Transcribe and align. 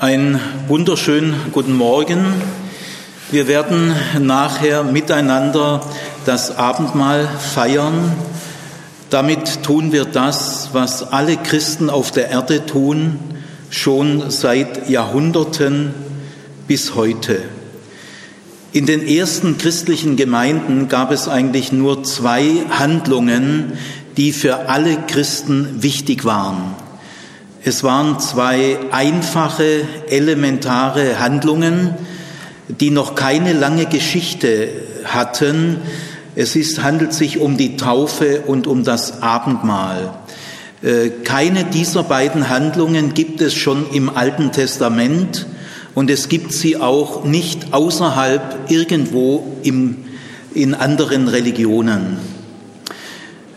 Ein 0.00 0.40
wunderschönen 0.66 1.34
guten 1.52 1.76
Morgen. 1.76 2.24
Wir 3.30 3.48
werden 3.48 3.94
nachher 4.18 4.82
miteinander 4.82 5.82
das 6.24 6.56
Abendmahl 6.56 7.28
feiern. 7.28 8.10
Damit 9.10 9.62
tun 9.62 9.92
wir 9.92 10.06
das, 10.06 10.70
was 10.72 11.12
alle 11.12 11.36
Christen 11.36 11.90
auf 11.90 12.12
der 12.12 12.30
Erde 12.30 12.64
tun, 12.64 13.18
schon 13.68 14.30
seit 14.30 14.88
Jahrhunderten 14.88 15.92
bis 16.66 16.94
heute. 16.94 17.42
In 18.72 18.86
den 18.86 19.06
ersten 19.06 19.58
christlichen 19.58 20.16
Gemeinden 20.16 20.88
gab 20.88 21.10
es 21.10 21.28
eigentlich 21.28 21.72
nur 21.72 22.04
zwei 22.04 22.64
Handlungen, 22.70 23.74
die 24.16 24.32
für 24.32 24.70
alle 24.70 24.96
Christen 25.08 25.82
wichtig 25.82 26.24
waren. 26.24 26.74
Es 27.62 27.84
waren 27.84 28.18
zwei 28.20 28.78
einfache, 28.90 29.82
elementare 30.08 31.20
Handlungen, 31.20 31.94
die 32.68 32.90
noch 32.90 33.14
keine 33.14 33.52
lange 33.52 33.84
Geschichte 33.84 34.68
hatten. 35.04 35.76
Es 36.34 36.56
ist, 36.56 36.82
handelt 36.82 37.12
sich 37.12 37.38
um 37.38 37.58
die 37.58 37.76
Taufe 37.76 38.44
und 38.46 38.66
um 38.66 38.82
das 38.82 39.20
Abendmahl. 39.20 40.14
Äh, 40.82 41.10
keine 41.22 41.64
dieser 41.64 42.02
beiden 42.02 42.48
Handlungen 42.48 43.12
gibt 43.12 43.42
es 43.42 43.52
schon 43.52 43.90
im 43.92 44.08
Alten 44.08 44.52
Testament 44.52 45.46
und 45.94 46.08
es 46.08 46.30
gibt 46.30 46.54
sie 46.54 46.78
auch 46.78 47.24
nicht 47.24 47.74
außerhalb 47.74 48.70
irgendwo 48.70 49.58
im, 49.62 49.98
in 50.54 50.72
anderen 50.72 51.28
Religionen. 51.28 52.39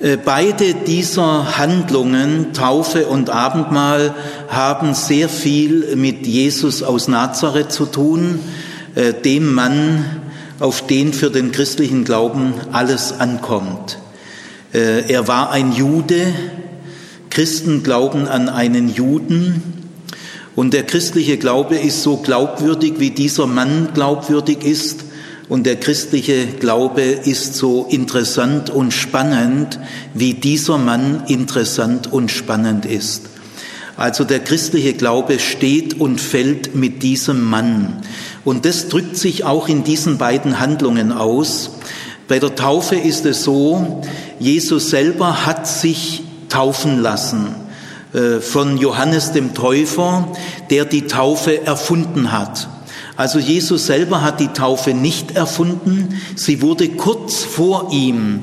Äh, 0.04 0.18
beide 0.18 0.74
dieser 0.74 1.58
Handlungen, 1.58 2.52
Taufe 2.52 3.08
und 3.08 3.30
Abendmahl, 3.30 4.14
haben 4.50 4.94
sehr 4.96 5.30
viel 5.30 5.96
mit 5.96 6.28
Jesus 6.28 6.84
aus 6.84 7.08
Nazareth 7.08 7.72
zu 7.72 7.86
tun, 7.86 8.40
äh, 8.96 9.14
dem 9.14 9.54
Mann, 9.54 10.04
auf 10.60 10.86
den 10.86 11.14
für 11.14 11.32
den 11.32 11.54
christlichen 11.54 12.04
Glauben 12.04 12.54
alles 12.74 13.18
ankommt. 13.18 13.98
Äh, 14.74 15.10
er 15.10 15.30
war 15.30 15.52
ein 15.52 15.72
Jude, 15.72 16.34
Christen 17.30 17.82
glauben 17.82 18.28
an 18.28 18.50
einen 18.50 18.94
Juden. 18.94 19.64
Und 20.54 20.74
der 20.74 20.84
christliche 20.84 21.38
Glaube 21.38 21.78
ist 21.78 22.04
so 22.04 22.18
glaubwürdig, 22.18 22.96
wie 22.98 23.12
dieser 23.12 23.48
Mann 23.48 23.92
glaubwürdig 23.94 24.66
ist 24.66 25.06
und 25.50 25.66
der 25.66 25.76
christliche 25.76 26.48
Glaube 26.48 27.02
ist 27.02 27.56
so 27.56 27.86
interessant 27.90 28.70
und 28.70 28.94
spannend, 28.94 29.80
wie 30.14 30.34
dieser 30.34 30.78
Mann 30.78 31.24
interessant 31.28 32.12
und 32.12 32.32
spannend 32.32 32.86
ist. 32.86 33.24
Also 33.96 34.24
der 34.24 34.40
christliche 34.40 34.94
Glaube 34.94 35.40
steht 35.40 36.00
und 36.00 36.20
fällt 36.20 36.76
mit 36.76 37.04
diesem 37.04 37.44
Mann. 37.44 38.02
Und 38.44 38.66
das 38.66 38.88
drückt 38.88 39.18
sich 39.18 39.44
auch 39.44 39.68
in 39.68 39.84
diesen 39.84 40.18
beiden 40.18 40.60
Handlungen 40.60 41.12
aus. 41.12 41.72
Bei 42.28 42.40
der 42.40 42.56
Taufe 42.56 42.96
ist 42.96 43.26
es 43.26 43.44
so, 43.44 44.02
Jesus 44.40 44.90
selber 44.90 45.46
hat 45.46 45.68
sich 45.68 46.24
taufen 46.50 47.02
lassen 47.02 47.56
äh, 48.14 48.40
von 48.40 48.78
Johannes 48.78 49.32
dem 49.32 49.54
Täufer, 49.54 50.28
der 50.70 50.86
die 50.86 51.08
Taufe 51.08 51.66
erfunden 51.66 52.32
hat. 52.32 52.68
Also 53.16 53.38
Jesus 53.40 53.86
selber 53.86 54.22
hat 54.22 54.40
die 54.40 54.48
Taufe 54.48 54.94
nicht 54.94 55.36
erfunden, 55.36 56.20
sie 56.36 56.62
wurde 56.62 56.90
kurz 56.90 57.44
vor 57.44 57.92
ihm 57.92 58.42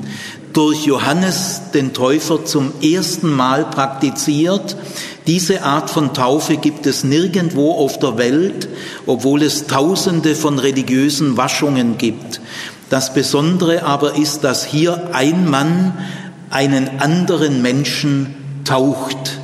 durch 0.53 0.85
Johannes 0.85 1.61
den 1.73 1.93
Täufer 1.93 2.45
zum 2.45 2.71
ersten 2.81 3.33
Mal 3.33 3.65
praktiziert. 3.65 4.75
Diese 5.27 5.63
Art 5.63 5.89
von 5.89 6.13
Taufe 6.13 6.57
gibt 6.57 6.85
es 6.85 7.03
nirgendwo 7.03 7.73
auf 7.73 7.99
der 7.99 8.17
Welt, 8.17 8.67
obwohl 9.05 9.43
es 9.43 9.67
tausende 9.67 10.35
von 10.35 10.57
religiösen 10.57 11.37
Waschungen 11.37 11.97
gibt. 11.97 12.41
Das 12.89 13.13
Besondere 13.13 13.83
aber 13.83 14.17
ist, 14.17 14.43
dass 14.43 14.65
hier 14.65 15.11
ein 15.13 15.49
Mann 15.49 15.93
einen 16.49 16.99
anderen 16.99 17.61
Menschen 17.61 18.35
taucht. 18.65 19.40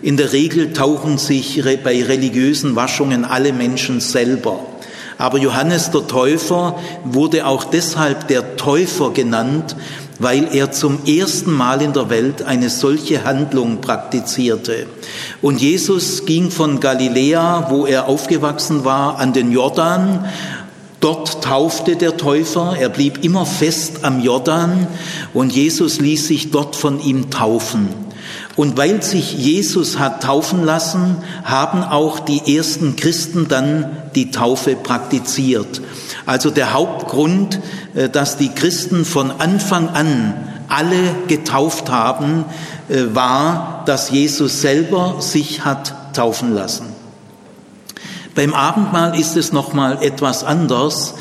In 0.00 0.16
der 0.16 0.32
Regel 0.32 0.72
tauchen 0.72 1.18
sich 1.18 1.62
bei 1.82 2.02
religiösen 2.04 2.76
Waschungen 2.76 3.24
alle 3.24 3.52
Menschen 3.52 4.00
selber. 4.00 4.60
Aber 5.18 5.38
Johannes 5.38 5.90
der 5.90 6.06
Täufer 6.06 6.78
wurde 7.04 7.44
auch 7.46 7.64
deshalb 7.64 8.28
der 8.28 8.56
Täufer 8.56 9.10
genannt, 9.10 9.74
weil 10.20 10.54
er 10.54 10.70
zum 10.70 11.04
ersten 11.04 11.52
Mal 11.52 11.82
in 11.82 11.92
der 11.92 12.10
Welt 12.10 12.42
eine 12.42 12.70
solche 12.70 13.24
Handlung 13.24 13.80
praktizierte. 13.80 14.86
Und 15.42 15.60
Jesus 15.60 16.24
ging 16.26 16.52
von 16.52 16.78
Galiläa, 16.78 17.66
wo 17.70 17.84
er 17.84 18.06
aufgewachsen 18.06 18.84
war, 18.84 19.18
an 19.18 19.32
den 19.32 19.50
Jordan. 19.50 20.26
Dort 21.00 21.42
taufte 21.42 21.96
der 21.96 22.16
Täufer, 22.16 22.76
er 22.78 22.88
blieb 22.88 23.24
immer 23.24 23.46
fest 23.46 24.00
am 24.02 24.20
Jordan 24.20 24.86
und 25.34 25.52
Jesus 25.52 26.00
ließ 26.00 26.28
sich 26.28 26.50
dort 26.52 26.76
von 26.76 27.00
ihm 27.00 27.30
taufen. 27.30 28.07
Und 28.58 28.76
weil 28.76 29.04
sich 29.04 29.34
Jesus 29.34 30.00
hat 30.00 30.24
taufen 30.24 30.64
lassen, 30.64 31.18
haben 31.44 31.84
auch 31.84 32.18
die 32.18 32.56
ersten 32.56 32.96
Christen 32.96 33.46
dann 33.46 33.86
die 34.16 34.32
Taufe 34.32 34.74
praktiziert. 34.74 35.80
Also 36.26 36.50
der 36.50 36.72
Hauptgrund, 36.72 37.60
äh, 37.94 38.08
dass 38.08 38.36
die 38.36 38.48
Christen 38.48 39.04
von 39.04 39.30
Anfang 39.30 39.90
an 39.90 40.34
alle 40.66 41.14
getauft 41.28 41.88
haben, 41.88 42.46
äh, 42.88 43.14
war, 43.14 43.84
dass 43.86 44.10
Jesus 44.10 44.60
selber 44.60 45.18
sich 45.20 45.64
hat 45.64 45.94
taufen 46.16 46.52
lassen. 46.52 46.86
Beim 48.34 48.54
Abendmahl 48.54 49.16
ist 49.16 49.36
es 49.36 49.52
nochmal 49.52 50.02
etwas 50.02 50.42
anders, 50.42 51.14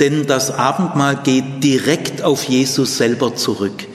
denn 0.00 0.26
das 0.26 0.50
Abendmahl 0.50 1.20
geht 1.22 1.62
direkt 1.62 2.22
auf 2.22 2.42
Jesus 2.42 2.96
selber 2.96 3.36
zurück. 3.36 3.86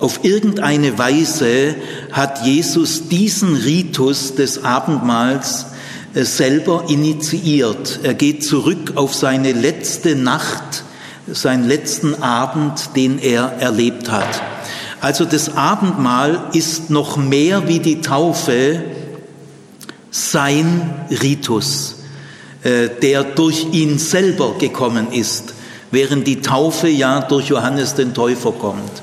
Auf 0.00 0.20
irgendeine 0.22 0.96
Weise 0.96 1.74
hat 2.12 2.44
Jesus 2.44 3.08
diesen 3.08 3.56
Ritus 3.56 4.36
des 4.36 4.62
Abendmahls 4.62 5.66
äh, 6.14 6.24
selber 6.24 6.84
initiiert. 6.88 8.00
Er 8.04 8.14
geht 8.14 8.44
zurück 8.44 8.92
auf 8.94 9.14
seine 9.14 9.52
letzte 9.52 10.14
Nacht, 10.14 10.84
seinen 11.26 11.66
letzten 11.66 12.22
Abend, 12.22 12.90
den 12.94 13.18
er 13.18 13.54
erlebt 13.58 14.10
hat. 14.10 14.40
Also 15.00 15.24
das 15.24 15.56
Abendmahl 15.56 16.48
ist 16.52 16.90
noch 16.90 17.16
mehr 17.16 17.66
wie 17.66 17.80
die 17.80 18.00
Taufe 18.00 18.84
sein 20.12 21.06
Ritus, 21.10 21.96
äh, 22.62 22.88
der 23.02 23.24
durch 23.24 23.66
ihn 23.72 23.98
selber 23.98 24.58
gekommen 24.58 25.12
ist, 25.12 25.54
während 25.90 26.26
die 26.28 26.40
Taufe 26.40 26.88
ja 26.88 27.20
durch 27.20 27.48
Johannes 27.48 27.94
den 27.94 28.14
Täufer 28.14 28.52
kommt. 28.52 29.02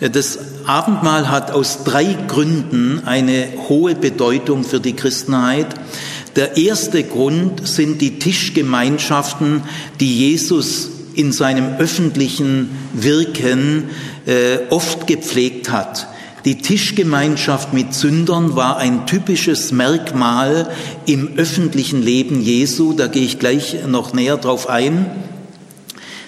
Das 0.00 0.38
Abendmahl 0.66 1.30
hat 1.30 1.50
aus 1.52 1.84
drei 1.84 2.16
Gründen 2.26 3.02
eine 3.04 3.46
hohe 3.68 3.94
Bedeutung 3.94 4.64
für 4.64 4.80
die 4.80 4.94
Christenheit. 4.94 5.68
Der 6.36 6.56
erste 6.56 7.04
Grund 7.04 7.66
sind 7.66 8.00
die 8.00 8.18
Tischgemeinschaften, 8.18 9.62
die 10.00 10.18
Jesus 10.18 10.90
in 11.14 11.30
seinem 11.30 11.76
öffentlichen 11.76 12.70
Wirken 12.92 13.84
äh, 14.26 14.58
oft 14.70 15.06
gepflegt 15.06 15.70
hat. 15.70 16.08
Die 16.44 16.58
Tischgemeinschaft 16.58 17.72
mit 17.72 17.94
Sündern 17.94 18.56
war 18.56 18.76
ein 18.76 19.06
typisches 19.06 19.72
Merkmal 19.72 20.68
im 21.06 21.38
öffentlichen 21.38 22.02
Leben 22.02 22.42
Jesu. 22.42 22.92
Da 22.92 23.06
gehe 23.06 23.22
ich 23.22 23.38
gleich 23.38 23.76
noch 23.86 24.12
näher 24.12 24.36
drauf 24.36 24.68
ein. 24.68 25.06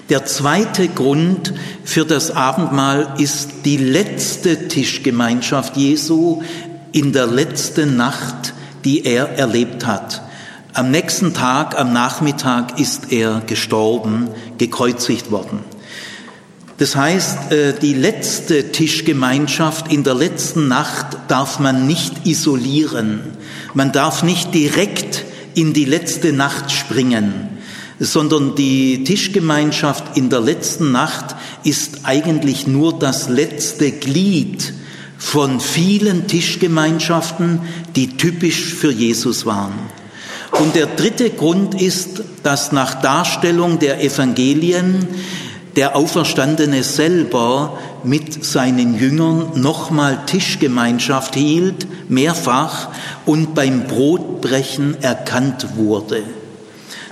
Der 0.09 0.25
zweite 0.25 0.87
Grund 0.87 1.53
für 1.83 2.05
das 2.05 2.31
Abendmahl 2.31 3.15
ist 3.19 3.65
die 3.65 3.77
letzte 3.77 4.69
Tischgemeinschaft 4.69 5.77
Jesu 5.77 6.43
in 6.93 7.13
der 7.13 7.27
letzten 7.27 7.97
Nacht, 7.97 8.55
die 8.85 9.05
er 9.05 9.31
erlebt 9.37 9.85
hat. 9.85 10.23
Am 10.75 10.93
nächsten 10.93 11.35
Tag, 11.35 11.77
am 11.77 11.93
Nachmittag 11.93 12.79
ist 12.79 13.11
er 13.11 13.43
gestorben, 13.49 14.29
gekreuzigt 14.59 15.33
worden. 15.33 15.59
Das 16.79 16.95
heißt, 16.95 17.51
äh, 17.51 17.73
die 17.73 17.95
letzte 17.95 18.71
Tischgemeinschaft 18.71 19.93
in 19.93 20.05
der 20.05 20.15
letzten 20.15 20.69
Nacht 20.69 21.17
darf 21.27 21.59
man 21.59 21.85
nicht 21.85 22.27
isolieren. 22.27 23.23
Man 23.75 23.91
darf 23.91 24.23
nicht 24.23 24.55
direkt 24.55 25.25
in 25.55 25.73
die 25.73 25.87
letzte 25.87 26.33
Nacht 26.33 26.71
springen 26.71 27.56
sondern 27.99 28.55
die 28.55 29.05
Tischgemeinschaft 29.05 30.17
in 30.17 30.29
der 30.29 30.41
letzten 30.41 30.93
Nacht 30.93 31.37
ist 31.65 32.01
eigentlich 32.05 32.67
nur 32.67 32.99
das 32.99 33.29
letzte 33.29 33.93
Glied 33.93 34.75
von 35.19 35.61
vielen 35.61 36.27
Tischgemeinschaften, 36.27 37.61
die 37.95 38.17
typisch 38.17 38.75
für 38.75 38.93
Jesus 38.93 39.47
waren. 39.47 39.75
Und 40.53 40.75
der 40.75 40.87
dritte 40.87 41.31
Grund 41.31 41.81
ist, 41.81 42.23
dass 42.43 42.73
nach 42.73 43.01
Darstellung 43.01 43.79
der 43.79 44.03
Evangelien 44.03 45.07
der 45.75 45.95
Auferstandene 45.95 46.83
selber 46.83 47.79
mit 48.03 48.45
seinen 48.45 48.99
Jüngern 48.99 49.61
nochmal 49.61 50.25
Tischgemeinschaft 50.27 51.35
hielt, 51.35 51.87
mehrfach, 52.09 52.89
und 53.27 53.55
beim 53.55 53.87
Brotbrechen 53.87 55.03
erkannt 55.03 55.67
wurde. 55.77 56.23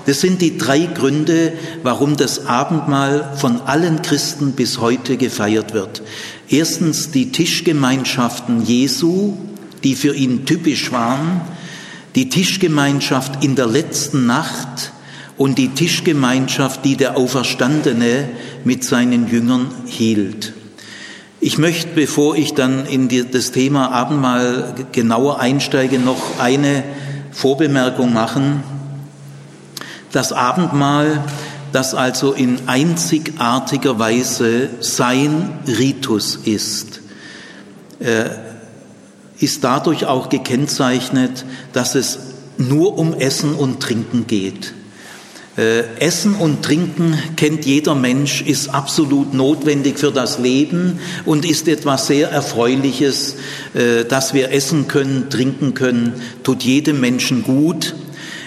Das 0.06 0.20
sind 0.20 0.42
die 0.42 0.58
drei 0.58 0.80
Gründe, 0.80 1.52
warum 1.82 2.16
das 2.16 2.46
Abendmahl 2.46 3.32
von 3.36 3.62
allen 3.62 4.02
Christen 4.02 4.52
bis 4.52 4.78
heute 4.78 5.16
gefeiert 5.16 5.72
wird. 5.72 6.02
Erstens 6.48 7.10
die 7.10 7.32
Tischgemeinschaften 7.32 8.64
Jesu, 8.64 9.34
die 9.82 9.94
für 9.94 10.14
ihn 10.14 10.44
typisch 10.44 10.92
waren, 10.92 11.40
die 12.14 12.28
Tischgemeinschaft 12.28 13.42
in 13.42 13.54
der 13.54 13.66
letzten 13.66 14.26
Nacht 14.26 14.92
und 15.36 15.58
die 15.58 15.68
Tischgemeinschaft, 15.68 16.84
die 16.84 16.96
der 16.96 17.16
Auferstandene 17.16 18.28
mit 18.64 18.84
seinen 18.84 19.28
Jüngern 19.28 19.68
hielt. 19.86 20.52
Ich 21.40 21.58
möchte, 21.58 21.88
bevor 21.94 22.36
ich 22.36 22.54
dann 22.54 22.86
in 22.86 23.08
das 23.30 23.52
Thema 23.52 23.90
Abendmahl 23.90 24.74
genauer 24.92 25.40
einsteige, 25.40 25.98
noch 25.98 26.38
eine 26.38 26.84
Vorbemerkung 27.32 28.12
machen. 28.12 28.62
Das 30.14 30.32
Abendmahl, 30.32 31.24
das 31.72 31.92
also 31.92 32.34
in 32.34 32.68
einzigartiger 32.68 33.98
Weise 33.98 34.68
sein 34.78 35.58
Ritus 35.66 36.36
ist, 36.36 37.00
äh, 37.98 38.26
ist 39.40 39.64
dadurch 39.64 40.06
auch 40.06 40.28
gekennzeichnet, 40.28 41.44
dass 41.72 41.96
es 41.96 42.20
nur 42.58 42.96
um 42.96 43.14
Essen 43.14 43.56
und 43.56 43.80
Trinken 43.80 44.28
geht. 44.28 44.72
Äh, 45.56 45.80
Essen 45.98 46.36
und 46.36 46.62
Trinken 46.62 47.18
kennt 47.34 47.66
jeder 47.66 47.96
Mensch, 47.96 48.40
ist 48.40 48.68
absolut 48.68 49.34
notwendig 49.34 49.98
für 49.98 50.12
das 50.12 50.38
Leben 50.38 51.00
und 51.24 51.44
ist 51.44 51.66
etwas 51.66 52.06
sehr 52.06 52.30
Erfreuliches, 52.30 53.34
äh, 53.74 54.04
dass 54.04 54.32
wir 54.32 54.52
essen 54.52 54.86
können, 54.86 55.28
trinken 55.28 55.74
können, 55.74 56.12
tut 56.44 56.62
jedem 56.62 57.00
Menschen 57.00 57.42
gut 57.42 57.96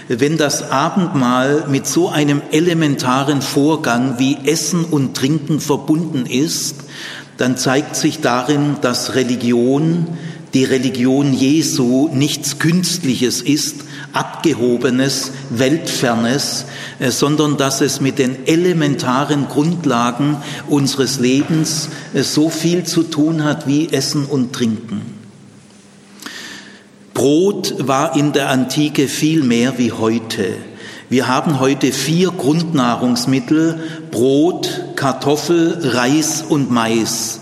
wenn 0.08 0.38
das 0.38 0.72
Abendmahl 0.72 1.66
mit 1.68 1.86
so 1.86 2.10
einem 2.10 2.42
elementaren 2.52 3.42
Vorgang 3.42 4.20
wie 4.20 4.38
Essen 4.46 4.86
und 4.86 5.16
Trinken 5.16 5.60
verbunden 5.60 6.26
ist, 6.26 6.76
dann 7.38 7.58
zeigt 7.58 7.96
sich 7.96 8.22
darin, 8.22 8.78
dass 8.82 9.16
Religion, 9.16 10.08
die 10.54 10.64
Religion 10.64 11.34
Jesu, 11.34 12.10
nichts 12.14 12.58
Künstliches 12.58 13.42
ist, 13.42 13.82
Abgehobenes, 14.14 15.32
Weltfernes, 15.50 16.66
äh, 17.00 17.12
sondern 17.12 17.58
dass 17.58 17.82
es 17.82 18.02
mit 18.02 18.18
den 18.18 18.48
elementaren 18.48 19.48
Grundlagen 19.50 20.38
unseres 20.68 21.20
Lebens 21.20 21.90
äh, 22.14 22.24
so 22.24 22.50
viel 22.50 22.86
zu 22.86 23.04
tun 23.04 23.44
hat 23.44 23.68
wie 23.68 23.92
Essen 23.92 24.26
und 24.26 24.54
Trinken. 24.54 25.17
Brot 27.18 27.74
war 27.80 28.16
in 28.16 28.32
der 28.32 28.50
Antike 28.52 29.08
viel 29.08 29.42
mehr 29.42 29.80
wie 29.80 29.92
heute. 29.92 30.54
Wir 31.10 31.28
haben 31.28 31.60
heute 31.60 31.92
vier 31.92 32.30
Grundnahrungsmittel, 32.30 33.80
Brot, 34.12 34.84
Kartoffel, 34.96 35.80
Reis 35.82 36.44
und 36.48 36.70
Mais. 36.70 37.40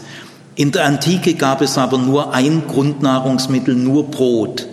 In 0.56 0.72
der 0.72 0.86
Antike 0.86 1.34
gab 1.34 1.62
es 1.62 1.78
aber 1.78 1.98
nur 1.98 2.34
ein 2.34 2.64
Grundnahrungsmittel, 2.70 3.76
nur 3.76 4.10
Brot. 4.10 4.66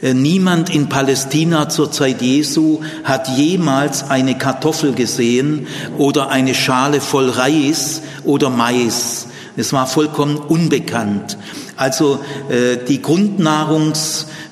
Äh, 0.00 0.14
niemand 0.14 0.74
in 0.74 0.88
Palästina 0.88 1.68
zur 1.68 1.92
Zeit 1.92 2.22
Jesu 2.22 2.80
hat 3.04 3.28
jemals 3.36 4.08
eine 4.08 4.38
Kartoffel 4.38 4.94
gesehen 4.94 5.66
oder 5.98 6.30
eine 6.30 6.54
Schale 6.54 7.02
voll 7.02 7.28
Reis 7.28 8.00
oder 8.24 8.48
Mais. 8.48 9.26
Es 9.58 9.74
war 9.74 9.86
vollkommen 9.86 10.36
unbekannt. 10.36 11.36
Also 11.76 12.20
äh, 12.48 12.78
die 12.88 13.02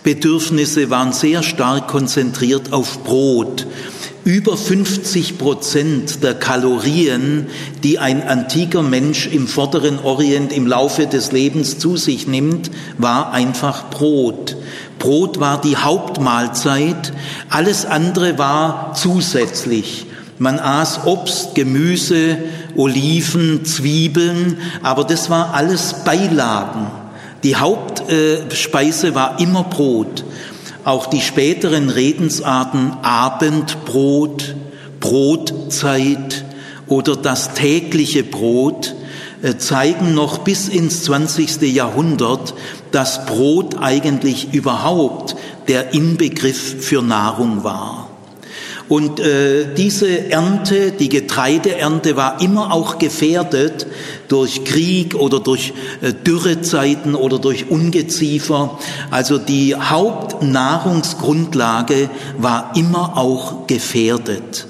Grundnahrungsbedürfnisse 0.04 0.90
waren 0.90 1.12
sehr 1.14 1.42
stark 1.42 1.88
konzentriert 1.88 2.74
auf 2.74 3.04
Brot. 3.04 3.66
Über 4.24 4.56
50 4.56 5.38
Prozent 5.38 6.22
der 6.22 6.34
Kalorien, 6.34 7.46
die 7.82 7.98
ein 7.98 8.22
antiker 8.22 8.82
Mensch 8.82 9.26
im 9.26 9.48
vorderen 9.48 9.98
Orient 9.98 10.52
im 10.52 10.66
Laufe 10.66 11.06
des 11.06 11.32
Lebens 11.32 11.78
zu 11.78 11.96
sich 11.96 12.26
nimmt, 12.26 12.70
war 12.98 13.32
einfach 13.32 13.88
Brot. 13.88 14.56
Brot 14.98 15.40
war 15.40 15.60
die 15.60 15.76
Hauptmahlzeit, 15.76 17.12
alles 17.48 17.86
andere 17.86 18.38
war 18.38 18.92
zusätzlich. 18.94 20.06
Man 20.38 20.58
aß 20.58 21.06
Obst, 21.06 21.54
Gemüse, 21.54 22.36
Oliven, 22.76 23.64
Zwiebeln, 23.64 24.58
aber 24.82 25.04
das 25.04 25.30
war 25.30 25.54
alles 25.54 26.04
Beilagen. 26.04 27.03
Die 27.44 27.56
Hauptspeise 27.56 29.14
war 29.14 29.38
immer 29.38 29.64
Brot. 29.64 30.24
Auch 30.82 31.06
die 31.06 31.20
späteren 31.20 31.90
Redensarten 31.90 32.92
Abendbrot, 33.02 34.56
Brotzeit 34.98 36.44
oder 36.86 37.16
das 37.16 37.52
tägliche 37.52 38.22
Brot 38.22 38.94
äh, 39.42 39.56
zeigen 39.58 40.14
noch 40.14 40.38
bis 40.38 40.68
ins 40.68 41.04
20. 41.04 41.60
Jahrhundert, 41.74 42.54
dass 42.92 43.26
Brot 43.26 43.76
eigentlich 43.78 44.54
überhaupt 44.54 45.36
der 45.68 45.92
Inbegriff 45.92 46.82
für 46.82 47.02
Nahrung 47.02 47.62
war. 47.62 48.03
Und 48.94 49.18
äh, 49.18 49.66
diese 49.76 50.30
Ernte, 50.30 50.92
die 50.92 51.08
Getreideernte, 51.08 52.14
war 52.14 52.40
immer 52.40 52.72
auch 52.72 53.00
gefährdet 53.00 53.88
durch 54.28 54.64
Krieg 54.64 55.16
oder 55.16 55.40
durch 55.40 55.72
äh, 56.00 56.12
Dürrezeiten 56.12 57.16
oder 57.16 57.40
durch 57.40 57.72
Ungeziefer. 57.72 58.78
Also 59.10 59.38
die 59.38 59.74
Hauptnahrungsgrundlage 59.74 62.08
war 62.38 62.70
immer 62.76 63.18
auch 63.18 63.66
gefährdet. 63.66 64.68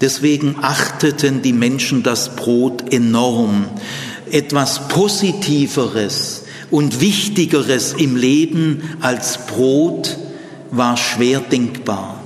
Deswegen 0.00 0.56
achteten 0.62 1.42
die 1.42 1.52
Menschen 1.52 2.02
das 2.02 2.36
Brot 2.36 2.90
enorm. 2.90 3.66
Etwas 4.30 4.88
Positiveres 4.88 6.44
und 6.70 7.02
Wichtigeres 7.02 7.92
im 7.92 8.16
Leben 8.16 8.96
als 9.02 9.36
Brot 9.48 10.16
war 10.70 10.96
schwer 10.96 11.40
denkbar. 11.40 12.19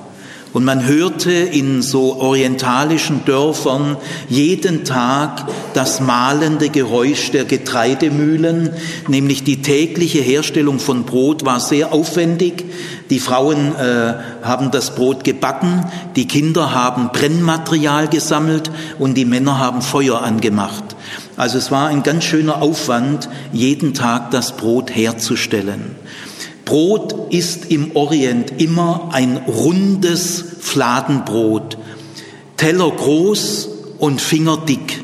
Und 0.54 0.64
man 0.64 0.86
hörte 0.86 1.32
in 1.32 1.82
so 1.82 2.14
orientalischen 2.20 3.24
Dörfern 3.24 3.96
jeden 4.28 4.84
Tag 4.84 5.48
das 5.74 6.00
mahlende 6.00 6.68
Geräusch 6.68 7.32
der 7.32 7.44
Getreidemühlen, 7.44 8.70
nämlich 9.08 9.42
die 9.42 9.62
tägliche 9.62 10.20
Herstellung 10.20 10.78
von 10.78 11.06
Brot 11.06 11.44
war 11.44 11.58
sehr 11.58 11.92
aufwendig. 11.92 12.64
Die 13.10 13.18
Frauen 13.18 13.74
äh, 13.74 14.14
haben 14.44 14.70
das 14.70 14.94
Brot 14.94 15.24
gebacken, 15.24 15.86
die 16.14 16.28
Kinder 16.28 16.72
haben 16.72 17.10
Brennmaterial 17.12 18.06
gesammelt 18.06 18.70
und 19.00 19.14
die 19.14 19.24
Männer 19.24 19.58
haben 19.58 19.82
Feuer 19.82 20.22
angemacht. 20.22 20.94
Also 21.36 21.58
es 21.58 21.72
war 21.72 21.88
ein 21.88 22.04
ganz 22.04 22.22
schöner 22.22 22.62
Aufwand, 22.62 23.28
jeden 23.52 23.92
Tag 23.92 24.30
das 24.30 24.56
Brot 24.56 24.94
herzustellen. 24.94 25.96
Brot 26.64 27.32
ist 27.32 27.70
im 27.70 27.94
Orient 27.94 28.60
immer 28.60 29.10
ein 29.12 29.36
rundes 29.36 30.44
Fladenbrot, 30.60 31.78
Teller 32.56 32.90
groß 32.90 33.68
und 33.98 34.20
Finger 34.20 34.56
dick. 34.56 35.02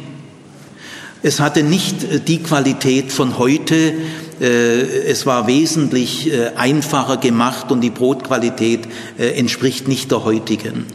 Es 1.23 1.41
hatte 1.41 1.63
nicht 1.63 2.05
äh, 2.05 2.21
die 2.21 2.43
Qualität 2.43 3.13
von 3.13 3.39
heute, 3.39 3.95
äh, 4.41 4.81
es 5.07 5.27
war 5.27 5.47
wesentlich 5.47 6.33
äh, 6.33 6.53
einfacher 6.57 7.19
gemacht 7.19 7.71
und 7.71 7.83
die 7.83 7.91
Brotqualität 7.91 8.89
entspricht 9.19 9.87
nicht 9.89 10.11
der 10.11 10.25
heutigen. 10.25 10.87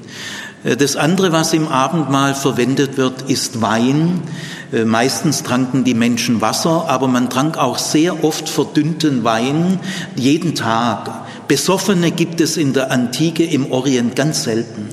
Das 0.80 0.96
andere, 0.96 1.32
was 1.32 1.54
im 1.54 1.68
Abendmahl 1.68 2.34
verwendet 2.34 2.98
wird, 2.98 3.30
ist 3.30 3.62
Wein. 3.62 4.22
Äh, 4.74 4.86
meistens 4.86 5.44
tranken 5.44 5.84
die 5.84 5.94
Menschen 5.94 6.42
Wasser, 6.42 6.86
aber 6.88 7.08
man 7.08 7.30
trank 7.30 7.58
auch 7.58 7.78
sehr 7.78 8.24
oft 8.24 8.50
verdünnten 8.50 9.24
Wein 9.24 9.80
jeden 10.16 10.56
Tag. 10.56 11.10
Besoffene 11.48 12.12
gibt 12.12 12.42
es 12.42 12.58
in 12.58 12.74
der 12.74 12.92
Antike 12.92 13.44
im 13.44 13.72
Orient 13.72 14.16
ganz 14.16 14.44
selten, 14.44 14.88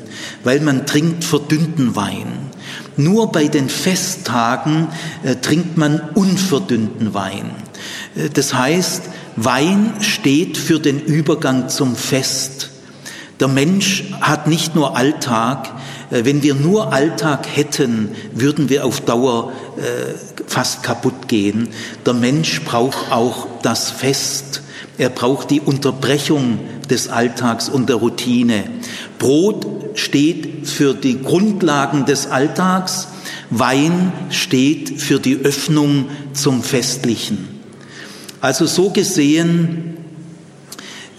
weil 0.44 0.60
man 0.60 0.86
trinkt 0.86 1.24
verdünnten 1.24 1.96
Wein. 1.96 2.50
Nur 2.96 3.32
bei 3.32 3.48
den 3.48 3.70
Festtagen 3.70 4.88
äh, 5.22 5.36
trinkt 5.36 5.78
man 5.78 6.00
unverdünnten 6.14 7.14
Wein. 7.14 7.50
Äh, 8.14 8.28
das 8.28 8.52
heißt, 8.52 9.04
Wein 9.36 9.94
steht 10.00 10.58
für 10.58 10.78
den 10.78 11.00
Übergang 11.00 11.70
zum 11.70 11.96
Fest. 11.96 12.70
Der 13.40 13.48
Mensch 13.48 14.04
hat 14.20 14.46
nicht 14.46 14.74
nur 14.74 14.94
Alltag, 14.96 15.70
wenn 16.12 16.42
wir 16.42 16.54
nur 16.54 16.92
Alltag 16.92 17.46
hätten, 17.50 18.10
würden 18.34 18.68
wir 18.68 18.84
auf 18.84 19.00
Dauer 19.00 19.52
äh, 19.78 20.12
fast 20.46 20.82
kaputt 20.82 21.28
gehen. 21.28 21.68
Der 22.04 22.12
Mensch 22.12 22.60
braucht 22.62 23.10
auch 23.10 23.46
das 23.62 23.90
Fest. 23.90 24.62
Er 24.98 25.08
braucht 25.08 25.50
die 25.50 25.60
Unterbrechung 25.60 26.58
des 26.90 27.08
Alltags 27.08 27.70
und 27.70 27.88
der 27.88 27.96
Routine. 27.96 28.64
Brot 29.18 29.66
steht 29.94 30.68
für 30.68 30.92
die 30.94 31.22
Grundlagen 31.22 32.04
des 32.04 32.26
Alltags. 32.26 33.08
Wein 33.48 34.12
steht 34.28 35.00
für 35.00 35.18
die 35.18 35.38
Öffnung 35.38 36.06
zum 36.34 36.62
Festlichen. 36.62 37.48
Also 38.42 38.66
so 38.66 38.90
gesehen 38.90 39.96
äh, 39.96 40.01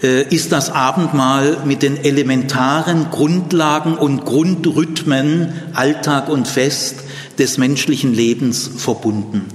ist 0.04 0.52
das 0.52 0.70
Abendmahl 0.70 1.58
mit 1.64 1.82
den 1.82 1.96
elementaren 1.96 3.10
Grundlagen 3.10 3.94
und 3.94 4.24
Grundrhythmen 4.24 5.52
Alltag 5.72 6.28
und 6.28 6.46
Fest 6.46 6.96
des 7.38 7.58
menschlichen 7.58 8.14
Lebens 8.14 8.70
verbunden. 8.76 9.46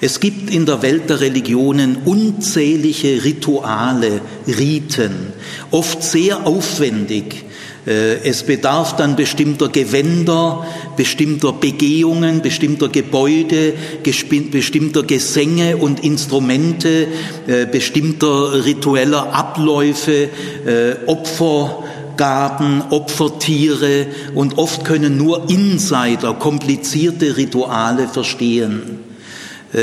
Es 0.00 0.20
gibt 0.20 0.50
in 0.50 0.66
der 0.66 0.82
Welt 0.82 1.08
der 1.08 1.20
Religionen 1.20 1.98
unzählige 2.04 3.24
Rituale, 3.24 4.20
Riten, 4.46 5.32
oft 5.70 6.02
sehr 6.02 6.46
aufwendig. 6.46 7.44
Äh, 7.86 8.28
es 8.28 8.44
bedarf 8.44 8.96
dann 8.96 9.16
bestimmter 9.16 9.68
Gewänder, 9.68 10.64
bestimmter 10.96 11.52
Begehungen, 11.52 12.40
bestimmter 12.40 12.88
Gebäude, 12.88 13.74
bestimmter 14.02 15.02
Gesänge 15.02 15.76
und 15.76 16.04
Instrumente, 16.04 17.08
äh, 17.46 17.66
bestimmter 17.66 18.64
ritueller 18.64 19.34
Abläufe, 19.34 20.28
äh, 20.64 21.06
Opfer, 21.06 21.82
Gaben, 22.16 22.82
Opfertiere 22.90 24.06
und 24.34 24.58
oft 24.58 24.84
können 24.84 25.16
nur 25.16 25.48
Insider 25.50 26.34
komplizierte 26.34 27.36
Rituale 27.36 28.06
verstehen. 28.06 28.98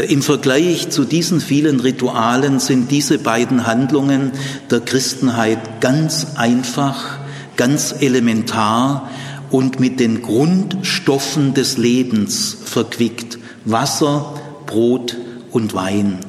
Im 0.07 0.21
Vergleich 0.21 0.91
zu 0.91 1.05
diesen 1.05 1.41
vielen 1.41 1.79
Ritualen 1.79 2.59
sind 2.59 2.91
diese 2.91 3.17
beiden 3.17 3.65
Handlungen 3.65 4.31
der 4.69 4.81
Christenheit 4.81 5.81
ganz 5.81 6.27
einfach, 6.35 7.18
ganz 7.59 7.93
elementar 7.99 9.09
und 9.51 9.81
mit 9.81 9.99
den 9.99 10.21
Grundstoffen 10.21 11.53
des 11.53 11.77
Lebens 11.77 12.55
verquickt. 12.63 13.37
Wasser, 13.65 14.33
Brot 14.65 15.17
und 15.51 15.73
Wein. 15.73 16.19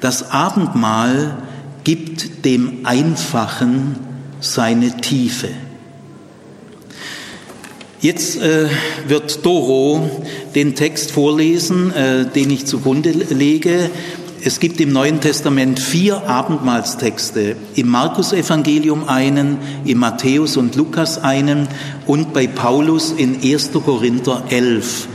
Das 0.00 0.30
Abendmahl 0.30 1.38
gibt 1.82 2.44
dem 2.44 2.86
Einfachen 2.86 3.96
seine 4.38 4.96
Tiefe. 4.98 5.48
Jetzt 8.00 8.40
äh, 8.40 8.68
wird 9.08 9.44
Doro 9.44 10.08
den 10.54 10.76
Text 10.76 11.10
vorlesen, 11.10 11.92
äh, 11.92 12.26
den 12.26 12.48
ich 12.50 12.64
zugrunde 12.64 13.10
lege. 13.10 13.90
Es 14.44 14.60
gibt 14.60 14.80
im 14.80 14.92
Neuen 14.92 15.20
Testament 15.20 15.80
vier 15.80 16.28
Abendmahlstexte, 16.28 17.56
im 17.74 17.88
Markus-Evangelium 17.88 19.08
einen, 19.08 19.58
im 19.84 19.98
Matthäus 19.98 20.56
und 20.56 20.76
Lukas 20.76 21.22
einen 21.22 21.68
und 22.06 22.32
bei 22.32 22.46
Paulus 22.46 23.12
in 23.12 23.42
1. 23.42 23.72
Korinther 23.72 24.44
11. 24.48 25.08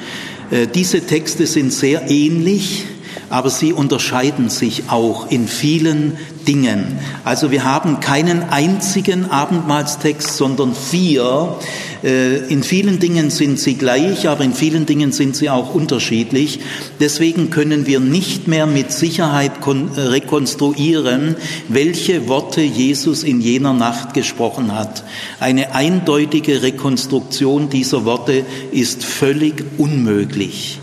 Äh, 0.50 0.68
diese 0.68 1.02
Texte 1.02 1.48
sind 1.48 1.72
sehr 1.72 2.10
ähnlich, 2.10 2.86
aber 3.32 3.50
sie 3.50 3.72
unterscheiden 3.72 4.50
sich 4.50 4.84
auch 4.90 5.32
in 5.32 5.48
vielen 5.48 6.18
Dingen. 6.48 7.00
Also 7.24 7.50
wir 7.50 7.64
haben 7.64 8.02
keinen 8.02 8.44
einzigen 8.50 9.32
Abendmahlstext, 9.32 10.36
sondern 10.36 10.76
vier. 10.76 11.56
Äh, 12.04 12.38
in 12.48 12.62
vielen 12.64 13.00
Dingen 13.00 13.30
sind 13.30 13.58
sie 13.58 13.76
gleich, 13.76 14.28
aber 14.28 14.44
in 14.44 14.54
vielen 14.54 14.86
Dingen 14.86 15.14
sind 15.14 15.38
sie 15.38 15.50
auch 15.50 15.74
unterschiedlich. 15.74 16.60
Deswegen 17.00 17.50
können 17.52 17.86
wir 17.86 18.02
nicht 18.02 18.50
mehr 18.50 18.68
mit 18.68 18.92
Sicherheit 18.92 19.54
rekonstruieren, 19.66 21.38
welche 21.70 22.28
Worte 22.28 22.62
Jesus 22.62 23.24
in 23.24 23.40
jener 23.40 23.74
Nacht 23.74 24.14
gesprochen 24.14 24.76
hat. 24.76 25.06
Eine 25.40 25.74
eindeutige 25.74 26.64
Rekonstruktion 26.64 27.70
dieser 27.70 28.04
Worte 28.04 28.44
ist 28.72 29.06
völlig 29.06 29.64
unmöglich. 29.78 30.81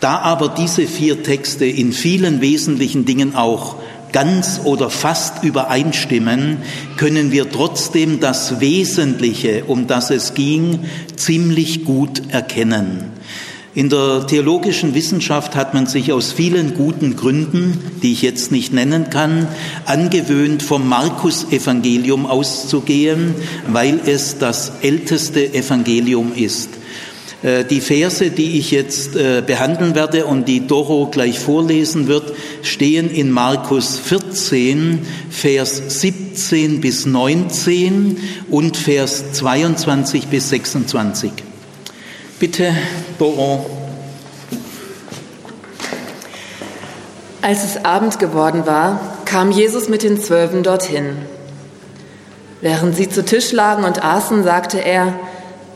Da 0.00 0.18
aber 0.18 0.48
diese 0.48 0.86
vier 0.86 1.22
Texte 1.22 1.64
in 1.66 1.92
vielen 1.92 2.40
wesentlichen 2.40 3.04
Dingen 3.04 3.34
auch 3.34 3.76
ganz 4.12 4.60
oder 4.64 4.90
fast 4.90 5.42
übereinstimmen, 5.44 6.58
können 6.96 7.32
wir 7.32 7.50
trotzdem 7.50 8.20
das 8.20 8.60
Wesentliche, 8.60 9.64
um 9.66 9.86
das 9.86 10.10
es 10.10 10.34
ging, 10.34 10.80
ziemlich 11.16 11.84
gut 11.84 12.22
erkennen. 12.30 13.18
In 13.74 13.90
der 13.90 14.26
theologischen 14.26 14.94
Wissenschaft 14.94 15.54
hat 15.54 15.74
man 15.74 15.86
sich 15.86 16.12
aus 16.12 16.32
vielen 16.32 16.74
guten 16.74 17.16
Gründen, 17.16 17.78
die 18.02 18.12
ich 18.12 18.22
jetzt 18.22 18.50
nicht 18.50 18.72
nennen 18.72 19.10
kann, 19.10 19.46
angewöhnt, 19.84 20.62
vom 20.62 20.88
Markus-Evangelium 20.88 22.26
auszugehen, 22.26 23.34
weil 23.68 24.00
es 24.04 24.38
das 24.38 24.72
älteste 24.82 25.54
Evangelium 25.54 26.32
ist. 26.34 26.70
Äh, 27.42 27.64
die 27.64 27.80
Verse, 27.80 28.30
die 28.30 28.58
ich 28.58 28.72
jetzt 28.72 29.14
äh, 29.14 29.42
behandeln 29.46 29.94
werde 29.94 30.26
und 30.26 30.48
die 30.48 30.66
Doro 30.66 31.06
gleich 31.06 31.38
vorlesen 31.38 32.08
wird, 32.08 32.32
stehen 32.62 33.10
in 33.10 33.30
Markus 33.30 33.98
14, 33.98 35.06
Vers 35.30 36.00
17 36.00 36.80
bis 36.80 37.06
19 37.06 38.18
und 38.50 38.76
Vers 38.76 39.32
22 39.32 40.26
bis 40.26 40.48
26. 40.48 41.32
Bitte, 42.40 42.74
Doro. 43.18 43.66
Als 47.40 47.64
es 47.64 47.84
Abend 47.84 48.18
geworden 48.18 48.66
war, 48.66 49.00
kam 49.24 49.52
Jesus 49.52 49.88
mit 49.88 50.02
den 50.02 50.20
Zwölfen 50.20 50.64
dorthin. 50.64 51.16
Während 52.60 52.96
sie 52.96 53.08
zu 53.08 53.24
Tisch 53.24 53.52
lagen 53.52 53.84
und 53.84 54.04
aßen, 54.04 54.42
sagte 54.42 54.78
er, 54.78 55.14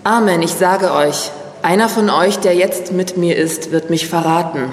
Amen, 0.03 0.43
ich 0.43 0.51
sage 0.51 0.93
euch, 0.93 1.31
einer 1.63 1.89
von 1.89 2.11
euch, 2.11 2.39
der 2.39 2.55
jetzt 2.55 2.93
mit 2.93 3.17
mir 3.17 3.37
ist, 3.37 3.71
wird 3.71 3.91
mich 3.91 4.09
verraten. 4.09 4.73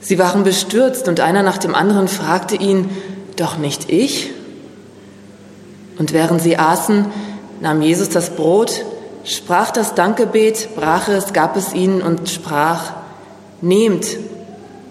Sie 0.00 0.18
waren 0.18 0.44
bestürzt 0.44 1.08
und 1.08 1.20
einer 1.20 1.42
nach 1.42 1.58
dem 1.58 1.74
anderen 1.74 2.08
fragte 2.08 2.56
ihn, 2.56 2.90
doch 3.36 3.56
nicht 3.56 3.90
ich? 3.90 4.30
Und 5.98 6.12
während 6.12 6.42
sie 6.42 6.58
aßen, 6.58 7.06
nahm 7.60 7.80
Jesus 7.80 8.10
das 8.10 8.30
Brot, 8.30 8.84
sprach 9.24 9.70
das 9.70 9.94
Dankgebet, 9.94 10.70
brach 10.76 11.08
es, 11.08 11.32
gab 11.32 11.56
es 11.56 11.72
ihnen 11.72 12.02
und 12.02 12.28
sprach, 12.28 12.92
Nehmt, 13.60 14.06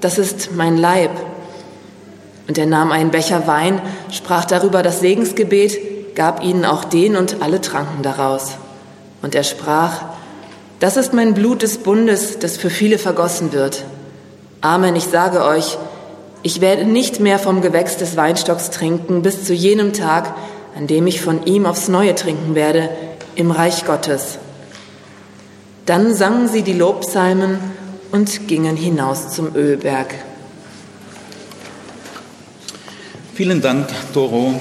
das 0.01 0.17
ist 0.17 0.55
mein 0.55 0.77
Leib. 0.77 1.11
Und 2.47 2.57
er 2.57 2.65
nahm 2.65 2.91
einen 2.91 3.11
Becher 3.11 3.45
Wein, 3.45 3.81
sprach 4.09 4.45
darüber 4.45 4.81
das 4.81 4.99
Segensgebet, 4.99 6.15
gab 6.15 6.43
ihnen 6.43 6.65
auch 6.65 6.83
den 6.85 7.15
und 7.15 7.43
alle 7.43 7.61
tranken 7.61 8.01
daraus. 8.01 8.53
Und 9.21 9.35
er 9.35 9.43
sprach, 9.43 10.01
das 10.83 10.97
ist 10.97 11.13
mein 11.13 11.33
Blut 11.33 11.61
des 11.61 11.77
Bundes, 11.77 12.39
das 12.39 12.57
für 12.57 12.69
viele 12.69 12.97
vergossen 12.97 13.53
wird. 13.53 13.85
Amen, 14.59 14.97
ich 14.97 15.05
sage 15.05 15.45
euch, 15.45 15.77
ich 16.41 16.59
werde 16.59 16.83
nicht 16.83 17.21
mehr 17.21 17.39
vom 17.39 17.61
Gewächs 17.61 17.95
des 17.95 18.17
Weinstocks 18.17 18.69
trinken 18.69 19.21
bis 19.21 19.45
zu 19.45 19.53
jenem 19.53 19.93
Tag, 19.93 20.35
an 20.75 20.87
dem 20.87 21.07
ich 21.07 21.21
von 21.21 21.45
ihm 21.45 21.65
aufs 21.65 21.87
Neue 21.87 22.15
trinken 22.15 22.53
werde, 22.53 22.89
im 23.35 23.51
Reich 23.51 23.85
Gottes. 23.85 24.39
Dann 25.85 26.13
sangen 26.13 26.49
sie 26.49 26.63
die 26.63 26.73
Lobpsalmen 26.73 27.59
und 28.11 28.49
gingen 28.49 28.75
hinaus 28.75 29.29
zum 29.29 29.55
Ölberg. 29.55 30.13
Vielen 33.33 33.61
Dank, 33.61 33.87
Doro. 34.13 34.59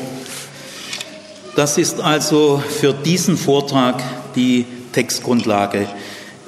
Das 1.57 1.79
ist 1.79 2.01
also 2.01 2.63
für 2.79 2.93
diesen 2.93 3.37
Vortrag 3.37 4.01
die 4.37 4.67
Textgrundlage. 4.93 5.89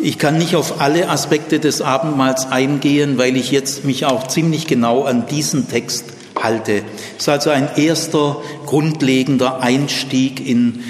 Ich 0.05 0.19
kann 0.19 0.37
nicht 0.37 0.55
auf 0.55 0.83
alle 0.83 1.09
Aspekte 1.09 1.61
des 1.61 1.81
Abendmahls 1.81 2.53
eingehen, 2.53 3.17
weil 3.17 3.39
ich 3.39 3.51
jetzt 3.51 3.87
mich 3.87 4.05
auch 4.05 4.29
ziemlich 4.29 4.67
genau 4.67 5.05
an 5.05 5.27
diesen 5.27 5.67
Text 5.67 6.05
halte. 6.39 6.83
Es 7.17 7.23
ist 7.23 7.29
also 7.31 7.49
ein 7.49 7.71
erster 7.77 8.43
grundlegender 8.67 9.63
Einstieg 9.63 10.47
in 10.47 10.81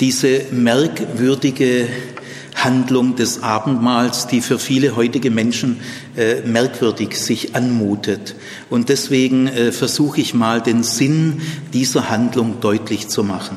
diese 0.00 0.40
merkwürdige 0.50 1.86
Handlung 2.56 3.14
des 3.14 3.44
Abendmahls, 3.44 4.26
die 4.26 4.40
für 4.40 4.58
viele 4.58 4.96
heutige 4.96 5.30
Menschen 5.30 5.76
äh, 6.16 6.40
merkwürdig 6.40 7.16
sich 7.16 7.54
anmutet. 7.54 8.34
Und 8.70 8.88
deswegen 8.88 9.46
äh, 9.46 9.70
versuche 9.70 10.20
ich 10.20 10.34
mal 10.34 10.60
den 10.60 10.82
Sinn 10.82 11.42
dieser 11.72 12.10
Handlung 12.10 12.56
deutlich 12.60 13.06
zu 13.06 13.22
machen. 13.22 13.56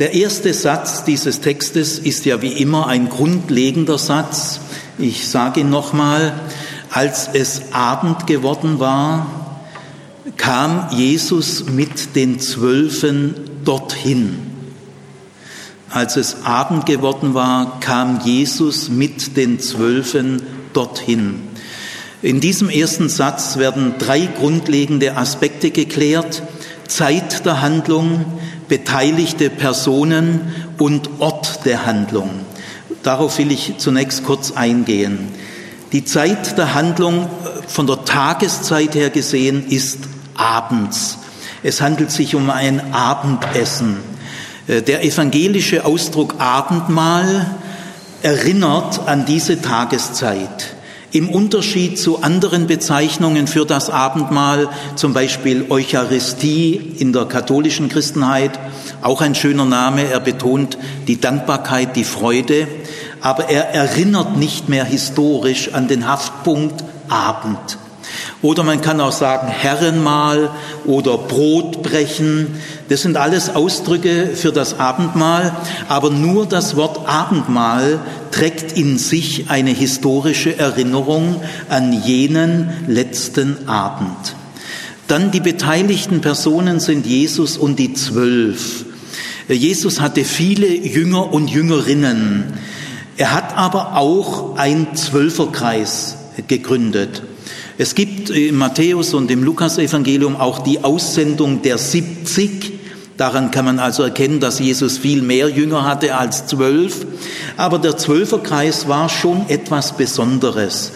Der 0.00 0.14
erste 0.14 0.54
Satz 0.54 1.04
dieses 1.04 1.42
Textes 1.42 1.98
ist 1.98 2.24
ja 2.24 2.40
wie 2.40 2.54
immer 2.54 2.86
ein 2.86 3.10
grundlegender 3.10 3.98
Satz. 3.98 4.58
Ich 4.96 5.28
sage 5.28 5.60
ihn 5.60 5.68
nochmal, 5.68 6.32
als 6.88 7.28
es 7.34 7.60
Abend 7.72 8.26
geworden 8.26 8.80
war, 8.80 9.60
kam 10.38 10.88
Jesus 10.90 11.66
mit 11.66 12.16
den 12.16 12.40
Zwölfen 12.40 13.34
dorthin. 13.66 14.38
Als 15.90 16.16
es 16.16 16.44
Abend 16.44 16.86
geworden 16.86 17.34
war, 17.34 17.78
kam 17.80 18.22
Jesus 18.24 18.88
mit 18.88 19.36
den 19.36 19.60
Zwölfen 19.60 20.42
dorthin. 20.72 21.42
In 22.22 22.40
diesem 22.40 22.70
ersten 22.70 23.10
Satz 23.10 23.58
werden 23.58 23.96
drei 23.98 24.30
grundlegende 24.34 25.18
Aspekte 25.18 25.70
geklärt. 25.70 26.42
Zeit 26.88 27.44
der 27.44 27.60
Handlung, 27.60 28.24
beteiligte 28.70 29.50
Personen 29.50 30.54
und 30.78 31.10
Ort 31.18 31.66
der 31.66 31.84
Handlung. 31.84 32.30
Darauf 33.02 33.36
will 33.38 33.50
ich 33.50 33.74
zunächst 33.78 34.24
kurz 34.24 34.52
eingehen. 34.52 35.28
Die 35.92 36.04
Zeit 36.04 36.56
der 36.56 36.72
Handlung 36.72 37.28
von 37.66 37.88
der 37.88 38.04
Tageszeit 38.04 38.94
her 38.94 39.10
gesehen 39.10 39.66
ist 39.68 39.98
abends. 40.36 41.18
Es 41.64 41.80
handelt 41.80 42.12
sich 42.12 42.36
um 42.36 42.48
ein 42.48 42.94
Abendessen. 42.94 43.96
Äh, 44.68 44.82
der 44.82 45.04
evangelische 45.04 45.84
Ausdruck 45.84 46.36
Abendmahl 46.38 47.50
erinnert 48.22 49.08
an 49.08 49.26
diese 49.26 49.60
Tageszeit. 49.60 50.76
Im 51.12 51.28
Unterschied 51.28 51.98
zu 51.98 52.22
anderen 52.22 52.68
Bezeichnungen 52.68 53.48
für 53.48 53.66
das 53.66 53.90
Abendmahl, 53.90 54.68
zum 54.94 55.12
Beispiel 55.12 55.66
Eucharistie 55.68 56.80
in 56.98 57.12
der 57.12 57.24
katholischen 57.24 57.88
Christenheit, 57.88 58.58
auch 59.02 59.20
ein 59.20 59.34
schöner 59.34 59.64
Name, 59.64 60.04
er 60.04 60.20
betont 60.20 60.78
die 61.08 61.20
Dankbarkeit, 61.20 61.96
die 61.96 62.04
Freude, 62.04 62.68
aber 63.20 63.48
er 63.48 63.70
erinnert 63.74 64.36
nicht 64.36 64.68
mehr 64.68 64.84
historisch 64.84 65.74
an 65.74 65.88
den 65.88 66.06
Haftpunkt 66.06 66.84
Abend. 67.08 67.78
Oder 68.42 68.62
man 68.62 68.80
kann 68.80 69.00
auch 69.02 69.12
sagen 69.12 69.48
Herrenmahl 69.48 70.50
oder 70.86 71.18
Brotbrechen. 71.18 72.46
Das 72.88 73.02
sind 73.02 73.18
alles 73.18 73.54
Ausdrücke 73.54 74.30
für 74.34 74.50
das 74.50 74.80
Abendmahl, 74.80 75.54
aber 75.88 76.08
nur 76.08 76.46
das 76.46 76.74
Wort 76.74 77.06
Abendmahl 77.06 77.98
trägt 78.30 78.78
in 78.78 78.96
sich 78.96 79.50
eine 79.50 79.70
historische 79.70 80.58
Erinnerung 80.58 81.42
an 81.68 81.92
jenen 81.92 82.70
letzten 82.86 83.68
Abend. 83.68 84.34
Dann 85.06 85.30
die 85.30 85.40
beteiligten 85.40 86.22
Personen 86.22 86.80
sind 86.80 87.04
Jesus 87.04 87.58
und 87.58 87.78
die 87.78 87.92
Zwölf. 87.92 88.86
Jesus 89.48 90.00
hatte 90.00 90.24
viele 90.24 90.68
Jünger 90.68 91.32
und 91.32 91.50
Jüngerinnen. 91.50 92.44
Er 93.18 93.34
hat 93.34 93.58
aber 93.58 93.96
auch 93.96 94.56
ein 94.56 94.94
Zwölferkreis 94.94 96.16
gegründet. 96.46 97.22
Es 97.80 97.94
gibt 97.94 98.28
im 98.28 98.56
Matthäus 98.56 99.14
und 99.14 99.30
im 99.30 99.42
Lukasevangelium 99.42 100.36
auch 100.36 100.58
die 100.58 100.84
Aussendung 100.84 101.62
der 101.62 101.78
70. 101.78 102.74
Daran 103.16 103.50
kann 103.50 103.64
man 103.64 103.78
also 103.78 104.02
erkennen, 104.02 104.38
dass 104.38 104.58
Jesus 104.58 104.98
viel 104.98 105.22
mehr 105.22 105.48
Jünger 105.48 105.84
hatte 105.84 106.14
als 106.14 106.44
zwölf. 106.44 107.06
Aber 107.56 107.78
der 107.78 107.96
Zwölferkreis 107.96 108.86
war 108.86 109.08
schon 109.08 109.48
etwas 109.48 109.96
Besonderes. 109.96 110.92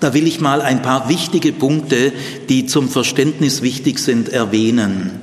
Da 0.00 0.14
will 0.14 0.26
ich 0.26 0.40
mal 0.40 0.62
ein 0.62 0.82
paar 0.82 1.08
wichtige 1.08 1.52
Punkte, 1.52 2.12
die 2.48 2.66
zum 2.66 2.88
Verständnis 2.88 3.62
wichtig 3.62 4.00
sind, 4.00 4.30
erwähnen. 4.30 5.20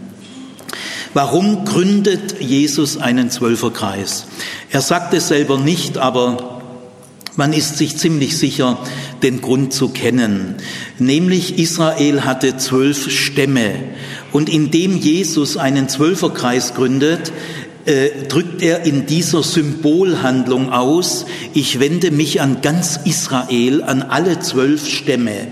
Warum 1.13 1.65
gründet 1.65 2.39
Jesus 2.39 2.95
einen 2.95 3.29
Zwölferkreis? 3.29 4.27
Er 4.69 4.79
sagt 4.79 5.13
es 5.13 5.27
selber 5.27 5.57
nicht, 5.57 5.97
aber 5.97 6.54
man 7.37 7.53
ist 7.53 7.77
sich 7.77 7.97
ziemlich 7.97 8.37
sicher, 8.37 8.79
den 9.23 9.41
Grund 9.41 9.73
zu 9.73 9.89
kennen. 9.89 10.55
Nämlich 10.99 11.59
Israel 11.59 12.21
hatte 12.21 12.57
zwölf 12.57 13.09
Stämme. 13.11 13.71
Und 14.31 14.49
indem 14.49 14.97
Jesus 14.97 15.57
einen 15.57 15.89
Zwölferkreis 15.89 16.73
gründet, 16.73 17.31
äh, 17.85 18.09
drückt 18.27 18.61
er 18.61 18.83
in 18.83 19.05
dieser 19.05 19.43
Symbolhandlung 19.43 20.71
aus, 20.71 21.25
ich 21.53 21.79
wende 21.79 22.09
mich 22.11 22.41
an 22.41 22.61
ganz 22.61 22.99
Israel, 23.05 23.83
an 23.83 24.01
alle 24.01 24.39
zwölf 24.39 24.87
Stämme. 24.87 25.47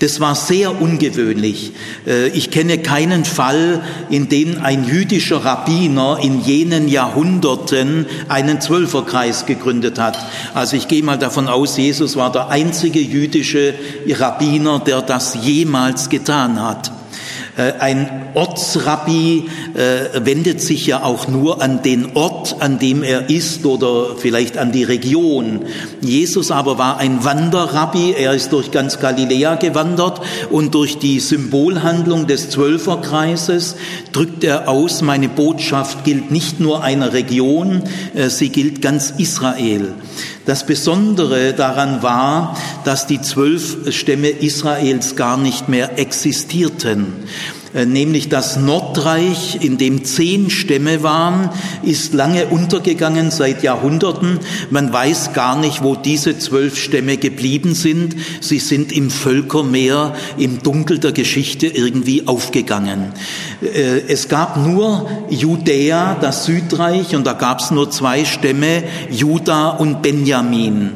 Das 0.00 0.20
war 0.20 0.34
sehr 0.34 0.80
ungewöhnlich. 0.80 1.72
Äh, 2.06 2.28
ich 2.28 2.50
kenne 2.50 2.78
keinen 2.78 3.24
Fall, 3.24 3.82
in 4.10 4.28
dem 4.28 4.62
ein 4.62 4.84
jüdischer 4.84 5.44
Rabbiner 5.44 6.18
in 6.22 6.40
jenen 6.40 6.88
Jahrhunderten 6.88 8.06
einen 8.28 8.60
Zwölferkreis 8.60 9.46
gegründet 9.46 9.98
hat. 9.98 10.18
Also 10.54 10.76
ich 10.76 10.88
gehe 10.88 11.02
mal 11.02 11.18
davon 11.18 11.48
aus, 11.48 11.76
Jesus 11.76 12.16
war 12.16 12.30
der 12.30 12.48
einzige 12.48 13.00
jüdische 13.00 13.74
Rabbiner, 14.08 14.78
der 14.78 15.02
das 15.02 15.38
jemals 15.42 16.08
getan 16.08 16.62
hat. 16.62 16.92
Äh, 17.56 17.72
ein 17.80 18.27
Ortsrabbi 18.38 19.48
äh, 19.74 20.24
wendet 20.24 20.60
sich 20.60 20.86
ja 20.86 21.02
auch 21.02 21.26
nur 21.26 21.60
an 21.60 21.82
den 21.82 22.14
Ort, 22.14 22.56
an 22.60 22.78
dem 22.78 23.02
er 23.02 23.28
ist 23.28 23.66
oder 23.66 24.14
vielleicht 24.16 24.56
an 24.58 24.70
die 24.70 24.84
Region. 24.84 25.62
Jesus 26.00 26.52
aber 26.52 26.78
war 26.78 26.98
ein 26.98 27.24
Wanderrabbi, 27.24 28.14
er 28.16 28.34
ist 28.34 28.52
durch 28.52 28.70
ganz 28.70 29.00
Galiläa 29.00 29.56
gewandert 29.56 30.20
und 30.50 30.72
durch 30.76 30.98
die 30.98 31.18
Symbolhandlung 31.18 32.28
des 32.28 32.50
Zwölferkreises 32.50 33.74
drückt 34.12 34.44
er 34.44 34.68
aus, 34.68 35.02
meine 35.02 35.28
Botschaft 35.28 36.04
gilt 36.04 36.30
nicht 36.30 36.60
nur 36.60 36.84
einer 36.84 37.14
Region, 37.14 37.82
äh, 38.14 38.28
sie 38.28 38.50
gilt 38.50 38.82
ganz 38.82 39.14
Israel. 39.18 39.94
Das 40.46 40.64
Besondere 40.64 41.54
daran 41.54 42.04
war, 42.04 42.56
dass 42.84 43.08
die 43.08 43.20
zwölf 43.20 43.92
Stämme 43.92 44.28
Israels 44.28 45.16
gar 45.16 45.36
nicht 45.36 45.68
mehr 45.68 45.98
existierten. 45.98 47.14
Äh, 47.74 47.86
nämlich 47.86 48.28
das 48.28 48.56
Nordreich, 48.56 49.58
in 49.62 49.78
dem 49.78 50.04
zehn 50.04 50.50
Stämme 50.50 51.02
waren, 51.02 51.50
ist 51.82 52.14
lange 52.14 52.46
untergegangen 52.46 53.30
seit 53.30 53.62
Jahrhunderten. 53.62 54.40
Man 54.70 54.92
weiß 54.92 55.32
gar 55.34 55.58
nicht, 55.58 55.82
wo 55.82 55.94
diese 55.94 56.38
zwölf 56.38 56.78
Stämme 56.78 57.16
geblieben 57.16 57.74
sind. 57.74 58.16
Sie 58.40 58.58
sind 58.58 58.92
im 58.92 59.10
Völkermeer, 59.10 60.14
im 60.38 60.62
Dunkel 60.62 60.98
der 60.98 61.12
Geschichte 61.12 61.66
irgendwie 61.66 62.26
aufgegangen. 62.26 63.12
Äh, 63.62 64.00
es 64.08 64.28
gab 64.28 64.56
nur 64.56 65.08
Judäa, 65.28 66.16
das 66.20 66.46
Südreich, 66.46 67.14
und 67.14 67.26
da 67.26 67.34
gab 67.34 67.60
es 67.60 67.70
nur 67.70 67.90
zwei 67.90 68.24
Stämme, 68.24 68.82
Juda 69.10 69.70
und 69.70 70.02
Benjamin. 70.02 70.92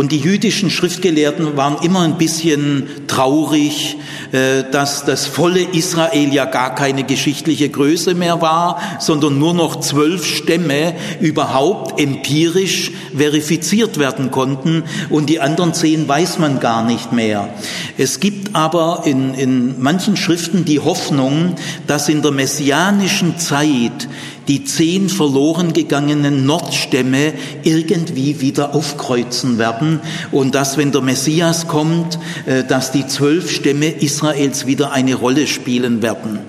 Und 0.00 0.12
die 0.12 0.18
jüdischen 0.18 0.70
Schriftgelehrten 0.70 1.58
waren 1.58 1.76
immer 1.84 2.00
ein 2.00 2.16
bisschen 2.16 2.84
traurig, 3.06 3.98
äh, 4.32 4.64
dass 4.72 5.04
das 5.04 5.26
volle 5.26 5.60
Israel 5.60 6.32
ja 6.32 6.46
gar 6.46 6.74
keine 6.74 7.04
geschichtliche 7.04 7.68
Größe 7.68 8.14
mehr 8.14 8.40
war, 8.40 8.80
sondern 8.98 9.38
nur 9.38 9.52
noch 9.52 9.78
zwölf 9.80 10.24
Stämme 10.24 10.94
überhaupt 11.20 12.00
empirisch 12.00 12.92
verifiziert 13.14 13.98
werden 13.98 14.30
konnten 14.30 14.84
und 15.10 15.28
die 15.28 15.40
anderen 15.40 15.74
zehn 15.74 16.08
weiß 16.08 16.38
man 16.38 16.60
gar 16.60 16.82
nicht 16.82 17.12
mehr. 17.12 17.50
Es 17.98 18.20
gibt 18.20 18.56
aber 18.56 19.02
in, 19.04 19.34
in 19.34 19.82
manchen 19.82 20.16
Schriften 20.16 20.64
die 20.64 20.80
Hoffnung, 20.80 21.56
dass 21.86 22.08
in 22.08 22.22
der 22.22 22.30
messianischen 22.30 23.36
Zeit 23.36 24.08
die 24.48 24.64
zehn 24.64 25.08
verloren 25.08 25.72
gegangenen 25.72 26.46
Nordstämme 26.46 27.34
irgendwie 27.62 28.40
wieder 28.40 28.74
aufkreuzen 28.74 29.58
werden 29.58 30.00
und 30.32 30.54
dass, 30.54 30.76
wenn 30.76 30.92
der 30.92 31.02
Messias 31.02 31.68
kommt, 31.68 32.18
äh, 32.46 32.64
dass 32.64 32.92
die 32.92 33.06
zwölf 33.06 33.50
Stämme 33.50 33.90
Israels 33.90 34.66
wieder 34.66 34.92
eine 34.92 35.14
Rolle 35.14 35.46
spielen 35.46 36.02
werden. 36.02 36.40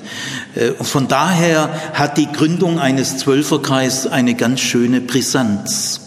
Äh, 0.56 0.84
von 0.84 1.08
daher 1.08 1.70
hat 1.94 2.18
die 2.18 2.32
Gründung 2.32 2.80
eines 2.80 3.18
Zwölferkreises 3.18 4.08
eine 4.08 4.36
ganz 4.36 4.62
schöne 4.62 5.02
Brisanz. 5.02 6.02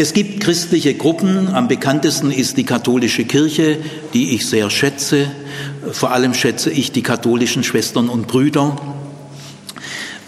Es 0.00 0.12
gibt 0.12 0.38
christliche 0.38 0.94
Gruppen, 0.94 1.48
am 1.48 1.66
bekanntesten 1.66 2.30
ist 2.30 2.56
die 2.56 2.62
katholische 2.62 3.24
Kirche, 3.24 3.78
die 4.14 4.36
ich 4.36 4.46
sehr 4.46 4.70
schätze. 4.70 5.26
Vor 5.90 6.12
allem 6.12 6.34
schätze 6.34 6.70
ich 6.70 6.92
die 6.92 7.02
katholischen 7.02 7.64
Schwestern 7.64 8.08
und 8.08 8.28
Brüder. 8.28 8.76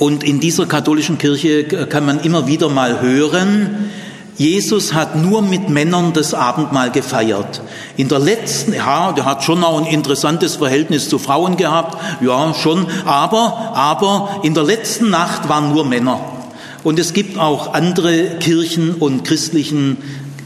Und 0.01 0.25
in 0.25 0.41
dieser 0.41 0.65
katholischen 0.65 1.19
Kirche 1.19 1.65
kann 1.65 2.07
man 2.07 2.21
immer 2.21 2.47
wieder 2.47 2.71
mal 2.71 3.03
hören, 3.03 3.91
Jesus 4.39 4.95
hat 4.95 5.17
nur 5.17 5.43
mit 5.43 5.69
Männern 5.69 6.15
das 6.15 6.33
Abendmahl 6.33 6.91
gefeiert. 6.91 7.61
In 7.99 8.09
der 8.09 8.19
letzten, 8.19 8.73
ja, 8.73 9.13
der 9.13 9.27
hat 9.27 9.45
schon 9.45 9.63
auch 9.63 9.79
ein 9.79 9.85
interessantes 9.85 10.57
Verhältnis 10.57 11.11
zu 11.11 11.19
Frauen 11.19 11.59
gehabt, 11.59 12.03
ja, 12.23 12.55
schon, 12.55 12.87
aber, 13.05 13.73
aber 13.75 14.41
in 14.43 14.55
der 14.55 14.65
letzten 14.65 15.11
Nacht 15.11 15.51
waren 15.51 15.71
nur 15.71 15.85
Männer. 15.85 16.19
Und 16.83 16.99
es 16.99 17.13
gibt 17.13 17.39
auch 17.39 17.75
andere 17.75 18.39
Kirchen 18.39 18.95
und 18.95 19.25
christlichen 19.25 19.99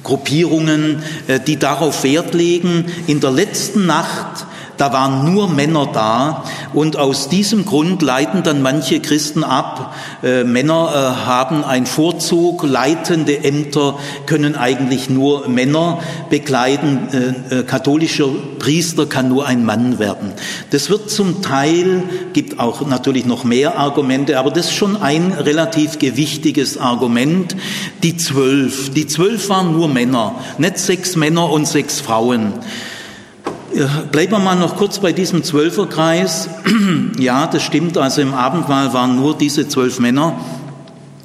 Gruppierungen, 0.02 1.00
äh, 1.28 1.38
die 1.38 1.60
darauf 1.60 2.02
Wert 2.02 2.34
legen, 2.34 2.86
in 3.06 3.20
der 3.20 3.30
letzten 3.30 3.86
Nacht 3.86 4.46
da 4.76 4.92
waren 4.92 5.32
nur 5.32 5.48
Männer 5.48 5.88
da 5.92 6.44
und 6.72 6.96
aus 6.96 7.28
diesem 7.28 7.64
Grund 7.64 8.02
leiten 8.02 8.42
dann 8.42 8.62
manche 8.62 9.00
Christen 9.00 9.44
ab, 9.44 9.94
äh, 10.22 10.44
Männer 10.44 10.90
äh, 10.92 11.26
haben 11.26 11.64
einen 11.64 11.86
Vorzug, 11.86 12.64
leitende 12.64 13.44
Ämter 13.44 13.98
können 14.26 14.56
eigentlich 14.56 15.08
nur 15.08 15.48
Männer 15.48 16.00
bekleiden, 16.30 17.44
äh, 17.50 17.60
äh, 17.60 17.62
katholischer 17.62 18.28
Priester 18.58 19.06
kann 19.06 19.28
nur 19.28 19.46
ein 19.46 19.64
Mann 19.64 19.98
werden. 19.98 20.32
Das 20.70 20.90
wird 20.90 21.10
zum 21.10 21.42
Teil, 21.42 22.02
gibt 22.32 22.58
auch 22.58 22.86
natürlich 22.86 23.26
noch 23.26 23.44
mehr 23.44 23.78
Argumente, 23.78 24.38
aber 24.38 24.50
das 24.50 24.66
ist 24.66 24.74
schon 24.74 25.00
ein 25.00 25.32
relativ 25.32 25.98
gewichtiges 25.98 26.78
Argument, 26.78 27.56
die 28.02 28.16
zwölf. 28.16 28.90
Die 28.90 29.06
zwölf 29.06 29.48
waren 29.48 29.72
nur 29.72 29.88
Männer, 29.88 30.34
nicht 30.58 30.78
sechs 30.78 31.16
Männer 31.16 31.50
und 31.50 31.66
sechs 31.66 32.00
Frauen. 32.00 32.54
Bleiben 34.12 34.30
wir 34.30 34.38
mal 34.38 34.54
noch 34.54 34.76
kurz 34.76 35.00
bei 35.00 35.12
diesem 35.12 35.42
Zwölferkreis. 35.42 36.48
Ja, 37.18 37.46
das 37.46 37.62
stimmt. 37.62 37.96
Also 37.98 38.20
im 38.20 38.34
Abendmahl 38.34 38.92
waren 38.92 39.16
nur 39.16 39.36
diese 39.36 39.68
zwölf 39.68 40.00
Männer. 40.00 40.38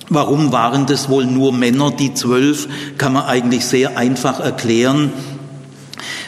Warum 0.10 0.52
waren 0.52 0.86
das 0.86 1.10
wohl 1.10 1.26
nur 1.26 1.52
Männer, 1.54 1.92
die 1.92 2.14
zwölf, 2.14 2.68
kann 2.98 3.14
man 3.14 3.26
eigentlich 3.26 3.66
sehr 3.66 3.98
einfach 3.98 4.40
erklären 4.40 5.12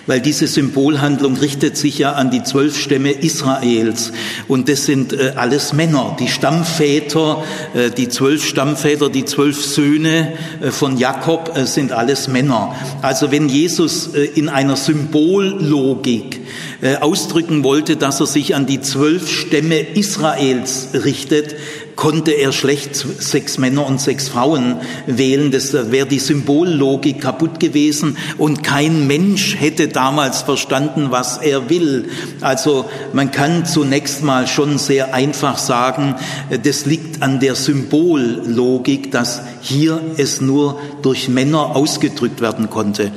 weil 0.07 0.21
diese 0.21 0.47
Symbolhandlung 0.47 1.37
richtet 1.37 1.77
sich 1.77 1.99
ja 1.99 2.13
an 2.13 2.31
die 2.31 2.43
zwölf 2.43 2.77
Stämme 2.77 3.11
Israels 3.11 4.11
und 4.47 4.69
das 4.69 4.85
sind 4.85 5.13
äh, 5.13 5.33
alles 5.35 5.73
Männer, 5.73 6.15
die 6.19 6.27
Stammväter, 6.27 7.43
äh, 7.73 7.89
die 7.91 8.09
zwölf 8.09 8.45
Stammväter, 8.45 9.09
die 9.09 9.25
zwölf 9.25 9.63
Söhne 9.63 10.33
äh, 10.61 10.71
von 10.71 10.97
Jakob 10.97 11.55
äh, 11.55 11.65
sind 11.65 11.91
alles 11.91 12.27
Männer. 12.27 12.75
Also 13.01 13.31
wenn 13.31 13.49
Jesus 13.49 14.13
äh, 14.13 14.23
in 14.23 14.49
einer 14.49 14.75
Symbollogik 14.75 16.41
äh, 16.81 16.95
ausdrücken 16.97 17.63
wollte, 17.63 17.95
dass 17.95 18.19
er 18.19 18.25
sich 18.25 18.55
an 18.55 18.65
die 18.65 18.81
zwölf 18.81 19.29
Stämme 19.29 19.79
Israels 19.79 20.89
richtet, 20.93 21.55
konnte 22.01 22.31
er 22.31 22.51
schlecht 22.51 22.95
sechs 22.95 23.59
Männer 23.59 23.85
und 23.85 24.01
sechs 24.01 24.27
Frauen 24.27 24.77
wählen. 25.05 25.51
Das 25.51 25.71
wäre 25.91 26.07
die 26.07 26.17
Symbollogik 26.17 27.21
kaputt 27.21 27.59
gewesen 27.59 28.17
und 28.39 28.63
kein 28.63 29.05
Mensch 29.05 29.55
hätte 29.59 29.87
damals 29.87 30.41
verstanden, 30.41 31.11
was 31.11 31.37
er 31.37 31.69
will. 31.69 32.09
Also 32.41 32.85
man 33.13 33.29
kann 33.29 33.67
zunächst 33.67 34.23
mal 34.23 34.47
schon 34.47 34.79
sehr 34.79 35.13
einfach 35.13 35.59
sagen, 35.59 36.15
das 36.63 36.87
liegt 36.87 37.21
an 37.21 37.39
der 37.39 37.53
Symbollogik, 37.53 39.11
dass 39.11 39.43
hier 39.61 40.01
es 40.17 40.41
nur 40.41 40.79
durch 41.03 41.29
Männer 41.29 41.75
ausgedrückt 41.75 42.41
werden 42.41 42.71
konnte. 42.71 43.11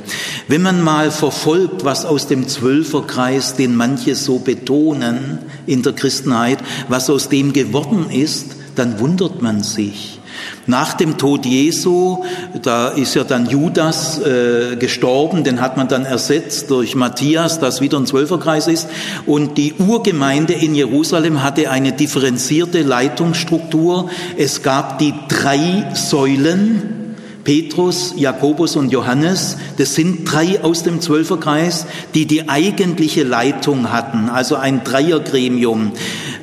Wenn 0.47 0.61
man 0.61 0.83
mal 0.83 1.09
verfolgt, 1.09 1.85
was 1.85 2.05
aus 2.05 2.27
dem 2.27 2.47
Zwölferkreis, 2.47 3.55
den 3.55 3.75
manche 3.75 4.13
so 4.13 4.37
betonen 4.37 5.39
in 5.65 5.81
der 5.81 5.93
Christenheit, 5.93 6.59
was 6.87 7.09
aus 7.09 7.29
dem 7.29 7.51
geworden 7.51 8.11
ist, 8.11 8.57
dann 8.75 8.99
wundert 8.99 9.41
man 9.41 9.63
sich. 9.63 10.19
Nach 10.67 10.93
dem 10.93 11.17
Tod 11.17 11.45
Jesu, 11.45 12.23
da 12.61 12.89
ist 12.89 13.15
ja 13.15 13.23
dann 13.23 13.47
Judas 13.47 14.19
äh, 14.19 14.75
gestorben, 14.75 15.43
den 15.43 15.61
hat 15.61 15.77
man 15.77 15.87
dann 15.87 16.05
ersetzt 16.05 16.71
durch 16.71 16.95
Matthias, 16.95 17.59
das 17.59 17.81
wieder 17.81 17.97
ein 17.97 18.05
Zwölferkreis 18.05 18.67
ist. 18.67 18.87
Und 19.25 19.57
die 19.57 19.73
Urgemeinde 19.73 20.53
in 20.53 20.75
Jerusalem 20.75 21.43
hatte 21.43 21.69
eine 21.69 21.93
differenzierte 21.93 22.81
Leitungsstruktur. 22.81 24.09
Es 24.37 24.61
gab 24.61 24.99
die 24.99 25.13
drei 25.29 25.91
Säulen, 25.93 27.05
Petrus, 27.45 28.15
Jakobus 28.17 28.75
und 28.75 28.91
Johannes, 28.91 29.57
das 29.77 29.93
sind 29.93 30.25
drei 30.25 30.63
aus 30.63 30.81
dem 30.81 30.99
Zwölferkreis, 30.99 31.85
die 32.15 32.25
die 32.25 32.49
eigentliche 32.49 33.23
Leitung 33.23 33.91
hatten, 33.91 34.29
also 34.29 34.55
ein 34.55 34.83
Dreiergremium 34.83 35.91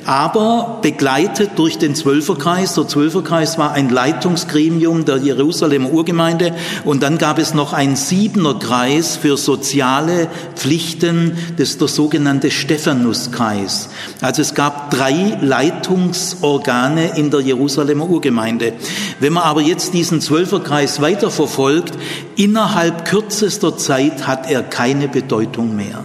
aber 0.05 0.79
begleitet 0.81 1.51
durch 1.55 1.77
den 1.77 1.95
Zwölferkreis. 1.95 2.75
Der 2.75 2.87
Zwölferkreis 2.87 3.57
war 3.57 3.71
ein 3.71 3.89
Leitungsgremium 3.89 5.05
der 5.05 5.17
Jerusalemer 5.17 5.91
Urgemeinde 5.91 6.53
und 6.83 7.03
dann 7.03 7.17
gab 7.17 7.39
es 7.39 7.53
noch 7.53 7.73
einen 7.73 7.95
Siebenerkreis 7.95 9.17
für 9.17 9.37
soziale 9.37 10.27
Pflichten, 10.55 11.37
das 11.57 11.71
ist 11.71 11.81
der 11.81 11.87
sogenannte 11.87 12.51
Stephanuskreis. 12.51 13.89
Also 14.21 14.41
es 14.41 14.53
gab 14.53 14.91
drei 14.91 15.37
Leitungsorgane 15.41 17.17
in 17.17 17.31
der 17.31 17.41
Jerusalemer 17.41 18.09
Urgemeinde. 18.09 18.73
Wenn 19.19 19.33
man 19.33 19.43
aber 19.43 19.61
jetzt 19.61 19.93
diesen 19.93 20.21
Zwölferkreis 20.21 21.01
weiterverfolgt, 21.01 21.93
innerhalb 22.35 23.05
kürzester 23.05 23.77
Zeit 23.77 24.27
hat 24.27 24.49
er 24.49 24.63
keine 24.63 25.07
Bedeutung 25.07 25.75
mehr. 25.75 26.03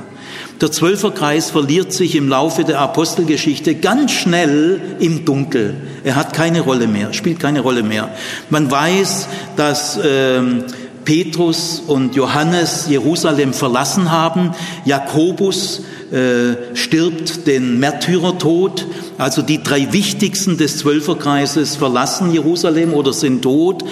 Der 0.61 0.73
Zwölferkreis 0.73 1.53
verliert 1.53 1.93
sich 1.93 2.17
im 2.17 2.29
Laufe 2.29 2.65
der 2.65 2.81
Apostelgeschichte 2.81 3.77
ganz 3.77 4.11
schnell 4.11 4.81
im 4.99 5.25
Dunkel. 5.25 5.75
Er 6.03 6.17
hat 6.17 6.33
keine 6.33 6.63
Rolle 6.63 6.89
mehr, 6.89 7.13
spielt 7.13 7.39
keine 7.39 7.61
Rolle 7.61 7.85
mehr. 7.85 8.09
Man 8.51 8.69
weiß, 8.69 9.29
dass 9.55 10.01
ähm, 10.05 10.65
Petrus 11.05 11.81
und 11.87 12.17
Johannes 12.17 12.87
Jerusalem 12.89 13.53
verlassen 13.53 14.11
haben. 14.11 14.51
Jakobus 14.85 15.83
äh, 16.11 16.75
stirbt 16.75 17.47
den 17.47 17.79
Märtyrertod. 17.79 18.85
Also 19.17 19.43
die 19.43 19.63
drei 19.63 19.93
wichtigsten 19.93 20.59
des 20.59 20.79
Zwölferkreises 20.79 21.77
verlassen 21.77 22.33
Jerusalem 22.33 22.95
oder 22.95 23.13
sind 23.13 23.43
tot. 23.43 23.85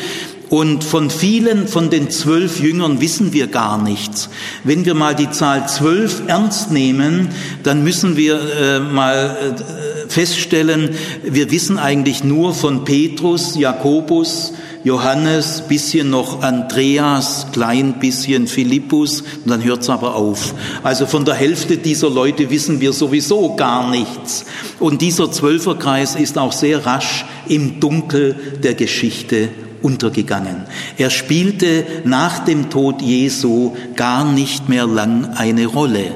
Und 0.48 0.84
von 0.84 1.10
vielen 1.10 1.66
von 1.66 1.90
den 1.90 2.08
zwölf 2.10 2.60
Jüngern 2.60 3.00
wissen 3.00 3.32
wir 3.32 3.48
gar 3.48 3.82
nichts. 3.82 4.28
Wenn 4.62 4.84
wir 4.84 4.94
mal 4.94 5.16
die 5.16 5.30
Zahl 5.30 5.68
zwölf 5.68 6.22
ernst 6.28 6.70
nehmen, 6.70 7.30
dann 7.64 7.82
müssen 7.82 8.16
wir 8.16 8.38
äh, 8.38 8.78
mal 8.78 9.36
äh, 9.56 10.08
feststellen, 10.08 10.90
wir 11.24 11.50
wissen 11.50 11.78
eigentlich 11.78 12.22
nur 12.22 12.54
von 12.54 12.84
Petrus, 12.84 13.56
Jakobus, 13.56 14.52
Johannes, 14.84 15.64
bisschen 15.66 16.10
noch 16.10 16.42
Andreas, 16.42 17.48
klein 17.52 17.98
bisschen 17.98 18.46
Philippus, 18.46 19.22
und 19.22 19.50
dann 19.50 19.64
hört's 19.64 19.90
aber 19.90 20.14
auf. 20.14 20.54
Also 20.84 21.06
von 21.06 21.24
der 21.24 21.34
Hälfte 21.34 21.76
dieser 21.76 22.08
Leute 22.08 22.50
wissen 22.50 22.80
wir 22.80 22.92
sowieso 22.92 23.56
gar 23.56 23.90
nichts. 23.90 24.44
Und 24.78 25.02
dieser 25.02 25.32
Zwölferkreis 25.32 26.14
ist 26.14 26.38
auch 26.38 26.52
sehr 26.52 26.86
rasch 26.86 27.24
im 27.48 27.80
Dunkel 27.80 28.36
der 28.62 28.74
Geschichte 28.74 29.48
untergegangen. 29.86 30.64
Er 30.98 31.10
spielte 31.10 31.84
nach 32.04 32.40
dem 32.40 32.70
Tod 32.70 33.00
Jesu 33.00 33.76
gar 33.94 34.24
nicht 34.24 34.68
mehr 34.68 34.86
lang 34.86 35.34
eine 35.36 35.66
Rolle. 35.66 36.10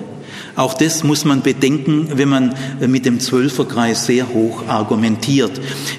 Auch 0.56 0.74
das 0.74 1.04
muss 1.04 1.24
man 1.24 1.42
bedenken, 1.42 2.08
wenn 2.14 2.28
man 2.28 2.54
mit 2.80 3.06
dem 3.06 3.20
Zwölferkreis 3.20 4.06
sehr 4.06 4.28
hoch 4.28 4.66
argumentiert. 4.66 5.52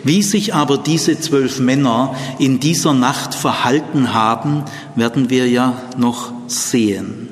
Wie 0.04 0.22
sich 0.22 0.54
aber 0.54 0.78
diese 0.78 1.20
zwölf 1.20 1.60
Männer 1.60 2.14
in 2.38 2.60
dieser 2.60 2.94
Nacht 2.94 3.34
verhalten 3.34 4.14
haben, 4.14 4.66
werden 4.96 5.30
wir 5.30 5.48
ja 5.48 5.82
noch 5.98 6.34
sehen. 6.48 7.30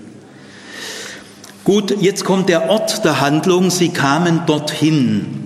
Gut, 1.65 2.01
jetzt 2.01 2.23
kommt 2.23 2.47
der 2.47 2.69
Ort 2.69 3.03
der 3.03 3.19
Handlung. 3.19 3.69
Sie 3.69 3.89
kamen 3.89 4.43
dorthin. 4.47 5.38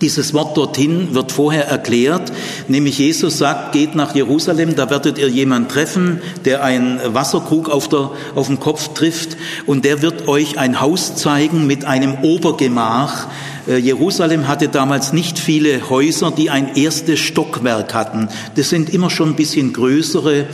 Dieses 0.00 0.32
Wort 0.32 0.56
dorthin 0.56 1.14
wird 1.14 1.32
vorher 1.32 1.66
erklärt, 1.66 2.32
nämlich 2.68 2.98
Jesus 2.98 3.38
sagt, 3.38 3.72
geht 3.72 3.96
nach 3.96 4.14
Jerusalem, 4.14 4.76
da 4.76 4.90
werdet 4.90 5.18
ihr 5.18 5.28
jemand 5.28 5.72
treffen, 5.72 6.20
der 6.44 6.62
einen 6.62 7.00
Wasserkrug 7.04 7.68
auf, 7.68 7.88
der, 7.88 8.12
auf 8.36 8.46
dem 8.46 8.60
Kopf 8.60 8.94
trifft 8.94 9.36
und 9.66 9.84
der 9.84 10.00
wird 10.00 10.28
euch 10.28 10.56
ein 10.56 10.80
Haus 10.80 11.16
zeigen 11.16 11.66
mit 11.66 11.84
einem 11.84 12.18
Obergemach. 12.22 13.26
Äh, 13.66 13.78
Jerusalem 13.78 14.46
hatte 14.46 14.68
damals 14.68 15.12
nicht 15.12 15.38
viele 15.38 15.90
Häuser, 15.90 16.30
die 16.30 16.48
ein 16.48 16.76
erstes 16.76 17.18
Stockwerk 17.18 17.92
hatten. 17.92 18.28
Das 18.54 18.68
sind 18.68 18.90
immer 18.90 19.10
schon 19.10 19.30
ein 19.30 19.36
bisschen 19.36 19.72
größere 19.72 20.46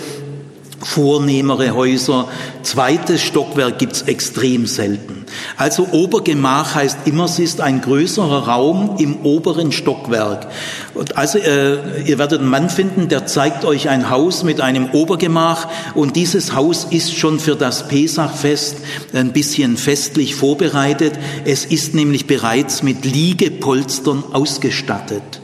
vornehmere 0.85 1.75
Häuser. 1.75 2.29
Zweites 2.63 3.23
Stockwerk 3.23 3.79
gibt's 3.79 4.03
extrem 4.03 4.67
selten. 4.67 5.25
Also 5.57 5.89
Obergemach 5.93 6.75
heißt 6.75 6.99
immer, 7.07 7.25
es 7.25 7.39
ist 7.39 7.61
ein 7.61 7.81
größerer 7.81 8.49
Raum 8.49 8.97
im 8.99 9.25
oberen 9.25 9.73
Stockwerk. 9.73 10.47
Und 10.95 11.17
also 11.17 11.39
äh, 11.39 12.03
ihr 12.05 12.19
werdet 12.19 12.41
einen 12.41 12.51
Mann 12.51 12.71
finden, 12.71 13.09
der 13.09 13.27
zeigt 13.27 13.65
euch 13.65 13.89
ein 13.89 14.11
Haus 14.11 14.43
mit 14.45 14.61
einem 14.61 14.91
Obergemach 14.91 15.69
und 15.95 16.17
dieses 16.17 16.55
Haus 16.55 16.87
ist 16.91 17.17
schon 17.17 17.41
für 17.41 17.57
das 17.57 17.89
Pesachfest 17.89 18.77
ein 19.13 19.33
bisschen 19.33 19.77
festlich 19.77 20.35
vorbereitet. 20.35 21.15
Es 21.45 21.65
ist 21.65 21.95
nämlich 21.95 22.27
bereits 22.27 22.83
mit 22.83 23.05
Liegepolstern 23.05 24.25
ausgestattet. 24.33 25.41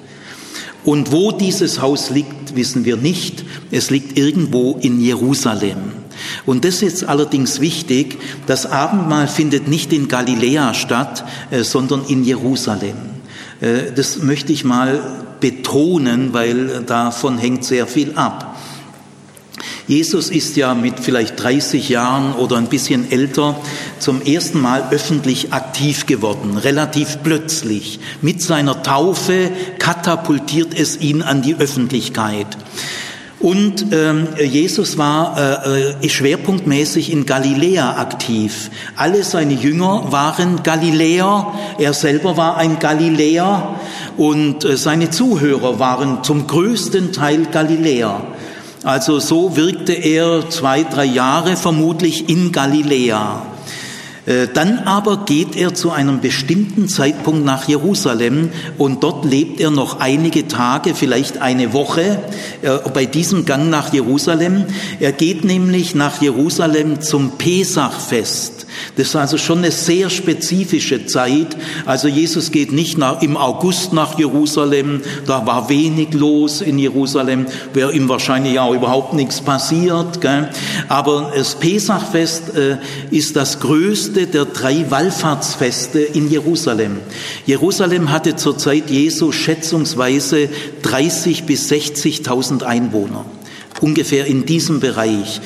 Und 0.84 1.12
wo 1.12 1.32
dieses 1.32 1.80
Haus 1.80 2.10
liegt, 2.10 2.56
wissen 2.56 2.84
wir 2.84 2.96
nicht. 2.96 3.44
Es 3.70 3.90
liegt 3.90 4.18
irgendwo 4.18 4.78
in 4.80 5.00
Jerusalem. 5.00 5.78
Und 6.46 6.64
das 6.64 6.82
ist 6.82 7.04
allerdings 7.04 7.60
wichtig, 7.60 8.18
das 8.46 8.66
Abendmahl 8.66 9.28
findet 9.28 9.68
nicht 9.68 9.92
in 9.92 10.08
Galiläa 10.08 10.74
statt, 10.74 11.24
äh, 11.50 11.62
sondern 11.62 12.04
in 12.06 12.24
Jerusalem. 12.24 12.96
Äh, 13.60 13.92
das 13.94 14.18
möchte 14.18 14.52
ich 14.52 14.64
mal 14.64 15.00
betonen, 15.40 16.32
weil 16.32 16.82
davon 16.84 17.38
hängt 17.38 17.64
sehr 17.64 17.86
viel 17.86 18.12
ab. 18.14 18.49
Jesus 19.90 20.30
ist 20.30 20.56
ja 20.56 20.72
mit 20.74 21.00
vielleicht 21.00 21.42
30 21.42 21.88
Jahren 21.88 22.34
oder 22.34 22.58
ein 22.58 22.68
bisschen 22.68 23.10
älter 23.10 23.56
zum 23.98 24.22
ersten 24.22 24.60
Mal 24.60 24.84
öffentlich 24.92 25.52
aktiv 25.52 26.06
geworden, 26.06 26.56
relativ 26.56 27.18
plötzlich. 27.24 27.98
Mit 28.22 28.40
seiner 28.40 28.84
Taufe 28.84 29.50
katapultiert 29.80 30.78
es 30.78 31.00
ihn 31.00 31.22
an 31.22 31.42
die 31.42 31.56
Öffentlichkeit. 31.56 32.46
Und 33.40 33.86
ähm, 33.90 34.28
Jesus 34.38 34.96
war 34.96 35.66
äh, 35.66 36.06
äh, 36.06 36.08
schwerpunktmäßig 36.08 37.10
in 37.10 37.26
Galiläa 37.26 37.96
aktiv. 37.98 38.70
Alle 38.94 39.24
seine 39.24 39.54
Jünger 39.54 40.12
waren 40.12 40.62
Galiläer, 40.62 41.52
er 41.78 41.94
selber 41.94 42.36
war 42.36 42.56
ein 42.58 42.78
Galiläer 42.78 43.80
und 44.16 44.64
äh, 44.64 44.76
seine 44.76 45.10
Zuhörer 45.10 45.80
waren 45.80 46.22
zum 46.22 46.46
größten 46.46 47.12
Teil 47.12 47.46
Galiläer. 47.50 48.22
Also 48.82 49.18
so 49.18 49.56
wirkte 49.56 49.92
er 49.92 50.48
zwei, 50.48 50.84
drei 50.84 51.04
Jahre 51.04 51.56
vermutlich 51.56 52.30
in 52.30 52.50
Galiläa. 52.50 53.42
Äh, 54.26 54.48
dann 54.52 54.80
aber 54.80 55.24
geht 55.24 55.56
er 55.56 55.74
zu 55.74 55.90
einem 55.90 56.20
bestimmten 56.20 56.88
Zeitpunkt 56.88 57.44
nach 57.44 57.68
Jerusalem 57.68 58.50
und 58.76 59.02
dort 59.02 59.24
lebt 59.24 59.60
er 59.60 59.70
noch 59.70 60.00
einige 60.00 60.46
Tage, 60.46 60.94
vielleicht 60.94 61.38
eine 61.38 61.72
Woche 61.72 62.22
äh, 62.62 62.78
bei 62.92 63.06
diesem 63.06 63.46
Gang 63.46 63.70
nach 63.70 63.92
Jerusalem. 63.92 64.66
Er 64.98 65.12
geht 65.12 65.44
nämlich 65.44 65.94
nach 65.94 66.20
Jerusalem 66.20 67.00
zum 67.00 67.38
Pesachfest. 67.38 68.66
Das 68.96 69.08
ist 69.08 69.16
also 69.16 69.36
schon 69.36 69.58
eine 69.58 69.70
sehr 69.70 70.10
spezifische 70.10 71.06
Zeit. 71.06 71.56
Also 71.86 72.08
Jesus 72.08 72.50
geht 72.50 72.72
nicht 72.72 72.98
nach, 72.98 73.22
im 73.22 73.36
August 73.36 73.92
nach 73.92 74.18
Jerusalem, 74.18 75.02
da 75.26 75.46
war 75.46 75.68
wenig 75.68 76.12
los 76.12 76.60
in 76.60 76.78
Jerusalem, 76.78 77.46
wäre 77.72 77.92
ihm 77.92 78.08
wahrscheinlich 78.08 78.58
auch 78.58 78.72
überhaupt 78.72 79.14
nichts 79.14 79.40
passiert. 79.40 80.20
Gell? 80.20 80.50
Aber 80.88 81.32
das 81.34 81.56
Pesachfest 81.56 82.56
äh, 82.56 82.76
ist 83.10 83.36
das 83.36 83.60
größte 83.60 84.09
der 84.10 84.44
drei 84.44 84.90
Wallfahrtsfeste 84.90 86.00
in 86.00 86.30
Jerusalem. 86.30 86.98
Jerusalem 87.46 88.10
hatte 88.10 88.36
zur 88.36 88.58
Zeit 88.58 88.90
Jesu 88.90 89.32
schätzungsweise 89.32 90.48
30 90.82 91.44
bis 91.44 91.70
60.000 91.70 92.62
Einwohner 92.62 93.24
ungefähr 93.80 94.26
in 94.26 94.44
diesem 94.44 94.80
Bereich. 94.80 95.40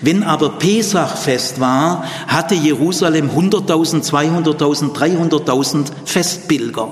Wenn 0.00 0.22
aber 0.22 0.50
Pesachfest 0.58 1.60
war, 1.60 2.04
hatte 2.26 2.54
Jerusalem 2.54 3.30
100.000, 3.30 4.08
200.000, 4.08 4.94
300.000 4.94 5.86
Festpilger. 6.04 6.90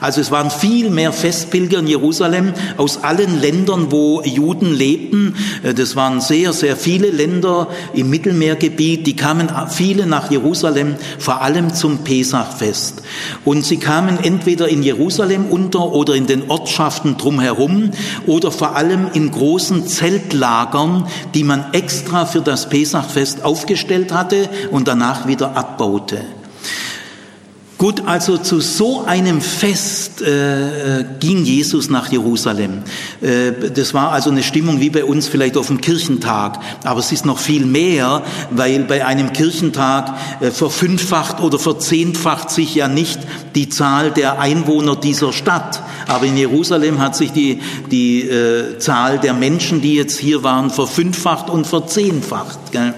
Also 0.00 0.20
es 0.20 0.30
waren 0.30 0.50
viel 0.50 0.90
mehr 0.90 1.12
Festpilger 1.12 1.78
in 1.78 1.86
Jerusalem 1.86 2.52
aus 2.76 3.02
allen 3.02 3.40
Ländern, 3.40 3.90
wo 3.90 4.22
Juden 4.22 4.72
lebten. 4.72 5.34
Äh, 5.62 5.74
das 5.74 5.96
waren 5.96 6.20
sehr, 6.20 6.52
sehr 6.52 6.76
viele 6.76 7.10
Länder 7.10 7.68
im 7.94 8.10
Mittelmeergebiet. 8.10 9.06
Die 9.06 9.16
kamen 9.16 9.50
viele 9.70 10.06
nach 10.06 10.30
Jerusalem, 10.30 10.96
vor 11.18 11.42
allem 11.42 11.74
zum 11.74 11.98
Pesachfest. 11.98 13.02
Und 13.44 13.64
sie 13.64 13.78
kamen 13.78 14.18
entweder 14.22 14.68
in 14.68 14.82
Jerusalem 14.82 15.46
unter 15.46 15.92
oder 15.92 16.14
in 16.14 16.26
den 16.26 16.50
Ortschaften 16.50 17.16
drumherum 17.16 17.90
oder 18.26 18.50
vor 18.50 18.76
allem 18.76 19.08
in 19.12 19.30
großen 19.30 19.86
Zeltlagern, 19.86 21.06
die 21.34 21.44
man 21.44 21.72
extra 21.72 22.26
für 22.26 22.40
das 22.40 22.68
Pesachfest 22.68 23.44
aufgestellt 23.44 24.12
hatte 24.12 24.48
und 24.70 24.88
danach 24.88 25.26
wieder 25.26 25.56
abbaute. 25.56 26.24
Gut, 27.82 28.04
also 28.06 28.38
zu 28.38 28.60
so 28.60 29.06
einem 29.06 29.40
Fest 29.40 30.22
äh, 30.22 31.00
äh, 31.00 31.04
ging 31.18 31.44
Jesus 31.44 31.90
nach 31.90 32.12
Jerusalem. 32.12 32.84
Äh, 33.20 33.70
das 33.74 33.92
war 33.92 34.12
also 34.12 34.30
eine 34.30 34.44
Stimmung 34.44 34.78
wie 34.78 34.88
bei 34.88 35.04
uns 35.04 35.26
vielleicht 35.26 35.56
auf 35.56 35.66
dem 35.66 35.80
Kirchentag. 35.80 36.60
Aber 36.84 37.00
es 37.00 37.10
ist 37.10 37.26
noch 37.26 37.40
viel 37.40 37.66
mehr, 37.66 38.22
weil 38.52 38.84
bei 38.84 39.04
einem 39.04 39.32
Kirchentag 39.32 40.14
äh, 40.38 40.52
verfünffacht 40.52 41.40
oder 41.40 41.58
verzehnfacht 41.58 42.50
sich 42.50 42.76
ja 42.76 42.86
nicht 42.86 43.18
die 43.56 43.68
Zahl 43.68 44.12
der 44.12 44.38
Einwohner 44.38 44.94
dieser 44.94 45.32
Stadt. 45.32 45.82
Aber 46.06 46.26
in 46.26 46.36
Jerusalem 46.36 47.00
hat 47.00 47.16
sich 47.16 47.32
die, 47.32 47.60
die 47.90 48.22
äh, 48.22 48.78
Zahl 48.78 49.18
der 49.18 49.34
Menschen, 49.34 49.80
die 49.80 49.94
jetzt 49.94 50.18
hier 50.18 50.42
waren, 50.42 50.70
verfünffacht 50.70 51.50
und 51.50 51.66
verzehnfacht. 51.66 52.72
Gell? 52.72 52.94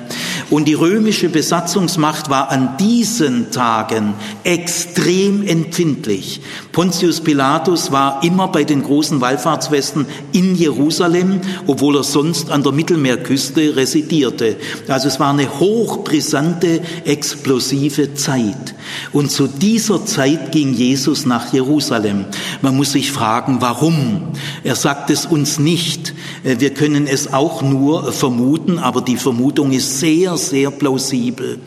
Und 0.51 0.67
die 0.67 0.75
römische 0.75 1.29
Besatzungsmacht 1.29 2.31
war 2.31 2.51
an 2.51 2.77
diesen 2.79 3.51
Tagen 3.51 4.15
extrem 4.45 5.47
empfindlich. 5.47 6.41
Pontius 6.75 7.21
Pilatus 7.21 7.93
war 7.93 8.23
immer 8.23 8.49
bei 8.49 8.65
den 8.65 8.83
großen 8.83 9.21
Wallfahrtsfesten 9.21 10.07
in 10.33 10.55
Jerusalem, 10.57 11.41
obwohl 11.67 11.97
er 11.97 12.05
sonst 12.05 12.51
an 12.51 12.63
der 12.63 12.73
Mittelmeerküste 12.73 13.77
residierte. 13.77 14.57
Also 14.89 15.09
es 15.09 15.19
war 15.19 15.31
eine 15.31 15.61
hochbrisante, 15.61 16.83
explosive 17.05 18.15
Zeit. 18.15 18.75
Und 19.13 19.31
zu 19.31 19.47
dieser 19.47 20.05
Zeit 20.05 20.53
ging 20.53 20.75
Jesus 20.75 21.25
nach 21.25 21.53
Jerusalem. 21.53 22.27
Man 22.61 22.77
muss 22.77 22.93
sich 22.93 23.11
fragen, 23.11 23.59
warum? 23.61 24.33
Er 24.63 24.75
sagt 24.75 25.11
es 25.11 25.25
uns 25.25 25.59
nicht. 25.59 26.13
Wir 26.43 26.75
können 26.75 27.07
es 27.07 27.33
auch 27.33 27.63
nur 27.63 28.13
vermuten, 28.13 28.79
aber 28.79 29.01
die 29.01 29.17
Vermutung 29.17 29.73
ist 29.73 30.01
sehr 30.01 30.37
sehr, 30.37 30.71
plausibel. 30.71 31.59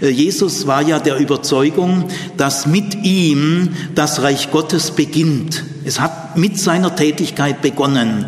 Äh, 0.00 0.08
Jesus 0.08 0.66
war 0.66 0.82
ja 0.82 0.98
der 0.98 1.18
Überzeugung, 1.18 2.04
dass 2.36 2.66
mit 2.66 3.04
ihm 3.04 3.70
das 3.94 4.22
Reich 4.22 4.49
Gottes 4.50 4.90
beginnt. 4.92 5.64
Es 5.84 6.00
hat 6.00 6.36
mit 6.36 6.58
seiner 6.58 6.94
Tätigkeit 6.94 7.62
begonnen. 7.62 8.26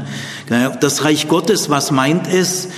Das 0.80 1.04
Reich 1.04 1.28
Gottes, 1.28 1.70
was 1.70 1.90
meint 1.90 2.26
es? 2.26 2.68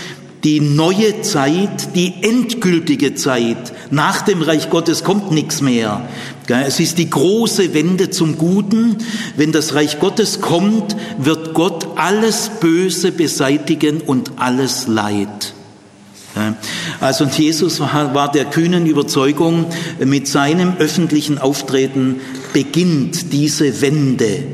Die 0.45 0.61
neue 0.61 1.23
Zeit, 1.23 1.95
die 1.95 2.23
endgültige 2.23 3.15
Zeit. 3.15 3.73
Nach 3.91 4.21
dem 4.23 4.43
Reich 4.43 4.69
Gottes 4.69 5.03
kommt 5.03 5.33
nichts 5.33 5.63
mehr. 5.63 6.03
Es 6.47 6.81
ist 6.81 6.99
die 6.99 7.09
große 7.09 7.73
Wende 7.73 8.11
zum 8.11 8.37
Guten. 8.37 8.99
Wenn 9.37 9.53
das 9.53 9.75
Reich 9.75 10.01
Gottes 10.01 10.43
kommt, 10.43 10.95
wird 11.19 11.55
Gott 11.55 11.87
alles 11.97 12.51
Böse 12.61 13.11
beseitigen 13.11 14.03
und 14.03 14.33
alles 14.37 14.87
Leid. 14.87 15.55
Also 17.01 17.25
Jesus 17.25 17.81
war 17.81 18.31
der 18.31 18.45
kühnen 18.47 18.87
Überzeugung, 18.87 19.67
mit 20.05 20.27
seinem 20.29 20.77
öffentlichen 20.79 21.39
Auftreten 21.39 22.21
beginnt 22.55 23.35
diese 23.35 23.83
Wende. 23.83 24.45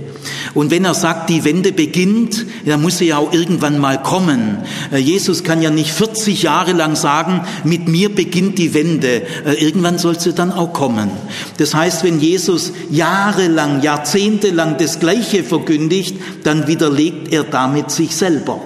Und 0.54 0.70
wenn 0.70 0.84
er 0.84 0.94
sagt, 0.94 1.30
die 1.30 1.44
Wende 1.44 1.70
beginnt, 1.70 2.44
dann 2.66 2.82
muss 2.82 2.98
sie 2.98 3.06
ja 3.06 3.18
auch 3.18 3.32
irgendwann 3.32 3.78
mal 3.78 4.02
kommen. 4.02 4.58
Äh, 4.92 4.98
Jesus 4.98 5.44
kann 5.44 5.62
ja 5.62 5.70
nicht 5.70 5.92
40 5.92 6.42
Jahre 6.42 6.72
lang 6.72 6.96
sagen, 6.96 7.42
mit 7.62 7.88
mir 7.88 8.12
beginnt 8.12 8.58
die 8.58 8.74
Wende. 8.74 9.22
Äh, 9.46 9.54
irgendwann 9.64 9.98
soll 9.98 10.18
sie 10.18 10.32
dann 10.32 10.52
auch 10.52 10.72
kommen. 10.72 11.10
Das 11.58 11.74
heißt, 11.74 12.02
wenn 12.02 12.18
Jesus 12.18 12.72
jahrelang, 12.90 13.82
jahrzehntelang 13.82 14.76
das 14.78 14.98
Gleiche 14.98 15.44
verkündigt, 15.44 16.16
dann 16.42 16.66
widerlegt 16.66 17.32
er 17.32 17.44
damit 17.44 17.90
sich 17.90 18.16
selber. 18.16 18.60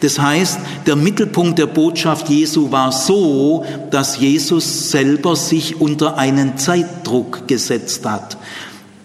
Das 0.00 0.18
heißt, 0.18 0.58
der 0.86 0.96
Mittelpunkt 0.96 1.58
der 1.58 1.66
Botschaft 1.66 2.28
Jesu 2.28 2.70
war 2.70 2.92
so, 2.92 3.64
dass 3.90 4.18
Jesus 4.18 4.90
selber 4.90 5.36
sich 5.36 5.80
unter 5.80 6.18
einen 6.18 6.58
Zeitdruck 6.58 7.46
gesetzt 7.48 8.06
hat. 8.06 8.36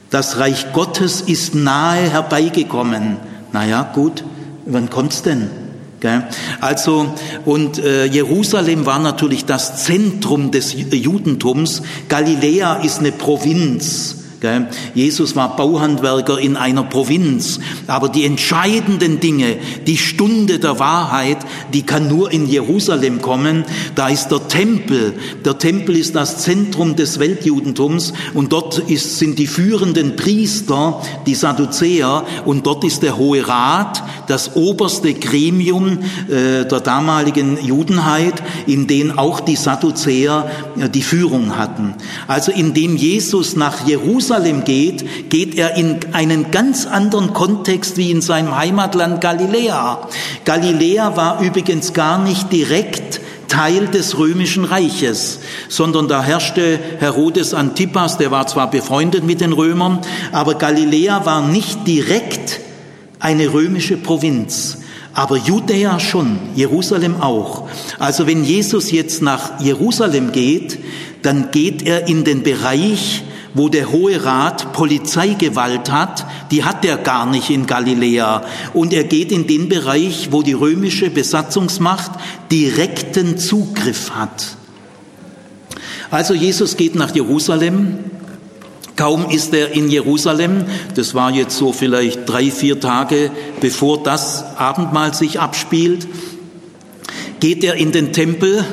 Das 0.09 0.39
Reich 0.39 0.71
Gottes 0.73 1.21
ist 1.21 1.53
nahe 1.53 2.09
herbeigekommen. 2.09 3.17
Naja, 3.51 3.83
gut, 3.93 4.23
wann 4.65 4.89
kommt's 4.89 5.21
denn? 5.21 5.49
Also, 6.61 7.13
und 7.45 7.79
äh, 7.79 8.05
Jerusalem 8.05 8.85
war 8.85 8.99
natürlich 8.99 9.45
das 9.45 9.83
Zentrum 9.83 10.51
des 10.51 10.75
Judentums. 10.91 11.81
Galiläa 12.07 12.75
ist 12.75 12.99
eine 12.99 13.11
Provinz. 13.11 14.17
Jesus 14.93 15.35
war 15.35 15.55
Bauhandwerker 15.55 16.37
in 16.37 16.57
einer 16.57 16.83
Provinz, 16.83 17.59
aber 17.87 18.09
die 18.09 18.25
entscheidenden 18.25 19.19
Dinge, 19.19 19.57
die 19.85 19.97
Stunde 19.97 20.59
der 20.59 20.79
Wahrheit, 20.79 21.37
die 21.73 21.83
kann 21.83 22.07
nur 22.07 22.31
in 22.31 22.47
Jerusalem 22.47 23.21
kommen. 23.21 23.65
Da 23.95 24.09
ist 24.09 24.29
der 24.29 24.47
Tempel. 24.47 25.13
Der 25.43 25.57
Tempel 25.57 25.95
ist 25.95 26.15
das 26.15 26.39
Zentrum 26.39 26.95
des 26.95 27.19
Weltjudentums 27.19 28.13
und 28.33 28.53
dort 28.53 28.79
ist, 28.79 29.17
sind 29.17 29.39
die 29.39 29.47
führenden 29.47 30.15
Priester, 30.15 31.01
die 31.25 31.35
Sadduzäer 31.35 32.23
und 32.45 32.65
dort 32.65 32.83
ist 32.83 33.03
der 33.03 33.17
Hohe 33.17 33.47
Rat, 33.47 34.03
das 34.27 34.55
oberste 34.55 35.13
Gremium 35.13 35.99
äh, 36.29 36.65
der 36.65 36.79
damaligen 36.81 37.63
Judenheit, 37.63 38.43
in 38.67 38.87
dem 38.87 39.17
auch 39.17 39.39
die 39.39 39.55
Sadduzäer 39.55 40.49
äh, 40.77 40.89
die 40.89 41.01
Führung 41.01 41.57
hatten. 41.57 41.95
Also 42.27 42.51
indem 42.51 42.95
Jesus 42.95 43.55
nach 43.55 43.87
Jerusalem 43.87 44.26
Jerusalem 44.27 44.65
geht, 44.65 45.29
geht 45.29 45.57
er 45.57 45.77
in 45.77 45.99
einen 46.11 46.51
ganz 46.51 46.85
anderen 46.85 47.31
Kontext 47.31 47.95
wie 47.95 48.11
in 48.11 48.19
seinem 48.19 48.57
Heimatland 48.57 49.21
Galiläa. 49.21 50.05
Galiläa 50.43 51.15
war 51.15 51.39
übrigens 51.39 51.93
gar 51.93 52.21
nicht 52.21 52.51
direkt 52.51 53.21
Teil 53.47 53.87
des 53.87 54.17
römischen 54.17 54.65
Reiches, 54.65 55.39
sondern 55.69 56.09
da 56.09 56.21
herrschte 56.21 56.77
Herodes 56.99 57.53
Antipas, 57.53 58.17
der 58.17 58.29
war 58.29 58.47
zwar 58.47 58.69
befreundet 58.69 59.23
mit 59.23 59.39
den 59.39 59.53
Römern, 59.53 59.99
aber 60.33 60.55
Galiläa 60.55 61.25
war 61.25 61.47
nicht 61.47 61.87
direkt 61.87 62.59
eine 63.19 63.53
römische 63.53 63.95
Provinz. 63.95 64.79
Aber 65.13 65.37
Judäa 65.37 66.01
schon, 66.01 66.37
Jerusalem 66.53 67.21
auch. 67.21 67.69
Also 67.97 68.27
wenn 68.27 68.43
Jesus 68.43 68.91
jetzt 68.91 69.21
nach 69.21 69.61
Jerusalem 69.61 70.33
geht, 70.33 70.79
dann 71.21 71.49
geht 71.51 71.81
er 71.83 72.09
in 72.09 72.25
den 72.25 72.43
Bereich, 72.43 73.23
wo 73.57 73.69
der 73.69 73.91
Hohe 73.91 74.23
Rat 74.23 74.71
Polizeigewalt 74.73 75.91
hat, 75.91 76.25
die 76.51 76.63
hat 76.63 76.85
er 76.85 76.97
gar 76.97 77.25
nicht 77.25 77.49
in 77.49 77.65
Galiläa. 77.65 78.43
Und 78.73 78.93
er 78.93 79.03
geht 79.03 79.31
in 79.31 79.47
den 79.47 79.67
Bereich, 79.67 80.29
wo 80.31 80.43
die 80.43 80.53
römische 80.53 81.09
Besatzungsmacht 81.09 82.11
direkten 82.51 83.37
Zugriff 83.37 84.11
hat. 84.11 84.57
Also 86.11 86.33
Jesus 86.33 86.77
geht 86.77 86.95
nach 86.95 87.13
Jerusalem. 87.13 87.99
Kaum 88.95 89.29
ist 89.29 89.53
er 89.53 89.73
in 89.73 89.89
Jerusalem, 89.89 90.65
das 90.95 91.13
war 91.13 91.31
jetzt 91.31 91.55
so 91.55 91.71
vielleicht 91.71 92.27
drei, 92.27 92.49
vier 92.49 92.79
Tage 92.79 93.29
bevor 93.61 94.01
das 94.01 94.43
Abendmahl 94.57 95.13
sich 95.13 95.39
abspielt, 95.39 96.07
geht 97.39 97.63
er 97.63 97.75
in 97.75 97.91
den 97.91 98.11
Tempel. 98.11 98.65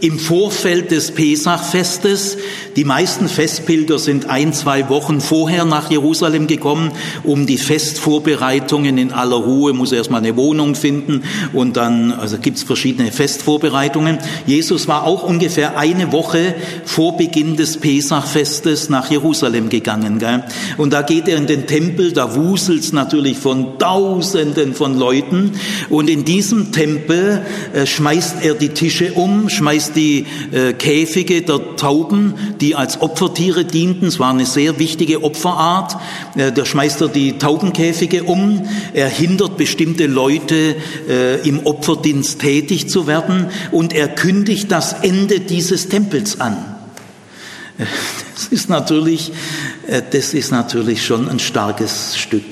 Im 0.00 0.18
Vorfeld 0.18 0.90
des 0.90 1.12
Pesachfestes. 1.12 2.36
Die 2.76 2.84
meisten 2.84 3.28
Festpilger 3.28 3.98
sind 3.98 4.28
ein, 4.28 4.52
zwei 4.52 4.88
Wochen 4.88 5.20
vorher 5.20 5.64
nach 5.64 5.90
Jerusalem 5.90 6.46
gekommen, 6.46 6.92
um 7.24 7.46
die 7.46 7.56
Festvorbereitungen 7.56 8.98
in 8.98 9.12
aller 9.12 9.36
Ruhe, 9.36 9.72
muss 9.72 9.92
erstmal 9.92 10.20
eine 10.20 10.36
Wohnung 10.36 10.74
finden 10.74 11.22
und 11.52 11.76
dann, 11.76 12.12
also 12.12 12.38
gibt's 12.38 12.62
verschiedene 12.62 13.10
Festvorbereitungen. 13.10 14.18
Jesus 14.46 14.88
war 14.88 15.04
auch 15.04 15.22
ungefähr 15.22 15.78
eine 15.78 16.12
Woche 16.12 16.54
vor 16.84 17.16
Beginn 17.16 17.56
des 17.56 17.78
Pesachfestes 17.78 18.90
nach 18.90 19.10
Jerusalem 19.10 19.68
gegangen. 19.68 20.18
Gell? 20.18 20.44
Und 20.76 20.92
da 20.92 21.02
geht 21.02 21.28
er 21.28 21.38
in 21.38 21.46
den 21.46 21.66
Tempel, 21.66 22.12
da 22.12 22.34
wuselt's 22.34 22.92
natürlich 22.92 23.38
von 23.38 23.78
Tausenden 23.78 24.74
von 24.74 24.98
Leuten. 24.98 25.52
Und 25.88 26.10
in 26.10 26.24
diesem 26.24 26.72
Tempel 26.72 27.42
äh, 27.72 27.86
schmeißt 27.86 28.36
er 28.42 28.54
die 28.54 28.70
Tische 28.70 29.12
um, 29.14 29.48
schmeißt 29.48 29.95
die 29.96 30.26
äh, 30.52 30.74
Käfige 30.74 31.42
der 31.42 31.76
Tauben, 31.76 32.34
die 32.60 32.74
als 32.74 33.00
Opfertiere 33.00 33.64
dienten. 33.64 34.06
Es 34.06 34.20
war 34.20 34.30
eine 34.30 34.46
sehr 34.46 34.78
wichtige 34.78 35.24
Opferart. 35.24 35.96
Äh, 36.36 36.52
da 36.52 36.64
schmeißt 36.64 37.00
er 37.00 37.08
die 37.08 37.38
Taubenkäfige 37.38 38.24
um. 38.24 38.68
Er 38.92 39.08
hindert 39.08 39.56
bestimmte 39.56 40.06
Leute 40.06 40.76
äh, 41.08 41.48
im 41.48 41.66
Opferdienst 41.66 42.40
tätig 42.40 42.88
zu 42.88 43.06
werden 43.06 43.46
und 43.72 43.92
er 43.92 44.08
kündigt 44.08 44.70
das 44.70 44.92
Ende 44.92 45.40
dieses 45.40 45.88
Tempels 45.88 46.40
an. 46.40 46.56
Äh, 47.78 47.84
das 48.34 48.46
ist 48.48 48.68
natürlich, 48.68 49.32
äh, 49.86 50.02
das 50.10 50.34
ist 50.34 50.52
natürlich 50.52 51.04
schon 51.04 51.28
ein 51.28 51.38
starkes 51.38 52.16
Stück. 52.16 52.44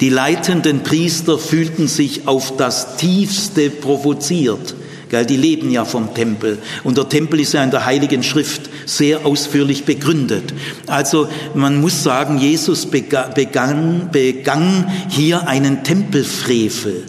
Die 0.00 0.08
leitenden 0.08 0.82
Priester 0.82 1.38
fühlten 1.38 1.86
sich 1.86 2.26
auf 2.26 2.56
das 2.56 2.96
tiefste 2.96 3.68
provoziert. 3.68 4.74
Die 5.12 5.36
leben 5.36 5.70
ja 5.70 5.84
vom 5.84 6.14
Tempel. 6.14 6.58
Und 6.82 6.96
der 6.96 7.08
Tempel 7.08 7.40
ist 7.40 7.52
ja 7.52 7.62
in 7.62 7.70
der 7.70 7.86
Heiligen 7.86 8.22
Schrift 8.22 8.62
sehr 8.86 9.24
ausführlich 9.24 9.84
begründet. 9.84 10.54
Also 10.86 11.28
man 11.54 11.80
muss 11.80 12.02
sagen, 12.02 12.38
Jesus 12.38 12.86
begann, 12.86 14.10
begann 14.10 14.90
hier 15.08 15.46
einen 15.46 15.84
Tempelfrevel. 15.84 17.04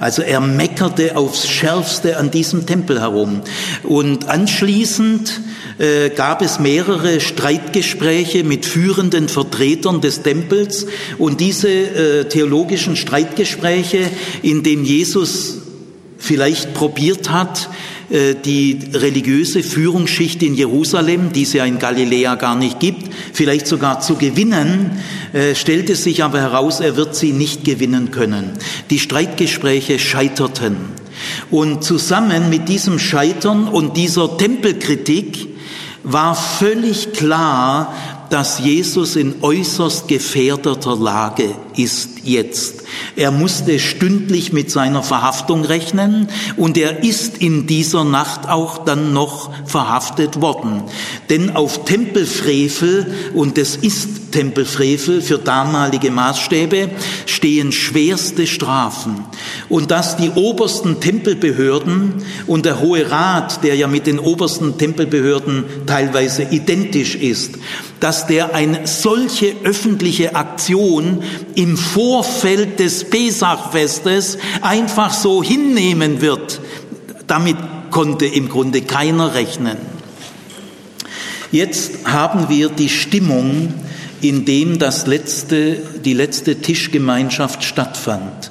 Also 0.00 0.22
er 0.22 0.40
meckerte 0.40 1.16
aufs 1.16 1.48
Schärfste 1.48 2.16
an 2.18 2.30
diesem 2.30 2.66
Tempel 2.66 3.00
herum. 3.00 3.40
Und 3.82 4.28
anschließend 4.28 5.40
äh, 5.78 6.10
gab 6.10 6.42
es 6.42 6.58
mehrere 6.58 7.20
Streitgespräche 7.20 8.44
mit 8.44 8.66
führenden 8.66 9.28
Vertretern 9.28 10.00
des 10.00 10.22
Tempels. 10.22 10.86
Und 11.18 11.40
diese 11.40 11.68
äh, 11.68 12.24
theologischen 12.28 12.96
Streitgespräche, 12.96 14.10
in 14.42 14.62
denen 14.62 14.84
Jesus 14.84 15.57
vielleicht 16.18 16.74
probiert 16.74 17.30
hat, 17.30 17.70
äh, 18.10 18.34
die 18.34 18.78
religiöse 18.92 19.62
Führungsschicht 19.62 20.42
in 20.42 20.54
Jerusalem, 20.54 21.32
die 21.32 21.42
es 21.42 21.52
ja 21.52 21.64
in 21.64 21.78
Galiläa 21.78 22.34
gar 22.34 22.56
nicht 22.56 22.80
gibt, 22.80 23.12
vielleicht 23.32 23.66
sogar 23.66 24.00
zu 24.00 24.16
gewinnen, 24.16 25.02
äh, 25.32 25.54
stellte 25.54 25.94
sich 25.94 26.24
aber 26.24 26.40
heraus, 26.40 26.80
er 26.80 26.96
wird 26.96 27.14
sie 27.14 27.32
nicht 27.32 27.64
gewinnen 27.64 28.10
können. 28.10 28.52
Die 28.90 28.98
Streitgespräche 28.98 29.98
scheiterten. 29.98 30.76
Und 31.50 31.82
zusammen 31.84 32.48
mit 32.48 32.68
diesem 32.68 32.98
Scheitern 32.98 33.68
und 33.68 33.96
dieser 33.96 34.36
Tempelkritik 34.36 35.48
war 36.04 36.34
völlig 36.34 37.12
klar, 37.12 37.92
dass 38.30 38.60
Jesus 38.60 39.16
in 39.16 39.36
äußerst 39.42 40.08
gefährdeter 40.08 40.96
Lage 40.96 41.54
ist 41.76 42.20
jetzt. 42.24 42.77
Er 43.16 43.30
musste 43.30 43.78
stündlich 43.78 44.52
mit 44.52 44.70
seiner 44.70 45.02
Verhaftung 45.02 45.64
rechnen 45.64 46.28
und 46.56 46.76
er 46.78 47.02
ist 47.02 47.38
in 47.38 47.66
dieser 47.66 48.04
Nacht 48.04 48.48
auch 48.48 48.84
dann 48.84 49.12
noch 49.12 49.50
verhaftet 49.66 50.40
worden. 50.40 50.82
Denn 51.30 51.56
auf 51.56 51.84
Tempelfrevel, 51.84 53.06
und 53.34 53.58
es 53.58 53.76
ist 53.76 54.32
Tempelfrevel 54.32 55.22
für 55.22 55.38
damalige 55.38 56.10
Maßstäbe, 56.10 56.90
stehen 57.26 57.72
schwerste 57.72 58.46
Strafen. 58.46 59.24
Und 59.68 59.90
dass 59.90 60.16
die 60.16 60.30
obersten 60.30 61.00
Tempelbehörden 61.00 62.22
und 62.46 62.66
der 62.66 62.80
Hohe 62.80 63.10
Rat, 63.10 63.64
der 63.64 63.74
ja 63.74 63.86
mit 63.86 64.06
den 64.06 64.18
obersten 64.18 64.78
Tempelbehörden 64.78 65.64
teilweise 65.86 66.44
identisch 66.44 67.14
ist, 67.14 67.54
dass 68.00 68.26
der 68.26 68.54
eine 68.54 68.86
solche 68.86 69.54
öffentliche 69.64 70.36
Aktion 70.36 71.22
im 71.54 71.76
Vorfeld 71.76 72.77
des 72.78 73.04
Pesachfestes 73.04 74.38
einfach 74.62 75.12
so 75.12 75.42
hinnehmen 75.42 76.20
wird. 76.20 76.60
Damit 77.26 77.56
konnte 77.90 78.26
im 78.26 78.48
Grunde 78.48 78.82
keiner 78.82 79.34
rechnen. 79.34 79.76
Jetzt 81.50 82.04
haben 82.04 82.48
wir 82.48 82.68
die 82.68 82.88
Stimmung, 82.90 83.72
in 84.20 84.44
dem 84.44 84.78
das 84.78 85.06
letzte, 85.06 85.76
die 86.04 86.12
letzte 86.12 86.56
Tischgemeinschaft 86.56 87.64
stattfand. 87.64 88.50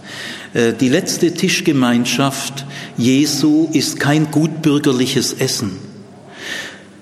Äh, 0.53 0.73
die 0.73 0.89
letzte 0.89 1.33
Tischgemeinschaft 1.33 2.65
Jesu 2.97 3.69
ist 3.73 3.99
kein 3.99 4.31
gutbürgerliches 4.31 5.33
Essen. 5.33 5.77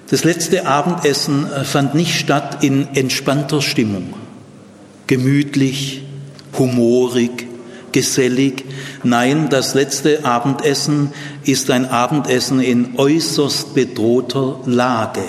Das 0.10 0.24
letzte 0.24 0.68
Abendessen 0.68 1.52
äh, 1.52 1.64
fand 1.64 1.96
nicht 1.96 2.20
statt 2.20 2.64
in 2.64 2.88
entspannter 2.96 3.62
Stimmung, 3.62 4.14
gemütlich, 5.08 6.05
humorig, 6.58 7.48
gesellig. 7.92 8.66
Nein, 9.04 9.48
das 9.50 9.74
letzte 9.74 10.26
Abendessen 10.26 11.14
ist 11.44 11.72
ein 11.72 11.86
Abendessen 11.86 12.60
in 12.60 12.98
äußerst 12.98 13.74
bedrohter 13.74 14.60
Lage. 14.66 15.24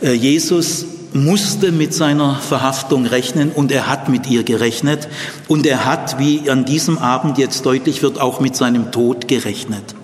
Äh, 0.00 0.12
Jesus 0.12 0.86
musste 1.12 1.72
mit 1.72 1.92
seiner 1.92 2.36
Verhaftung 2.36 3.04
rechnen 3.04 3.50
und 3.50 3.70
er 3.70 3.88
hat 3.88 4.08
mit 4.08 4.30
ihr 4.30 4.44
gerechnet 4.44 5.08
und 5.48 5.66
er 5.66 5.84
hat, 5.84 6.18
wie 6.18 6.48
an 6.48 6.64
diesem 6.64 6.98
Abend 6.98 7.36
jetzt 7.36 7.66
deutlich 7.66 8.02
wird, 8.02 8.20
auch 8.20 8.40
mit 8.40 8.56
seinem 8.56 8.92
Tod 8.92 9.28
gerechnet. 9.28 9.94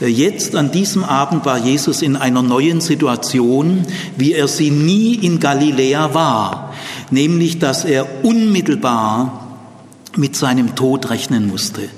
Äh, 0.00 0.06
jetzt 0.06 0.56
an 0.56 0.70
diesem 0.72 1.04
Abend 1.04 1.44
war 1.44 1.58
Jesus 1.58 2.02
in 2.02 2.16
einer 2.16 2.42
neuen 2.42 2.80
Situation, 2.80 3.86
wie 4.16 4.32
er 4.32 4.48
sie 4.48 4.70
nie 4.70 5.14
in 5.14 5.40
Galiläa 5.40 6.14
war, 6.14 6.72
nämlich 7.10 7.58
dass 7.58 7.84
er 7.84 8.06
unmittelbar 8.24 9.41
mit 10.16 10.36
seinem 10.36 10.74
Tod 10.74 11.10
rechnen 11.10 11.46
musste. 11.46 11.88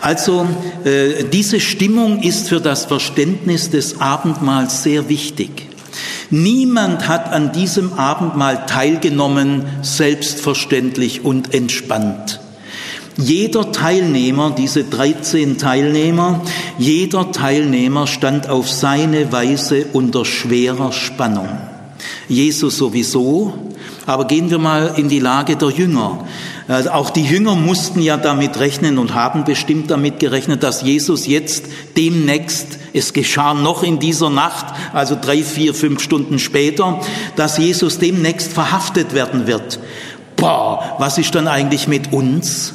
Also 0.00 0.46
äh, 0.84 1.24
diese 1.24 1.60
Stimmung 1.60 2.22
ist 2.22 2.48
für 2.48 2.60
das 2.60 2.84
Verständnis 2.84 3.70
des 3.70 4.00
Abendmahls 4.00 4.82
sehr 4.82 5.08
wichtig. 5.08 5.66
Niemand 6.30 7.08
hat 7.08 7.32
an 7.32 7.52
diesem 7.52 7.94
Abendmahl 7.94 8.66
teilgenommen, 8.66 9.64
selbstverständlich 9.82 11.24
und 11.24 11.54
entspannt. 11.54 12.40
Jeder 13.16 13.72
Teilnehmer, 13.72 14.54
diese 14.56 14.84
13 14.84 15.58
Teilnehmer, 15.58 16.42
jeder 16.78 17.32
Teilnehmer 17.32 18.06
stand 18.06 18.48
auf 18.48 18.70
seine 18.70 19.32
Weise 19.32 19.86
unter 19.92 20.24
schwerer 20.24 20.92
Spannung. 20.92 21.48
Jesus 22.28 22.76
sowieso, 22.76 23.67
aber 24.08 24.24
gehen 24.24 24.48
wir 24.48 24.56
mal 24.58 24.94
in 24.96 25.10
die 25.10 25.18
Lage 25.18 25.56
der 25.56 25.68
Jünger. 25.68 26.24
Also 26.66 26.92
auch 26.92 27.10
die 27.10 27.24
Jünger 27.24 27.54
mussten 27.56 28.00
ja 28.00 28.16
damit 28.16 28.58
rechnen 28.58 28.96
und 28.96 29.14
haben 29.14 29.44
bestimmt 29.44 29.90
damit 29.90 30.18
gerechnet, 30.18 30.62
dass 30.62 30.80
Jesus 30.80 31.26
jetzt 31.26 31.66
demnächst, 31.94 32.78
es 32.94 33.12
geschah 33.12 33.52
noch 33.52 33.82
in 33.82 33.98
dieser 33.98 34.30
Nacht, 34.30 34.74
also 34.94 35.14
drei, 35.20 35.42
vier, 35.42 35.74
fünf 35.74 36.02
Stunden 36.02 36.38
später, 36.38 37.00
dass 37.36 37.58
Jesus 37.58 37.98
demnächst 37.98 38.50
verhaftet 38.50 39.12
werden 39.12 39.46
wird. 39.46 39.78
Boah, 40.36 40.96
was 40.98 41.18
ist 41.18 41.34
dann 41.34 41.46
eigentlich 41.46 41.86
mit 41.86 42.10
uns? 42.10 42.72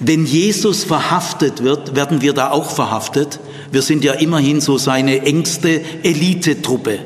Wenn 0.00 0.26
Jesus 0.26 0.82
verhaftet 0.82 1.62
wird, 1.62 1.94
werden 1.94 2.22
wir 2.22 2.32
da 2.32 2.50
auch 2.50 2.70
verhaftet. 2.70 3.38
Wir 3.70 3.82
sind 3.82 4.02
ja 4.02 4.14
immerhin 4.14 4.60
so 4.60 4.78
seine 4.78 5.22
engste 5.22 5.80
Elitetruppe. 6.02 6.98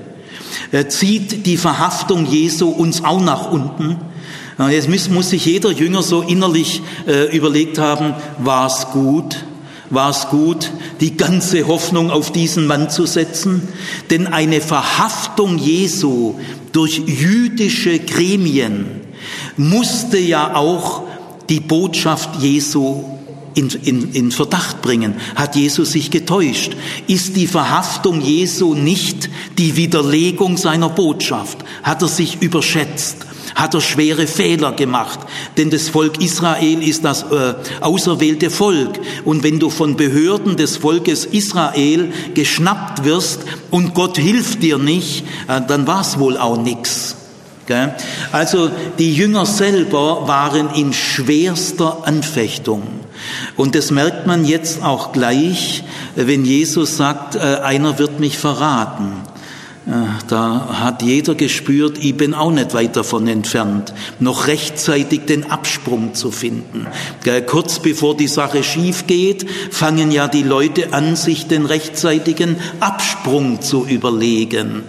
Er 0.72 0.88
zieht 0.88 1.46
die 1.46 1.56
Verhaftung 1.56 2.26
Jesu 2.26 2.68
uns 2.68 3.04
auch 3.04 3.20
nach 3.20 3.50
unten. 3.50 3.96
Jetzt 4.70 4.88
muss, 4.88 5.08
muss 5.08 5.30
sich 5.30 5.46
jeder 5.46 5.72
Jünger 5.72 6.02
so 6.02 6.22
innerlich 6.22 6.80
äh, 7.08 7.36
überlegt 7.36 7.78
haben, 7.78 8.14
war 8.38 8.66
es 8.68 8.86
gut, 8.92 9.44
war 9.90 10.10
es 10.10 10.28
gut, 10.28 10.70
die 11.00 11.16
ganze 11.16 11.66
Hoffnung 11.66 12.10
auf 12.10 12.30
diesen 12.30 12.66
Mann 12.66 12.88
zu 12.88 13.04
setzen? 13.04 13.66
Denn 14.10 14.28
eine 14.28 14.60
Verhaftung 14.60 15.58
Jesu 15.58 16.34
durch 16.72 17.02
jüdische 17.06 17.98
Gremien 17.98 18.86
musste 19.56 20.18
ja 20.18 20.54
auch 20.54 21.02
die 21.48 21.60
Botschaft 21.60 22.40
Jesu 22.40 23.04
in, 23.54 23.68
in, 23.68 24.12
in 24.12 24.30
Verdacht 24.30 24.82
bringen. 24.82 25.14
Hat 25.34 25.56
Jesus 25.56 25.92
sich 25.92 26.10
getäuscht? 26.10 26.72
Ist 27.06 27.36
die 27.36 27.46
Verhaftung 27.46 28.20
Jesu 28.20 28.74
nicht 28.74 29.30
die 29.58 29.76
Widerlegung 29.76 30.56
seiner 30.56 30.88
Botschaft? 30.88 31.58
Hat 31.82 32.02
er 32.02 32.08
sich 32.08 32.42
überschätzt? 32.42 33.26
Hat 33.54 33.74
er 33.74 33.80
schwere 33.80 34.26
Fehler 34.26 34.72
gemacht? 34.72 35.20
Denn 35.56 35.70
das 35.70 35.88
Volk 35.88 36.20
Israel 36.20 36.82
ist 36.82 37.04
das 37.04 37.22
äh, 37.24 37.54
auserwählte 37.80 38.50
Volk. 38.50 38.98
Und 39.24 39.44
wenn 39.44 39.60
du 39.60 39.70
von 39.70 39.96
Behörden 39.96 40.56
des 40.56 40.76
Volkes 40.76 41.24
Israel 41.24 42.12
geschnappt 42.34 43.04
wirst 43.04 43.40
und 43.70 43.94
Gott 43.94 44.18
hilft 44.18 44.62
dir 44.62 44.78
nicht, 44.78 45.24
äh, 45.46 45.60
dann 45.66 45.86
war 45.86 46.00
es 46.00 46.18
wohl 46.18 46.36
auch 46.36 46.60
nix. 46.60 47.16
Also 48.32 48.70
die 48.98 49.14
Jünger 49.14 49.46
selber 49.46 50.26
waren 50.26 50.70
in 50.74 50.92
schwerster 50.92 52.02
Anfechtung. 52.04 52.82
Und 53.56 53.74
das 53.74 53.90
merkt 53.90 54.26
man 54.26 54.44
jetzt 54.44 54.82
auch 54.82 55.12
gleich, 55.12 55.84
wenn 56.16 56.44
Jesus 56.44 56.96
sagt, 56.96 57.36
äh, 57.36 57.38
einer 57.38 57.98
wird 57.98 58.20
mich 58.20 58.38
verraten. 58.38 59.22
Äh, 59.86 59.90
da 60.28 60.80
hat 60.80 61.02
jeder 61.02 61.34
gespürt, 61.34 61.98
ich 61.98 62.16
bin 62.16 62.32
auch 62.32 62.50
nicht 62.50 62.72
weit 62.74 62.96
davon 62.96 63.28
entfernt, 63.28 63.92
noch 64.18 64.46
rechtzeitig 64.46 65.26
den 65.26 65.50
Absprung 65.50 66.14
zu 66.14 66.30
finden. 66.30 66.86
Kurz 67.46 67.80
bevor 67.80 68.16
die 68.16 68.28
Sache 68.28 68.62
schief 68.62 69.06
geht, 69.06 69.46
fangen 69.70 70.10
ja 70.10 70.26
die 70.28 70.42
Leute 70.42 70.92
an, 70.92 71.16
sich 71.16 71.48
den 71.48 71.66
rechtzeitigen 71.66 72.56
Absprung 72.80 73.60
zu 73.60 73.86
überlegen. 73.86 74.84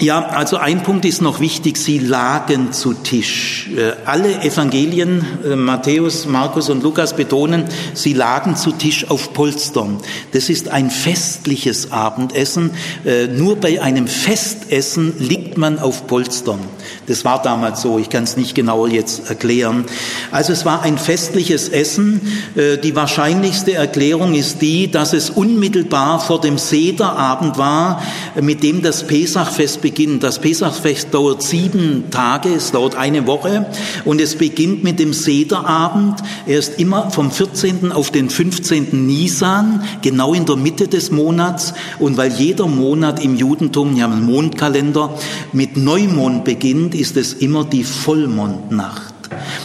Ja, 0.00 0.28
also 0.28 0.56
ein 0.56 0.82
Punkt 0.82 1.04
ist 1.04 1.20
noch 1.20 1.40
wichtig, 1.40 1.76
sie 1.76 1.98
lagen 1.98 2.72
zu 2.72 2.94
Tisch. 2.94 3.68
Äh, 3.76 3.92
alle 4.06 4.42
Evangelien, 4.42 5.24
äh, 5.44 5.56
Matthäus, 5.56 6.26
Markus 6.26 6.70
und 6.70 6.82
Lukas 6.82 7.14
betonen, 7.14 7.64
sie 7.92 8.14
lagen 8.14 8.56
zu 8.56 8.72
Tisch 8.72 9.10
auf 9.10 9.34
Polstern. 9.34 9.98
Das 10.32 10.48
ist 10.48 10.68
ein 10.68 10.90
festliches 10.90 11.92
Abendessen. 11.92 12.70
Äh, 13.04 13.26
nur 13.26 13.56
bei 13.56 13.82
einem 13.82 14.06
Festessen 14.06 15.12
liegt 15.18 15.58
man 15.58 15.78
auf 15.78 16.06
Polstern. 16.06 16.60
Das 17.06 17.24
war 17.26 17.42
damals 17.42 17.82
so, 17.82 17.98
ich 17.98 18.08
kann 18.08 18.24
es 18.24 18.36
nicht 18.36 18.54
genauer 18.54 18.88
jetzt 18.88 19.28
erklären. 19.28 19.84
Also 20.30 20.52
es 20.52 20.64
war 20.64 20.82
ein 20.82 20.96
festliches 20.96 21.68
Essen. 21.68 22.20
Die 22.56 22.94
wahrscheinlichste 22.94 23.74
Erklärung 23.74 24.34
ist 24.34 24.62
die, 24.62 24.90
dass 24.90 25.12
es 25.12 25.30
unmittelbar 25.30 26.20
vor 26.20 26.40
dem 26.40 26.58
Sederabend 26.58 27.58
war, 27.58 28.02
mit 28.40 28.62
dem 28.62 28.82
das 28.82 29.06
Pesachfest 29.06 29.82
beginnt. 29.90 30.22
Das 30.22 30.38
Pesachfest 30.38 31.12
dauert 31.12 31.42
sieben 31.42 32.04
Tage, 32.10 32.50
es 32.50 32.70
dauert 32.70 32.94
eine 32.94 33.26
Woche 33.26 33.66
und 34.04 34.20
es 34.20 34.36
beginnt 34.36 34.84
mit 34.84 35.00
dem 35.00 35.12
Sederabend. 35.12 36.20
Er 36.46 36.60
ist 36.60 36.78
immer 36.78 37.10
vom 37.10 37.32
14. 37.32 37.90
auf 37.90 38.12
den 38.12 38.30
15. 38.30 39.06
Nisan, 39.06 39.82
genau 40.00 40.32
in 40.32 40.46
der 40.46 40.54
Mitte 40.54 40.86
des 40.86 41.10
Monats. 41.10 41.74
Und 41.98 42.16
weil 42.16 42.32
jeder 42.32 42.68
Monat 42.68 43.24
im 43.24 43.34
Judentum, 43.34 43.96
ja 43.96 44.06
einen 44.06 44.24
Mondkalender, 44.24 45.18
mit 45.52 45.76
Neumond 45.76 46.44
beginnt, 46.44 46.94
ist 46.94 47.16
es 47.16 47.32
immer 47.32 47.64
die 47.64 47.82
Vollmondnacht. 47.82 49.09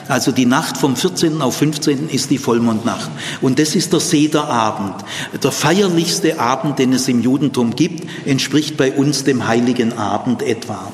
Also 0.07 0.32
die 0.32 0.45
Nacht 0.45 0.78
vom 0.78 0.95
14. 0.95 1.41
auf 1.41 1.57
15. 1.57 2.09
ist 2.09 2.30
die 2.30 2.38
Vollmondnacht. 2.38 3.09
Und 3.41 3.59
das 3.59 3.76
ist 3.76 3.91
der 3.93 3.99
Sederabend. 3.99 4.95
Der 5.41 5.51
feierlichste 5.51 6.39
Abend, 6.39 6.80
den 6.80 6.93
es 6.93 7.07
im 7.07 7.22
Judentum 7.22 7.76
gibt, 7.76 8.07
entspricht 8.28 8.78
bei 8.78 8.91
uns 8.91 9.24
dem 9.24 9.47
Heiligen 9.47 9.97
Abend 9.97 10.43
etwa. 10.43 10.91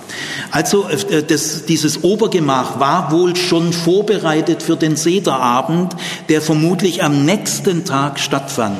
Also 0.51 0.88
äh, 0.88 1.24
das, 1.24 1.65
dieses 1.65 2.03
Obergemach 2.03 2.80
war 2.80 3.11
wohl 3.11 3.36
schon 3.36 3.74
vorbereitet 3.74 4.63
für 4.63 4.78
den 4.78 4.95
Sederabend, 4.95 5.95
der 6.30 6.41
vermutlich 6.41 7.03
am 7.03 7.26
nächsten 7.26 7.86
Tag 7.86 8.19
stattfand. 8.19 8.80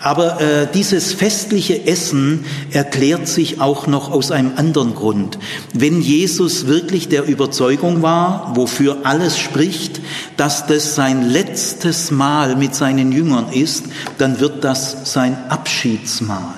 Aber 0.00 0.40
äh, 0.40 0.68
dieses 0.72 1.12
festliche 1.12 1.86
Essen 1.86 2.44
erklärt 2.70 3.26
sich 3.26 3.60
auch 3.60 3.86
noch 3.86 4.10
aus 4.10 4.30
einem 4.30 4.52
anderen 4.56 4.94
Grund. 4.94 5.38
Wenn 5.74 6.00
Jesus 6.00 6.66
wirklich 6.66 7.08
der 7.08 7.24
Überzeugung 7.26 8.02
war, 8.02 8.52
wofür 8.54 8.98
alles 9.04 9.38
spricht, 9.38 10.00
dass 10.36 10.66
das 10.66 10.94
sein 10.94 11.28
letztes 11.28 12.10
Mal 12.10 12.56
mit 12.56 12.74
seinen 12.74 13.10
Jüngern 13.12 13.52
ist, 13.52 13.86
dann 14.18 14.40
wird 14.40 14.62
das 14.64 15.12
sein 15.12 15.36
Abschiedsmahl. 15.48 16.54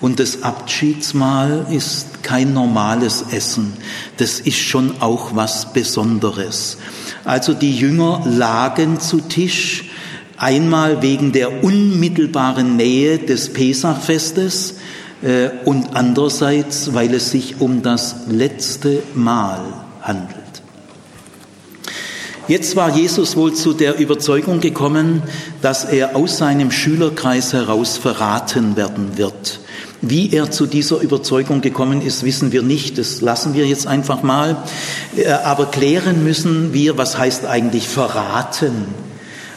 Und 0.00 0.20
das 0.20 0.42
Abschiedsmahl 0.42 1.66
ist 1.70 2.22
kein 2.22 2.52
normales 2.52 3.24
Essen. 3.32 3.72
Das 4.18 4.38
ist 4.38 4.58
schon 4.58 5.00
auch 5.00 5.34
was 5.34 5.72
Besonderes. 5.72 6.78
Also 7.24 7.52
die 7.52 7.76
Jünger 7.76 8.22
lagen 8.24 9.00
zu 9.00 9.20
Tisch 9.20 9.87
Einmal 10.38 11.02
wegen 11.02 11.32
der 11.32 11.64
unmittelbaren 11.64 12.76
Nähe 12.76 13.18
des 13.18 13.52
Pesachfestes 13.52 14.76
äh, 15.22 15.48
und 15.64 15.96
andererseits, 15.96 16.94
weil 16.94 17.12
es 17.14 17.30
sich 17.30 17.60
um 17.60 17.82
das 17.82 18.26
letzte 18.28 19.02
Mal 19.14 19.60
handelt. 20.00 20.38
Jetzt 22.46 22.76
war 22.76 22.96
Jesus 22.96 23.36
wohl 23.36 23.52
zu 23.52 23.74
der 23.74 23.98
Überzeugung 23.98 24.60
gekommen, 24.60 25.22
dass 25.60 25.84
er 25.84 26.16
aus 26.16 26.38
seinem 26.38 26.70
Schülerkreis 26.70 27.52
heraus 27.52 27.98
verraten 27.98 28.74
werden 28.74 29.18
wird. 29.18 29.60
Wie 30.00 30.32
er 30.32 30.50
zu 30.50 30.66
dieser 30.66 31.00
Überzeugung 31.00 31.60
gekommen 31.60 32.00
ist, 32.00 32.22
wissen 32.22 32.52
wir 32.52 32.62
nicht. 32.62 32.96
Das 32.96 33.20
lassen 33.20 33.52
wir 33.54 33.66
jetzt 33.66 33.86
einfach 33.86 34.22
mal. 34.22 34.56
Äh, 35.16 35.30
aber 35.30 35.66
klären 35.66 36.22
müssen 36.22 36.72
wir, 36.72 36.96
was 36.96 37.18
heißt 37.18 37.44
eigentlich 37.44 37.88
verraten? 37.88 38.86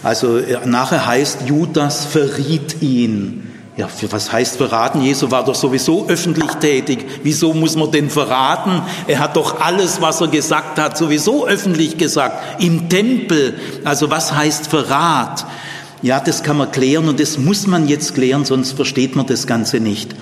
Also 0.04 0.39
nachher 0.66 1.06
heißt, 1.06 1.41
Judas 1.47 2.06
verriet 2.06 2.82
ihn. 2.82 3.47
Ja, 3.78 3.88
was 4.10 4.32
heißt 4.32 4.58
verraten? 4.58 5.02
Jesu 5.02 5.32
war 5.32 5.45
doch 5.45 5.56
sowieso 5.56 6.08
öffentlich 6.08 6.52
tätig. 6.56 7.06
Wieso 7.24 7.54
muss 7.54 7.76
man 7.76 7.89
den 7.89 8.10
verraten? 8.10 8.82
Er 9.08 9.20
hat 9.20 9.38
doch 9.38 9.62
alles, 9.62 10.02
was 10.02 10.20
er 10.20 10.28
gesagt 10.28 10.78
hat, 10.78 10.97
sowieso 10.97 11.47
öffentlich 11.47 11.97
gesagt. 11.97 12.62
Im 12.62 12.89
Tempel. 12.89 13.56
Also 13.86 14.10
was 14.12 14.34
heißt 14.34 14.68
Verrat? 14.68 15.45
Ja, 16.02 16.20
das 16.20 16.43
kann 16.43 16.58
man 16.58 16.72
klären 16.72 17.08
und 17.08 17.20
das 17.20 17.38
muss 17.38 17.66
man 17.66 17.88
jetzt 17.88 18.16
klären, 18.16 18.43
sonst 18.43 18.74
versteht 18.74 19.16
man 19.16 19.28
das 19.28 19.47
Ganze 19.47 19.80
nicht. 19.80 20.16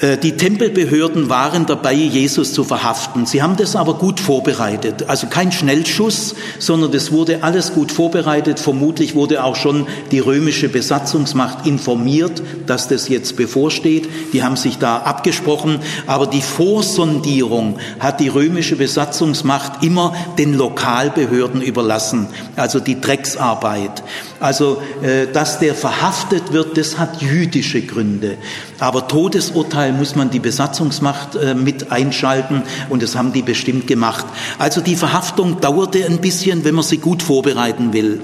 Äh, 0.00 0.16
die 0.16 0.36
Tempelbehörden 0.36 1.28
waren 1.28 1.66
dabei, 1.66 1.92
Jesus 1.92 2.52
zu 2.52 2.64
verhaften. 2.64 3.26
Sie 3.26 3.42
haben 3.42 3.56
das 3.56 3.74
aber 3.74 3.94
gut 3.94 4.20
vorbereitet. 4.20 5.08
Also 5.08 5.26
kein 5.26 5.50
Schnellschuss, 5.50 6.34
sondern 6.58 6.92
das 6.92 7.10
wurde 7.10 7.42
alles 7.42 7.72
gut 7.72 7.90
vorbereitet. 7.90 8.60
Vermutlich 8.60 9.14
wurde 9.14 9.42
auch 9.42 9.56
schon 9.56 9.86
die 10.12 10.20
römische 10.20 10.68
Besatzungsmacht 10.68 11.66
informiert, 11.66 12.42
dass 12.66 12.88
das 12.88 13.08
jetzt 13.08 13.36
bevorsteht. 13.36 14.08
Die 14.32 14.42
haben 14.42 14.56
sich 14.56 14.78
da 14.78 14.98
abgesprochen. 14.98 15.80
Aber 16.06 16.26
die 16.26 16.42
Vorsondierung 16.42 17.78
hat 17.98 18.20
die 18.20 18.28
römische 18.28 18.76
Besatzungsmacht 18.76 19.82
immer 19.82 20.14
den 20.38 20.54
Lokalbehörden 20.54 21.60
überlassen. 21.60 22.28
Also 22.54 22.78
die 22.78 23.00
Drecksarbeit. 23.00 24.04
Also, 24.40 24.80
äh, 25.02 25.26
dass 25.32 25.58
der 25.58 25.74
verhaftet 25.74 26.52
wird, 26.52 26.78
das 26.78 26.98
hat 26.98 27.20
jüdische 27.20 27.82
Gründe. 27.82 28.36
Aber 28.78 29.08
Todesurteil 29.08 29.92
muss 29.92 30.14
man 30.14 30.30
die 30.30 30.38
Besatzungsmacht 30.38 31.34
äh, 31.34 31.54
mit 31.54 31.90
einschalten 31.90 32.62
und 32.88 33.02
das 33.02 33.16
haben 33.16 33.32
die 33.32 33.42
bestimmt 33.42 33.86
gemacht. 33.88 34.26
Also 34.58 34.80
die 34.80 34.94
Verhaftung 34.94 35.60
dauerte 35.60 36.04
ein 36.06 36.20
bisschen, 36.20 36.64
wenn 36.64 36.76
man 36.76 36.84
sie 36.84 36.98
gut 36.98 37.22
vorbereiten 37.22 37.92
will. 37.92 38.22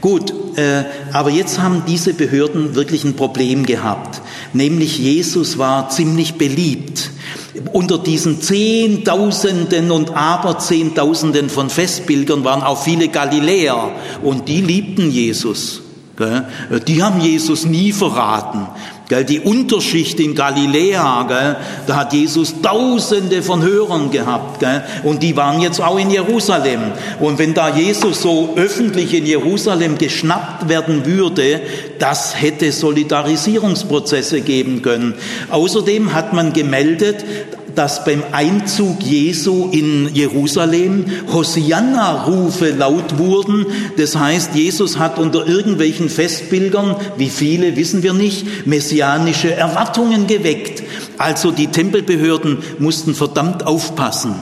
Gut, 0.00 0.32
äh, 0.56 0.84
aber 1.12 1.30
jetzt 1.30 1.60
haben 1.60 1.82
diese 1.86 2.14
Behörden 2.14 2.74
wirklich 2.74 3.04
ein 3.04 3.16
Problem 3.16 3.66
gehabt. 3.66 4.22
Nämlich 4.52 4.98
Jesus 4.98 5.58
war 5.58 5.90
ziemlich 5.90 6.34
beliebt. 6.34 7.10
Unter 7.72 7.98
diesen 7.98 8.40
Zehntausenden 8.40 9.90
und 9.90 10.16
Aberzehntausenden 10.16 11.50
von 11.50 11.68
Festbildern 11.70 12.44
waren 12.44 12.62
auch 12.62 12.82
viele 12.82 13.08
Galiläer 13.08 13.92
und 14.22 14.48
die 14.48 14.60
liebten 14.60 15.10
Jesus. 15.10 15.82
Die 16.86 17.02
haben 17.02 17.20
Jesus 17.20 17.64
nie 17.64 17.92
verraten. 17.92 18.66
Die 19.28 19.40
Unterschicht 19.40 20.20
in 20.20 20.36
Galiläa, 20.36 21.56
da 21.86 21.96
hat 21.96 22.12
Jesus 22.12 22.62
Tausende 22.62 23.42
von 23.42 23.60
Hörern 23.60 24.12
gehabt. 24.12 24.64
Und 25.02 25.22
die 25.22 25.36
waren 25.36 25.60
jetzt 25.60 25.80
auch 25.80 25.98
in 25.98 26.10
Jerusalem. 26.10 26.80
Und 27.18 27.40
wenn 27.40 27.52
da 27.52 27.74
Jesus 27.74 28.22
so 28.22 28.54
öffentlich 28.54 29.12
in 29.12 29.26
Jerusalem 29.26 29.98
geschnappt 29.98 30.68
werden 30.68 31.06
würde, 31.06 31.60
das 31.98 32.40
hätte 32.40 32.70
Solidarisierungsprozesse 32.70 34.42
geben 34.42 34.82
können. 34.82 35.14
Außerdem 35.50 36.12
hat 36.14 36.32
man 36.32 36.52
gemeldet, 36.52 37.24
dass 37.80 38.04
beim 38.04 38.22
Einzug 38.32 39.02
Jesu 39.02 39.70
in 39.72 40.14
Jerusalem 40.14 41.06
Hosianna-Rufe 41.32 42.72
laut 42.72 43.16
wurden. 43.16 43.64
Das 43.96 44.16
heißt, 44.16 44.54
Jesus 44.54 44.98
hat 44.98 45.18
unter 45.18 45.46
irgendwelchen 45.46 46.10
Festbildern, 46.10 46.94
wie 47.16 47.30
viele 47.30 47.76
wissen 47.76 48.02
wir 48.02 48.12
nicht, 48.12 48.66
messianische 48.66 49.54
Erwartungen 49.54 50.26
geweckt. 50.26 50.82
Also 51.16 51.52
die 51.52 51.68
Tempelbehörden 51.68 52.58
mussten 52.78 53.14
verdammt 53.14 53.66
aufpassen. 53.66 54.34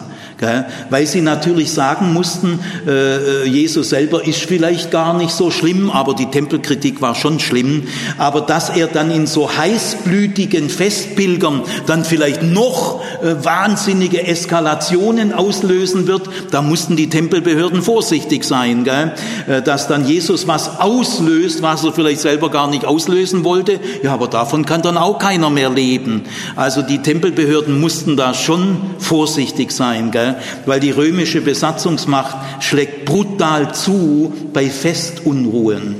Weil 0.91 1.07
sie 1.07 1.20
natürlich 1.20 1.72
sagen 1.72 2.12
mussten, 2.12 2.61
äh, 2.86 3.47
Jesus 3.47 3.91
selber 3.91 4.26
ist 4.26 4.41
vielleicht 4.41 4.91
gar 4.91 5.16
nicht 5.16 5.32
so 5.32 5.51
schlimm, 5.51 5.91
aber 5.91 6.14
die 6.14 6.26
Tempelkritik 6.26 7.01
war 7.01 7.14
schon 7.14 7.41
schlimm. 7.41 7.84
Aber 8.18 8.41
dass 8.41 8.70
er 8.70 8.86
dann 8.86 9.11
in 9.11 9.26
so 9.26 9.51
heißblütigen 9.51 10.70
Festpilgern 10.70 11.62
dann 11.86 12.05
vielleicht 12.05 12.43
noch 12.43 13.03
äh, 13.22 13.45
wahnsinnige 13.45 14.26
Eskalationen 14.26 15.32
auslösen 15.32 16.07
wird, 16.07 16.28
da 16.51 16.62
mussten 16.62 16.97
die 16.97 17.09
Tempelbehörden 17.09 17.82
vorsichtig 17.82 18.45
sein? 18.45 18.86
Äh, 18.86 19.62
dass 19.62 19.89
dann 19.89 20.07
Jesus 20.07 20.47
was 20.47 20.80
auslöst, 20.80 21.62
was 21.62 21.84
er 21.84 21.93
vielleicht 21.93 22.20
selber 22.20 22.51
gar 22.51 22.68
nicht 22.68 22.84
auslösen 22.84 23.45
wollte. 23.45 23.80
Ja, 24.03 24.14
aber 24.14 24.28
davon 24.28 24.64
kann 24.64 24.82
dann 24.82 24.97
auch 24.97 25.18
keiner 25.18 25.51
mehr 25.51 25.70
leben. 25.70 26.22
Also 26.57 26.82
die 26.82 26.99
Tempelbehörden 26.99 27.80
mussten 27.80 28.16
da 28.16 28.34
schon 28.34 28.76
vorsichtig 28.99 29.72
sein, 29.72 30.11
gell? 30.11 30.28
Weil 30.66 30.81
die 30.81 30.91
römische 30.91 31.41
Besatzungsmacht 31.41 32.62
schlägt 32.62 33.05
brutal 33.05 33.74
zu 33.74 34.33
bei 34.53 34.68
Festunruhen. 34.68 35.97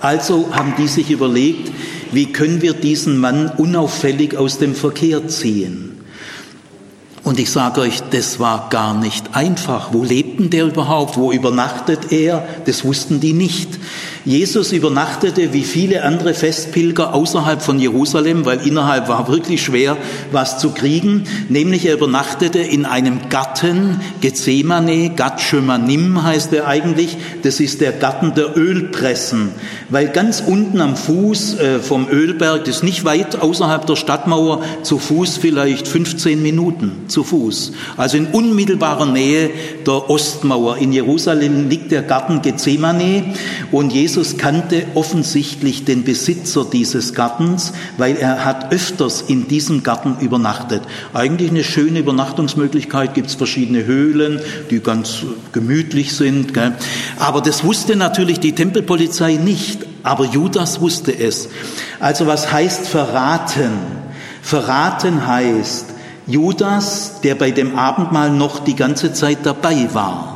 Also 0.00 0.48
haben 0.52 0.74
die 0.76 0.88
sich 0.88 1.10
überlegt, 1.10 1.70
wie 2.12 2.32
können 2.32 2.60
wir 2.60 2.74
diesen 2.74 3.18
Mann 3.18 3.48
unauffällig 3.56 4.36
aus 4.36 4.58
dem 4.58 4.74
Verkehr 4.74 5.28
ziehen? 5.28 5.92
Und 7.24 7.38
ich 7.38 7.50
sage 7.50 7.82
euch, 7.82 8.02
das 8.10 8.40
war 8.40 8.68
gar 8.68 8.98
nicht 8.98 9.36
einfach. 9.36 9.92
Wo 9.92 10.02
lebten 10.02 10.50
der 10.50 10.66
überhaupt? 10.66 11.16
Wo 11.16 11.30
übernachtet 11.30 12.10
er? 12.10 12.44
Das 12.66 12.84
wussten 12.84 13.20
die 13.20 13.32
nicht. 13.32 13.78
Jesus 14.24 14.70
übernachtete 14.70 15.52
wie 15.52 15.64
viele 15.64 16.04
andere 16.04 16.32
Festpilger 16.32 17.12
außerhalb 17.12 17.60
von 17.60 17.80
Jerusalem, 17.80 18.44
weil 18.44 18.64
innerhalb 18.64 19.08
war 19.08 19.26
wirklich 19.28 19.62
schwer, 19.62 19.96
was 20.30 20.58
zu 20.58 20.70
kriegen. 20.70 21.24
Nämlich 21.48 21.86
er 21.86 21.94
übernachtete 21.94 22.60
in 22.60 22.84
einem 22.84 23.28
Garten, 23.30 24.00
Gethsemane, 24.20 25.10
Gatschemanim 25.10 26.22
heißt 26.22 26.52
er 26.52 26.68
eigentlich. 26.68 27.16
Das 27.42 27.58
ist 27.58 27.80
der 27.80 27.90
Garten 27.90 28.34
der 28.34 28.56
Ölpressen. 28.56 29.50
Weil 29.88 30.08
ganz 30.08 30.40
unten 30.46 30.80
am 30.80 30.96
Fuß 30.96 31.58
äh, 31.58 31.78
vom 31.80 32.08
Ölberg, 32.08 32.64
das 32.64 32.76
ist 32.76 32.82
nicht 32.84 33.04
weit 33.04 33.42
außerhalb 33.42 33.86
der 33.86 33.96
Stadtmauer, 33.96 34.62
zu 34.84 34.98
Fuß 34.98 35.38
vielleicht 35.38 35.88
15 35.88 36.40
Minuten 36.40 37.08
zu 37.08 37.24
Fuß. 37.24 37.72
Also 37.96 38.18
in 38.18 38.26
unmittelbarer 38.26 39.06
Nähe 39.06 39.50
der 39.84 40.08
Ostmauer. 40.08 40.76
In 40.76 40.92
Jerusalem 40.92 41.68
liegt 41.68 41.90
der 41.90 42.02
Garten 42.02 42.40
Gethsemane 42.40 43.34
und 43.72 43.92
Jesus 43.92 44.11
Jesus 44.12 44.36
kannte 44.36 44.84
offensichtlich 44.94 45.86
den 45.86 46.04
Besitzer 46.04 46.66
dieses 46.70 47.14
Gartens, 47.14 47.72
weil 47.96 48.16
er 48.16 48.44
hat 48.44 48.70
öfters 48.70 49.22
in 49.22 49.48
diesem 49.48 49.82
Garten 49.82 50.18
übernachtet. 50.20 50.82
Eigentlich 51.14 51.50
eine 51.50 51.64
schöne 51.64 52.00
Übernachtungsmöglichkeit, 52.00 53.14
gibt 53.14 53.28
es 53.28 53.36
verschiedene 53.36 53.86
Höhlen, 53.86 54.38
die 54.68 54.80
ganz 54.80 55.22
gemütlich 55.52 56.14
sind. 56.14 56.52
Gell? 56.52 56.74
Aber 57.18 57.40
das 57.40 57.64
wusste 57.64 57.96
natürlich 57.96 58.38
die 58.38 58.52
Tempelpolizei 58.52 59.36
nicht, 59.36 59.86
aber 60.02 60.26
Judas 60.26 60.82
wusste 60.82 61.18
es. 61.18 61.48
Also 61.98 62.26
was 62.26 62.52
heißt 62.52 62.86
verraten? 62.86 63.72
Verraten 64.42 65.26
heißt, 65.26 65.86
Judas, 66.26 67.22
der 67.22 67.34
bei 67.34 67.50
dem 67.50 67.78
Abendmahl 67.78 68.30
noch 68.30 68.58
die 68.58 68.76
ganze 68.76 69.14
Zeit 69.14 69.38
dabei 69.44 69.88
war, 69.94 70.31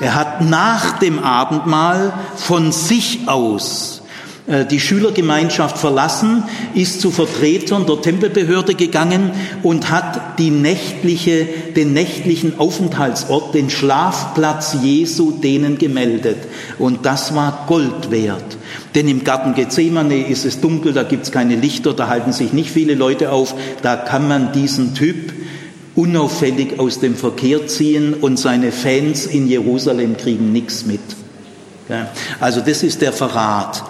er 0.00 0.14
hat 0.14 0.40
nach 0.42 0.98
dem 0.98 1.18
Abendmahl 1.18 2.12
von 2.36 2.72
sich 2.72 3.20
aus 3.26 4.02
äh, 4.46 4.66
die 4.66 4.80
Schülergemeinschaft 4.80 5.78
verlassen, 5.78 6.42
ist 6.74 7.00
zu 7.00 7.10
Vertretern 7.10 7.86
der 7.86 8.02
Tempelbehörde 8.02 8.74
gegangen 8.74 9.30
und 9.62 9.90
hat 9.90 10.38
die 10.38 10.50
nächtliche, 10.50 11.46
den 11.76 11.94
nächtlichen 11.94 12.58
Aufenthaltsort, 12.58 13.54
den 13.54 13.70
Schlafplatz 13.70 14.76
Jesu 14.82 15.30
denen 15.30 15.78
gemeldet. 15.78 16.38
Und 16.78 17.06
das 17.06 17.34
war 17.34 17.64
Gold 17.66 18.10
wert. 18.10 18.58
Denn 18.94 19.08
im 19.08 19.24
Garten 19.24 19.54
Gethsemane 19.54 20.26
ist 20.26 20.44
es 20.44 20.60
dunkel, 20.60 20.92
da 20.92 21.04
gibt's 21.04 21.32
keine 21.32 21.56
Lichter, 21.56 21.94
da 21.94 22.08
halten 22.08 22.32
sich 22.32 22.52
nicht 22.52 22.70
viele 22.70 22.94
Leute 22.94 23.32
auf. 23.32 23.54
Da 23.82 23.96
kann 23.96 24.28
man 24.28 24.52
diesen 24.52 24.94
Typ 24.94 25.32
unauffällig 25.96 26.78
aus 26.78 27.00
dem 27.00 27.14
Verkehr 27.14 27.66
ziehen 27.66 28.14
und 28.14 28.38
seine 28.38 28.72
Fans 28.72 29.26
in 29.26 29.48
Jerusalem 29.48 30.16
kriegen 30.16 30.52
nichts 30.52 30.84
mit. 30.86 31.00
Also 32.40 32.60
das 32.60 32.82
ist 32.82 33.02
der 33.02 33.12
Verrat. 33.12 33.82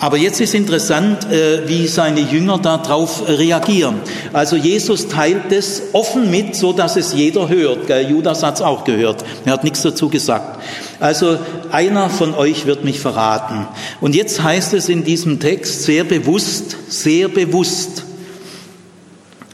Aber 0.00 0.16
jetzt 0.16 0.40
ist 0.40 0.54
interessant, 0.54 1.30
äh, 1.30 1.66
wie 1.68 1.86
seine 1.86 2.20
Jünger 2.20 2.58
darauf 2.58 3.26
reagieren. 3.28 4.00
Also 4.32 4.56
Jesus 4.56 5.08
teilt 5.08 5.50
es 5.50 5.82
offen 5.92 6.30
mit, 6.30 6.56
so 6.56 6.72
dass 6.72 6.96
es 6.96 7.14
jeder 7.14 7.48
hört. 7.48 7.88
Judas 8.08 8.42
hat 8.42 8.56
es 8.56 8.62
auch 8.62 8.84
gehört. 8.84 9.24
Er 9.44 9.52
hat 9.52 9.64
nichts 9.64 9.82
dazu 9.82 10.08
gesagt. 10.08 10.60
Also 11.00 11.38
einer 11.70 12.10
von 12.10 12.34
euch 12.34 12.66
wird 12.66 12.84
mich 12.84 13.00
verraten. 13.00 13.66
Und 14.00 14.14
jetzt 14.14 14.42
heißt 14.42 14.74
es 14.74 14.88
in 14.88 15.04
diesem 15.04 15.40
Text 15.40 15.84
sehr 15.84 16.04
bewusst, 16.04 16.76
sehr 16.88 17.28
bewusst. 17.28 18.04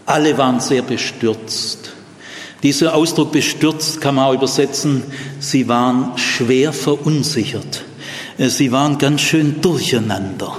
Alle 0.07 0.37
waren 0.39 0.59
sehr 0.59 0.83
bestürzt. 0.83 1.90
Dieser 2.63 2.95
Ausdruck 2.95 3.33
bestürzt 3.33 4.01
kann 4.01 4.17
man 4.17 4.27
auch 4.27 4.35
übersetzen, 4.35 5.03
sie 5.39 5.69
waren 5.69 6.13
schwer 6.17 6.73
verunsichert. 6.73 7.85
Äh, 8.39 8.49
sie 8.49 8.73
waren 8.73 8.99
ganz 8.99 9.23
schön 9.23 9.61
durcheinander, 9.61 10.57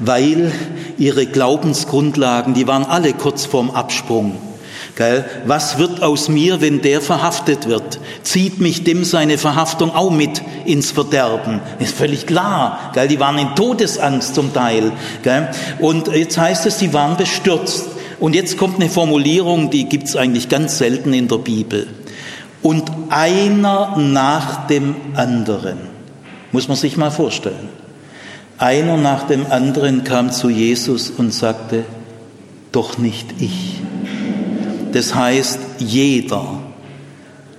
weil 0.00 0.52
ihre 0.98 1.26
Glaubensgrundlagen, 1.26 2.54
die 2.54 2.66
waren 2.66 2.84
alle 2.84 3.12
kurz 3.12 3.46
vorm 3.46 3.70
Absprung. 3.70 4.36
Was 5.46 5.78
wird 5.78 6.02
aus 6.02 6.28
mir, 6.28 6.60
wenn 6.60 6.82
der 6.82 7.00
verhaftet 7.00 7.68
wird? 7.68 8.00
Zieht 8.24 8.60
mich 8.60 8.82
dem 8.82 9.04
seine 9.04 9.38
Verhaftung 9.38 9.94
auch 9.94 10.10
mit 10.10 10.42
ins 10.64 10.90
Verderben? 10.90 11.60
Ist 11.78 11.94
völlig 11.94 12.26
klar. 12.26 12.92
Die 13.08 13.20
waren 13.20 13.38
in 13.38 13.54
Todesangst 13.54 14.34
zum 14.34 14.52
Teil. 14.52 14.90
Und 15.78 16.08
jetzt 16.08 16.36
heißt 16.36 16.66
es, 16.66 16.80
sie 16.80 16.92
waren 16.92 17.16
bestürzt. 17.16 17.86
Und 18.20 18.34
jetzt 18.34 18.58
kommt 18.58 18.76
eine 18.76 18.90
Formulierung, 18.90 19.70
die 19.70 19.84
gibt 19.84 20.08
es 20.08 20.16
eigentlich 20.16 20.48
ganz 20.48 20.78
selten 20.78 21.12
in 21.12 21.28
der 21.28 21.38
Bibel. 21.38 21.86
Und 22.62 22.90
einer 23.10 23.96
nach 23.96 24.66
dem 24.66 24.96
anderen. 25.14 25.78
Muss 26.50 26.66
man 26.66 26.76
sich 26.76 26.96
mal 26.96 27.10
vorstellen. 27.10 27.68
Einer 28.58 28.96
nach 28.96 29.24
dem 29.28 29.46
anderen 29.46 30.02
kam 30.02 30.32
zu 30.32 30.50
Jesus 30.50 31.10
und 31.10 31.32
sagte, 31.32 31.84
doch 32.72 32.98
nicht 32.98 33.40
ich. 33.40 33.76
Das 34.92 35.14
heißt, 35.14 35.60
jeder 35.78 36.60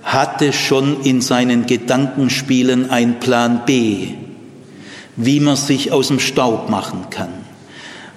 hatte 0.02 0.52
schon 0.52 1.02
in 1.02 1.20
seinen 1.20 1.66
Gedankenspielen 1.66 2.90
ein 2.90 3.20
Plan 3.20 3.62
B, 3.64 4.08
wie 5.16 5.40
man 5.40 5.56
sich 5.56 5.92
aus 5.92 6.08
dem 6.08 6.20
Staub 6.20 6.68
machen 6.68 7.06
kann. 7.10 7.39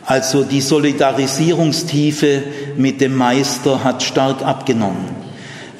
Also 0.06 0.44
die 0.44 0.62
Solidarisierungstiefe 0.62 2.44
mit 2.78 3.00
dem 3.00 3.16
Meister 3.16 3.84
hat 3.84 4.04
stark 4.04 4.42
abgenommen. 4.42 5.24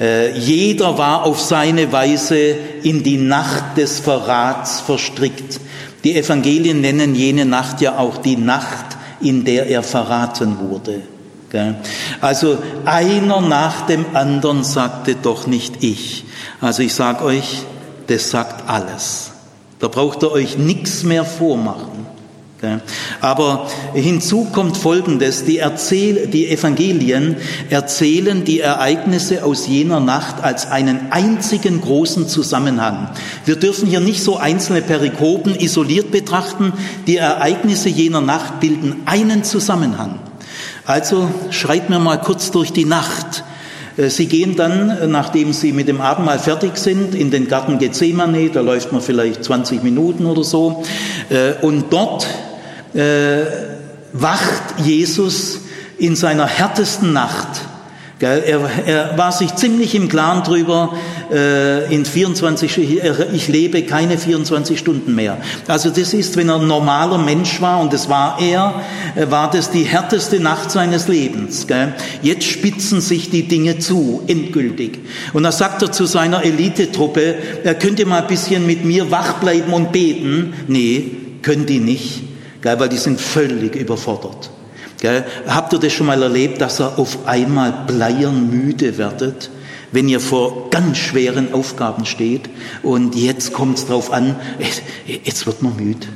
Äh, 0.00 0.36
jeder 0.38 0.96
war 0.98 1.24
auf 1.24 1.40
seine 1.40 1.92
Weise 1.92 2.56
in 2.82 3.02
die 3.02 3.18
Nacht 3.18 3.76
des 3.76 4.00
Verrats 4.00 4.80
verstrickt. 4.80 5.60
Die 6.02 6.16
Evangelien 6.16 6.80
nennen 6.80 7.14
jene 7.14 7.44
Nacht 7.44 7.80
ja 7.80 7.98
auch 7.98 8.18
die 8.18 8.36
Nacht, 8.36 8.96
in 9.20 9.44
der 9.44 9.68
er 9.68 9.82
verraten 9.82 10.58
wurde. 10.58 11.02
Also 12.20 12.58
einer 12.84 13.40
nach 13.40 13.86
dem 13.86 14.04
anderen 14.14 14.64
sagte 14.64 15.14
doch 15.14 15.46
nicht 15.46 15.84
ich. 15.84 16.24
Also 16.60 16.82
ich 16.82 16.94
sage 16.94 17.24
euch, 17.24 17.62
das 18.08 18.30
sagt 18.30 18.68
alles. 18.68 19.30
Da 19.78 19.88
braucht 19.88 20.22
ihr 20.24 20.32
euch 20.32 20.58
nichts 20.58 21.04
mehr 21.04 21.24
vormachen. 21.24 21.93
Aber 23.20 23.68
hinzu 23.94 24.48
kommt 24.52 24.76
Folgendes, 24.76 25.44
die, 25.44 25.58
Erzähl 25.58 26.26
die 26.26 26.48
Evangelien 26.48 27.36
erzählen 27.70 28.44
die 28.44 28.60
Ereignisse 28.60 29.44
aus 29.44 29.66
jener 29.66 30.00
Nacht 30.00 30.42
als 30.42 30.70
einen 30.70 31.10
einzigen 31.10 31.80
großen 31.80 32.28
Zusammenhang. 32.28 33.10
Wir 33.44 33.56
dürfen 33.56 33.88
hier 33.88 34.00
nicht 34.00 34.22
so 34.22 34.36
einzelne 34.36 34.82
Perikopen 34.82 35.54
isoliert 35.58 36.10
betrachten, 36.10 36.72
die 37.06 37.16
Ereignisse 37.16 37.88
jener 37.88 38.20
Nacht 38.20 38.60
bilden 38.60 39.02
einen 39.06 39.44
Zusammenhang. 39.44 40.18
Also 40.86 41.30
schreit 41.50 41.88
mir 41.88 41.98
mal 41.98 42.20
kurz 42.20 42.50
durch 42.50 42.72
die 42.72 42.84
Nacht. 42.84 43.44
Äh, 43.96 44.10
sie 44.10 44.26
gehen 44.26 44.56
dann, 44.56 45.10
nachdem 45.10 45.52
Sie 45.52 45.72
mit 45.72 45.88
dem 45.88 46.00
Abendmahl 46.00 46.38
fertig 46.38 46.76
sind, 46.76 47.14
in 47.14 47.30
den 47.30 47.48
Garten 47.48 47.78
Gethsemane, 47.78 48.50
da 48.50 48.60
läuft 48.60 48.92
man 48.92 49.00
vielleicht 49.00 49.44
20 49.44 49.82
Minuten 49.82 50.26
oder 50.26 50.44
so, 50.44 50.84
äh, 51.30 51.64
und 51.64 51.92
dort 51.92 52.26
äh, 52.94 53.44
wacht 54.12 54.78
Jesus 54.78 55.60
in 55.98 56.16
seiner 56.16 56.46
härtesten 56.46 57.12
Nacht, 57.12 57.62
Er, 58.20 58.70
er, 58.86 59.18
war 59.18 59.32
sich 59.32 59.54
ziemlich 59.56 59.94
im 59.94 60.08
Klaren 60.08 60.44
drüber, 60.44 60.94
äh, 61.30 61.92
in 61.92 62.06
24, 62.06 62.78
ich 63.32 63.48
lebe 63.48 63.82
keine 63.82 64.16
24 64.16 64.78
Stunden 64.78 65.14
mehr. 65.14 65.36
Also 65.66 65.90
das 65.90 66.14
ist, 66.14 66.36
wenn 66.36 66.48
er 66.48 66.60
ein 66.60 66.66
normaler 66.66 67.18
Mensch 67.18 67.60
war, 67.60 67.80
und 67.80 67.92
das 67.92 68.08
war 68.08 68.38
er, 68.40 68.80
äh, 69.14 69.30
war 69.30 69.50
das 69.50 69.70
die 69.70 69.82
härteste 69.82 70.40
Nacht 70.40 70.70
seines 70.70 71.08
Lebens. 71.08 71.66
Jetzt 72.22 72.44
spitzen 72.44 73.00
sich 73.00 73.30
die 73.30 73.48
Dinge 73.48 73.78
zu, 73.78 74.22
endgültig. 74.26 75.00
Und 75.32 75.42
da 75.42 75.52
sagt 75.52 75.82
er 75.82 75.92
zu 75.92 76.06
seiner 76.06 76.44
Elitetruppe, 76.44 77.34
er 77.64 77.74
könnte 77.74 78.06
mal 78.06 78.22
ein 78.22 78.28
bisschen 78.28 78.64
mit 78.64 78.84
mir 78.84 79.10
wach 79.10 79.34
bleiben 79.34 79.72
und 79.72 79.92
beten. 79.92 80.54
Nee, 80.68 81.10
können 81.42 81.66
die 81.66 81.80
nicht, 81.80 82.22
weil 82.64 82.88
die 82.88 82.98
sind 82.98 83.20
völlig 83.20 83.76
überfordert. 83.76 84.50
Gell? 85.00 85.24
Habt 85.46 85.72
ihr 85.72 85.78
das 85.78 85.92
schon 85.92 86.06
mal 86.06 86.22
erlebt, 86.22 86.60
dass 86.60 86.80
er 86.80 86.98
auf 86.98 87.26
einmal 87.26 87.84
bleiern 87.86 88.48
müde 88.50 88.96
werdet, 88.96 89.50
wenn 89.92 90.08
ihr 90.08 90.20
vor 90.20 90.70
ganz 90.70 90.96
schweren 90.96 91.52
Aufgaben 91.52 92.06
steht 92.06 92.48
und 92.82 93.14
jetzt 93.14 93.52
kommt 93.52 93.78
es 93.78 93.86
drauf 93.86 94.12
an, 94.12 94.36
jetzt 95.24 95.46
wird 95.46 95.62
man 95.62 95.76
müde. 95.76 96.06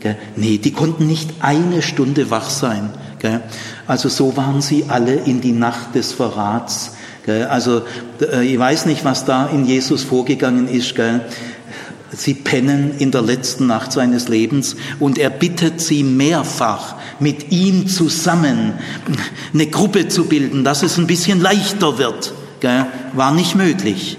Gell? 0.00 0.16
Nee, 0.36 0.58
die 0.58 0.72
konnten 0.72 1.06
nicht 1.06 1.30
eine 1.40 1.80
Stunde 1.80 2.30
wach 2.30 2.50
sein. 2.50 2.90
Gell? 3.18 3.40
Also 3.86 4.10
so 4.10 4.36
waren 4.36 4.60
sie 4.60 4.84
alle 4.88 5.14
in 5.14 5.40
die 5.40 5.52
Nacht 5.52 5.94
des 5.94 6.12
Verrats. 6.12 6.92
Gell? 7.24 7.46
Also 7.46 7.82
äh, 8.20 8.44
ich 8.44 8.58
weiß 8.58 8.84
nicht, 8.84 9.06
was 9.06 9.24
da 9.24 9.46
in 9.46 9.64
Jesus 9.64 10.02
vorgegangen 10.02 10.68
ist. 10.68 10.94
Gell? 10.94 11.22
Sie 12.16 12.34
pennen 12.34 12.94
in 12.98 13.10
der 13.10 13.22
letzten 13.22 13.66
Nacht 13.66 13.92
seines 13.92 14.28
Lebens 14.28 14.76
und 15.00 15.18
er 15.18 15.30
bittet 15.30 15.80
sie 15.80 16.02
mehrfach, 16.02 16.96
mit 17.20 17.52
ihm 17.52 17.88
zusammen 17.88 18.74
eine 19.52 19.66
Gruppe 19.66 20.08
zu 20.08 20.26
bilden, 20.26 20.64
dass 20.64 20.82
es 20.82 20.98
ein 20.98 21.06
bisschen 21.06 21.40
leichter 21.40 21.98
wird. 21.98 22.32
War 23.12 23.32
nicht 23.32 23.54
möglich. 23.54 24.16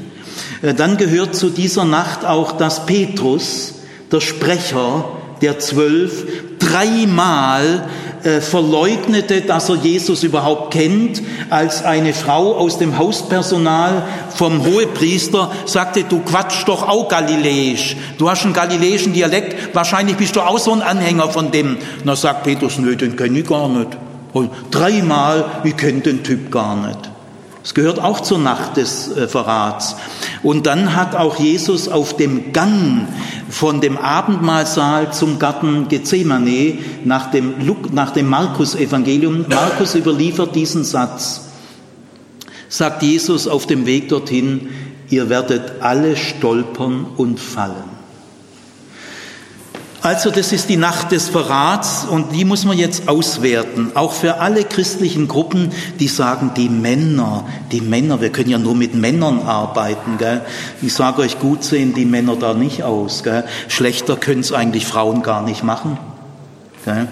Äh, 0.62 0.74
dann 0.74 0.98
gehört 0.98 1.36
zu 1.36 1.50
dieser 1.50 1.86
Nacht 1.86 2.26
auch, 2.26 2.54
dass 2.54 2.86
Petrus, 2.86 3.76
der 4.12 4.22
Sprecher 4.22 5.15
der 5.42 5.60
Zwölf, 5.60 6.26
dreimal 6.60 7.88
äh, 8.24 8.42
verleugnete, 8.42 9.42
dass 9.42 9.70
er 9.70 9.76
Jesus 9.76 10.24
überhaupt 10.24 10.74
kennt, 10.74 11.22
als 11.50 11.84
eine 11.84 12.14
Frau 12.14 12.56
aus 12.56 12.78
dem 12.80 12.98
Hauspersonal 12.98 14.04
vom 14.36 14.66
Hohepriester 14.66 15.52
sagte, 15.66 16.04
du 16.04 16.20
quatsch 16.22 16.64
doch 16.66 16.88
auch 16.88 17.08
galiläisch, 17.08 17.96
du 18.18 18.30
hast 18.30 18.44
einen 18.44 18.54
galiläischen 18.54 19.14
Dialekt, 19.14 19.76
wahrscheinlich 19.76 20.18
bist 20.18 20.36
du 20.36 20.42
auch 20.42 20.58
so 20.58 20.72
ein 20.74 20.82
Anhänger 20.82 21.30
von 21.30 21.52
dem. 21.52 21.78
Na 22.04 22.16
sagt 22.16 22.44
Petrus, 22.44 22.78
nö, 22.78 22.96
den 22.96 23.16
kenne 23.16 23.40
ich 23.40 23.48
gar 23.48 23.70
nicht. 23.70 23.90
Und 24.34 24.50
dreimal, 24.72 25.46
ich 25.64 25.78
kenne 25.78 26.02
den 26.02 26.24
Typ 26.24 26.52
gar 26.52 26.76
nicht. 26.76 27.15
Es 27.66 27.74
gehört 27.74 28.00
auch 28.00 28.20
zur 28.20 28.38
Nacht 28.38 28.78
des 28.78 29.10
äh, 29.18 29.28
Verrats. 29.28 29.96
Und 30.44 30.68
dann 30.68 30.96
hat 30.96 31.16
auch 31.16 31.40
Jesus 31.40 31.88
auf 31.90 32.16
dem 32.16 32.54
Gang 32.54 33.08
von 33.50 33.82
dem 33.82 33.98
Abendmahlsaal 33.98 35.12
zum 35.12 35.40
Garten 35.40 35.88
Gethsemane 35.88 36.78
nach 37.06 37.32
dem, 37.32 37.56
nach 37.92 38.12
dem 38.12 38.30
Markus-Evangelium, 38.30 39.46
Markus 39.50 39.96
überliefert 39.96 40.56
diesen 40.56 40.84
Satz, 40.84 41.50
sagt 42.70 43.02
Jesus 43.02 43.48
auf 43.48 43.66
dem 43.66 43.88
Weg 43.88 44.10
dorthin, 44.10 44.70
ihr 45.10 45.30
werdet 45.30 45.82
alle 45.82 46.18
stolpern 46.18 47.08
und 47.18 47.40
fallen. 47.40 47.95
Also 50.06 50.30
das 50.30 50.52
ist 50.52 50.70
die 50.70 50.78
Nacht 50.78 51.12
des 51.12 51.30
Verrats 51.30 52.06
und 52.06 52.32
die 52.32 52.46
muss 52.46 52.64
man 52.64 52.78
jetzt 52.78 53.10
auswerten. 53.10 53.90
Auch 53.96 54.14
für 54.14 54.36
alle 54.36 54.64
christlichen 54.64 55.28
Gruppen, 55.28 55.72
die 56.00 56.08
sagen, 56.08 56.52
die 56.56 56.70
Männer, 56.70 57.44
die 57.72 57.82
Männer, 57.82 58.22
wir 58.22 58.30
können 58.30 58.52
ja 58.52 58.60
nur 58.60 58.76
mit 58.76 58.94
Männern 58.94 59.40
arbeiten. 59.40 60.20
Gell? 60.20 60.42
Ich 60.84 60.94
sage 60.94 61.24
euch, 61.24 61.40
gut 61.40 61.64
sehen 61.64 61.96
die 61.96 62.06
Männer 62.06 62.36
da 62.36 62.54
nicht 62.54 62.84
aus. 62.84 63.24
Gell? 63.24 63.46
Schlechter 63.68 64.16
können 64.16 64.42
es 64.42 64.52
eigentlich 64.52 64.86
Frauen 64.86 65.24
gar 65.24 65.42
nicht 65.42 65.64
machen. 65.64 65.98
Gell? 66.86 67.08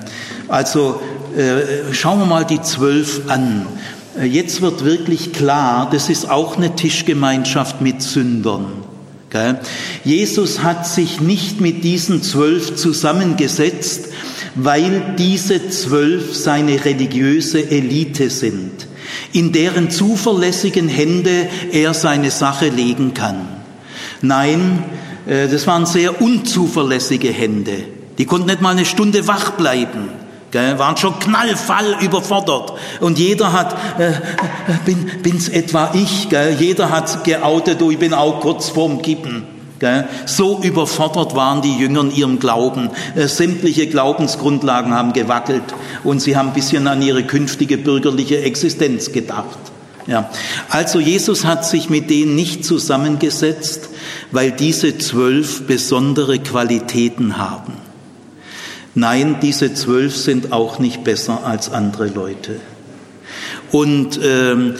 Also 0.47 1.01
äh, 1.35 1.91
schauen 1.95 2.19
wir 2.19 2.27
mal 2.27 2.45
die 2.45 2.61
zwölf 2.61 3.21
an. 3.27 3.65
Äh, 4.19 4.25
jetzt 4.25 4.61
wird 4.61 4.85
wirklich 4.85 5.33
klar, 5.33 5.89
das 5.91 6.11
ist 6.11 6.29
auch 6.29 6.57
eine 6.57 6.75
Tischgemeinschaft 6.75 7.81
mit 7.81 8.03
Sündern. 8.03 8.92
Jesus 10.03 10.61
hat 10.61 10.87
sich 10.87 11.21
nicht 11.21 11.61
mit 11.61 11.83
diesen 11.83 12.21
zwölf 12.21 12.75
zusammengesetzt, 12.75 14.09
weil 14.55 15.15
diese 15.17 15.69
zwölf 15.69 16.35
seine 16.35 16.85
religiöse 16.85 17.71
Elite 17.71 18.29
sind, 18.29 18.87
in 19.31 19.51
deren 19.51 19.89
zuverlässigen 19.89 20.87
Hände 20.87 21.47
er 21.71 21.93
seine 21.93 22.31
Sache 22.31 22.69
legen 22.69 23.13
kann. 23.13 23.47
Nein, 24.21 24.83
äh, 25.25 25.47
das 25.47 25.67
waren 25.67 25.85
sehr 25.85 26.21
unzuverlässige 26.21 27.31
Hände. 27.31 27.83
Die 28.17 28.25
konnten 28.25 28.47
nicht 28.47 28.61
mal 28.61 28.71
eine 28.71 28.85
Stunde 28.85 29.27
wach 29.27 29.51
bleiben. 29.51 30.09
Gell, 30.53 30.77
waren 30.77 30.95
schon 30.97 31.17
knallfall 31.17 31.95
überfordert. 31.99 32.73
Und 32.99 33.17
jeder 33.17 33.53
hat, 33.53 33.75
äh, 33.97 34.09
äh, 34.09 34.13
bin, 34.85 35.09
bin's 35.23 35.49
etwa 35.49 35.89
ich, 35.95 36.29
gell, 36.29 36.55
jeder 36.59 36.91
hat 36.91 37.23
geoutet, 37.23 37.81
du, 37.81 37.89
ich 37.89 37.97
bin 37.97 38.13
auch 38.13 38.39
kurz 38.39 38.69
vorm 38.69 39.01
Kippen. 39.01 39.47
Gell. 39.79 40.07
So 40.27 40.61
überfordert 40.61 41.33
waren 41.35 41.63
die 41.63 41.75
Jünger 41.75 42.01
in 42.01 42.11
ihrem 42.11 42.39
Glauben. 42.39 42.91
Äh, 43.15 43.27
sämtliche 43.27 43.87
Glaubensgrundlagen 43.87 44.93
haben 44.93 45.13
gewackelt 45.13 45.63
und 46.03 46.21
sie 46.21 46.37
haben 46.37 46.49
ein 46.49 46.53
bisschen 46.53 46.85
an 46.85 47.01
ihre 47.01 47.23
künftige 47.23 47.79
bürgerliche 47.79 48.43
Existenz 48.43 49.11
gedacht. 49.11 49.57
Ja. 50.05 50.29
Also 50.69 50.99
Jesus 50.99 51.45
hat 51.45 51.65
sich 51.65 51.89
mit 51.89 52.11
denen 52.11 52.35
nicht 52.35 52.63
zusammengesetzt, 52.63 53.89
weil 54.29 54.51
diese 54.51 54.99
zwölf 54.99 55.65
besondere 55.65 56.37
Qualitäten 56.37 57.39
haben. 57.39 57.73
Nein, 58.95 59.37
diese 59.41 59.73
zwölf 59.73 60.15
sind 60.15 60.51
auch 60.51 60.79
nicht 60.79 61.03
besser 61.03 61.45
als 61.45 61.69
andere 61.69 62.07
Leute. 62.07 62.59
Und 63.71 64.19
ähm, 64.23 64.75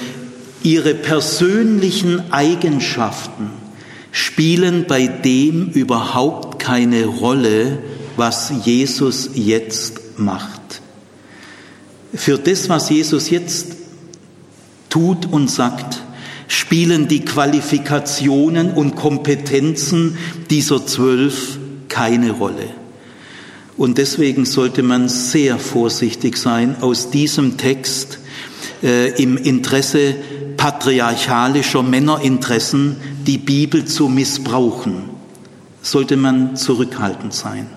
ihre 0.62 0.94
persönlichen 0.94 2.32
Eigenschaften 2.32 3.50
spielen 4.12 4.86
bei 4.88 5.08
dem 5.08 5.70
überhaupt 5.70 6.60
keine 6.60 7.06
Rolle, 7.06 7.80
was 8.16 8.54
Jesus 8.64 9.32
jetzt 9.34 10.20
macht. 10.20 10.82
Für 12.14 12.38
das, 12.38 12.70
was 12.70 12.92
Jesus 12.92 13.32
jetzt 13.32 13.74
tut 14.92 15.26
und 15.26 15.50
sagt, 15.50 16.04
spielen 16.48 17.08
die 17.08 17.26
Qualifikationen 17.26 18.74
und 18.74 18.96
Kompetenzen 18.96 20.20
dieser 20.52 20.86
zwölf 20.86 21.58
keine 21.90 22.30
Rolle. 22.30 22.83
Und 23.78 23.98
deswegen 23.98 24.46
sollte 24.46 24.84
man 24.84 25.10
sehr 25.10 25.58
vorsichtig 25.58 26.38
sein, 26.38 26.76
aus 26.82 27.10
diesem 27.10 27.58
Text 27.58 28.20
äh, 28.84 29.22
im 29.22 29.38
Interesse 29.38 30.16
patriarchalischer 30.58 31.84
Männerinteressen 31.84 32.98
die 33.26 33.38
Bibel 33.38 33.86
zu 33.86 34.10
missbrauchen. 34.10 35.10
Sollte 35.82 36.16
man 36.16 36.56
zurückhaltend 36.56 37.34
sein. 37.34 37.68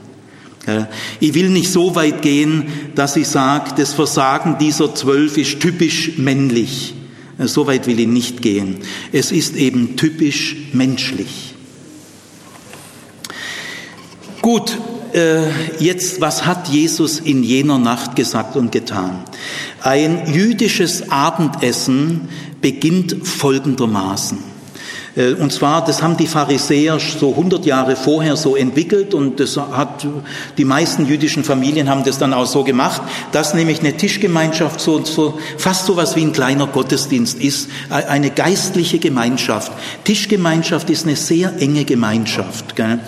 Ich 1.20 1.34
will 1.34 1.50
nicht 1.50 1.70
so 1.70 1.94
weit 1.94 2.22
gehen, 2.22 2.64
dass 2.96 3.16
ich 3.16 3.28
sage, 3.28 3.72
das 3.76 3.94
Versagen 3.94 4.58
dieser 4.58 4.94
zwölf 4.94 5.38
ist 5.38 5.60
typisch 5.60 6.18
männlich. 6.18 6.94
So 7.38 7.66
weit 7.66 7.86
will 7.86 8.00
ich 8.00 8.08
nicht 8.08 8.42
gehen. 8.42 8.78
Es 9.12 9.30
ist 9.30 9.54
eben 9.54 9.96
typisch 9.96 10.56
menschlich. 10.72 11.54
Gut, 14.42 14.70
äh, 14.72 14.95
jetzt, 15.78 16.20
was 16.20 16.44
hat 16.44 16.68
Jesus 16.68 17.20
in 17.20 17.42
jener 17.42 17.78
Nacht 17.78 18.16
gesagt 18.16 18.56
und 18.56 18.72
getan? 18.72 19.22
Ein 19.82 20.32
jüdisches 20.32 21.10
Abendessen 21.10 22.28
beginnt 22.60 23.16
folgendermaßen. 23.26 24.38
Äh, 25.16 25.32
und 25.34 25.52
zwar, 25.52 25.84
das 25.84 26.02
haben 26.02 26.16
die 26.16 26.26
Pharisäer 26.26 26.98
so 27.00 27.30
100 27.30 27.64
Jahre 27.66 27.96
vorher 27.96 28.36
so 28.36 28.54
entwickelt 28.54 29.14
und 29.14 29.40
das 29.40 29.56
hat, 29.56 30.06
die 30.58 30.64
meisten 30.64 31.06
jüdischen 31.06 31.42
Familien 31.42 31.88
haben 31.88 32.04
das 32.04 32.18
dann 32.18 32.34
auch 32.34 32.46
so 32.46 32.62
gemacht, 32.62 33.02
dass 33.32 33.54
nämlich 33.54 33.80
eine 33.80 33.96
Tischgemeinschaft 33.96 34.80
so, 34.80 35.04
so 35.04 35.38
fast 35.56 35.86
so 35.86 35.96
was 35.96 36.16
wie 36.16 36.22
ein 36.22 36.32
kleiner 36.32 36.66
Gottesdienst 36.66 37.40
ist, 37.40 37.70
eine 37.88 38.30
geistliche 38.30 38.98
Gemeinschaft. 38.98 39.72
Tischgemeinschaft 40.04 40.90
ist 40.90 41.06
eine 41.06 41.16
sehr 41.16 41.54
enge 41.60 41.84
Gemeinschaft. 41.84 42.76
Gell? 42.76 43.00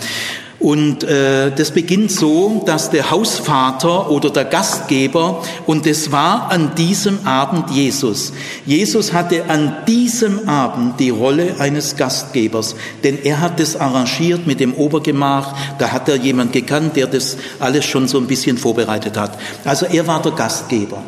Und 0.59 1.05
äh, 1.05 1.51
das 1.51 1.71
beginnt 1.71 2.11
so, 2.11 2.61
dass 2.65 2.89
der 2.89 3.11
Hausvater 3.11 4.09
oder 4.11 4.29
der 4.29 4.43
Gastgeber, 4.45 5.41
und 5.65 5.87
es 5.87 6.11
war 6.11 6.51
an 6.51 6.75
diesem 6.75 7.25
Abend 7.25 7.71
Jesus. 7.71 8.33
Jesus 8.65 9.13
hatte 9.13 9.45
an 9.47 9.77
diesem 9.87 10.49
Abend 10.49 10.99
die 10.99 11.11
Rolle 11.11 11.55
eines 11.59 11.95
Gastgebers, 11.95 12.75
denn 13.03 13.19
er 13.23 13.39
hat 13.39 13.59
das 13.59 13.77
arrangiert 13.77 14.47
mit 14.47 14.59
dem 14.59 14.73
Obergemach, 14.73 15.55
da 15.77 15.91
hat 15.91 16.09
er 16.09 16.17
jemand 16.17 16.51
gekannt, 16.51 16.97
der 16.97 17.07
das 17.07 17.37
alles 17.59 17.85
schon 17.85 18.09
so 18.09 18.17
ein 18.17 18.27
bisschen 18.27 18.57
vorbereitet 18.57 19.17
hat. 19.17 19.37
Also 19.63 19.85
er 19.85 20.07
war 20.07 20.21
der 20.21 20.33
Gastgeber. 20.33 21.03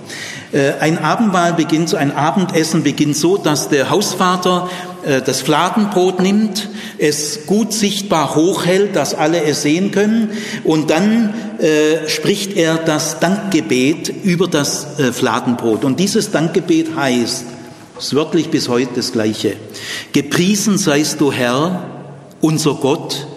Äh, 0.54 0.74
ein 0.80 0.98
Abendmahl 0.98 1.54
beginnt, 1.54 1.94
ein 1.94 2.16
Abendessen 2.16 2.84
beginnt 2.84 3.16
so, 3.18 3.38
dass 3.38 3.70
der 3.70 3.90
Hausvater 3.90 4.70
das 5.04 5.42
Fladenbrot 5.42 6.20
nimmt, 6.20 6.70
es 6.98 7.46
gut 7.46 7.74
sichtbar 7.74 8.36
hochhält, 8.36 8.96
dass 8.96 9.14
alle 9.14 9.44
es 9.44 9.64
sehen 9.64 9.92
können, 9.92 10.30
und 10.64 10.90
dann 10.90 11.34
äh, 11.60 12.08
spricht 12.08 12.56
er 12.56 12.78
das 12.78 13.20
Dankgebet 13.20 14.14
über 14.24 14.48
das 14.48 15.00
äh, 15.00 15.12
Fladenbrot. 15.12 15.84
Und 15.84 16.00
dieses 16.00 16.32
Dankgebet 16.32 16.96
heißt, 16.96 17.46
ist 18.00 18.16
wörtlich 18.16 18.50
bis 18.50 18.68
heute 18.68 18.94
das 18.96 19.12
Gleiche. 19.12 19.56
Gepriesen 20.12 20.78
seist 20.78 21.22
du 21.22 21.32
Herr, 21.32 21.86
unser 22.42 22.74
Gott, 22.76 23.28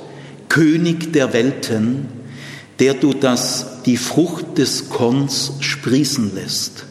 König 0.49 1.13
der 1.13 1.33
Welten, 1.33 2.09
der 2.79 2.95
du 2.95 3.13
das, 3.13 3.83
die 3.85 3.97
Frucht 3.97 4.59
des 4.59 4.89
Korns 4.89 5.53
sprießen 5.61 6.35
lässt. 6.35 6.87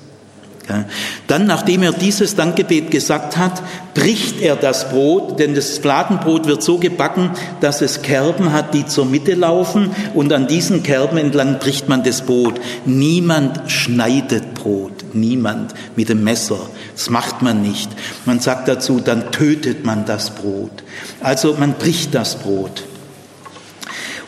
Dann, 1.28 1.46
nachdem 1.46 1.84
er 1.84 1.92
dieses 1.92 2.36
Dankgebet 2.36 2.90
gesagt 2.90 3.38
hat, 3.38 3.62
bricht 3.94 4.42
er 4.42 4.56
das 4.56 4.90
Brot, 4.90 5.38
denn 5.40 5.56
das 5.56 5.78
Fladenbrot 5.78 6.48
wird 6.48 6.64
so 6.64 6.78
gebacken, 6.78 7.32
dass 7.60 7.82
es 7.82 8.02
Kerben 8.02 8.54
hat, 8.54 8.74
die 8.74 8.86
zur 8.86 9.06
Mitte 9.06 9.34
laufen 9.34 9.92
und 10.14 10.32
an 10.32 10.48
diesen 10.48 10.82
Kerben 10.82 11.18
entlang 11.18 11.60
bricht 11.60 11.90
man 11.90 12.04
das 12.04 12.22
Brot. 12.22 12.62
Niemand 12.86 13.70
schneidet 13.70 14.54
Brot, 14.54 15.04
niemand 15.14 15.74
mit 15.96 16.10
dem 16.10 16.24
Messer. 16.24 16.60
Das 16.96 17.10
macht 17.10 17.42
man 17.42 17.62
nicht. 17.62 17.92
Man 18.26 18.40
sagt 18.40 18.68
dazu, 18.68 19.02
dann 19.04 19.32
tötet 19.32 19.86
man 19.86 20.06
das 20.06 20.32
Brot. 20.32 20.84
Also 21.20 21.56
man 21.60 21.74
bricht 21.74 22.16
das 22.16 22.36
Brot. 22.36 22.84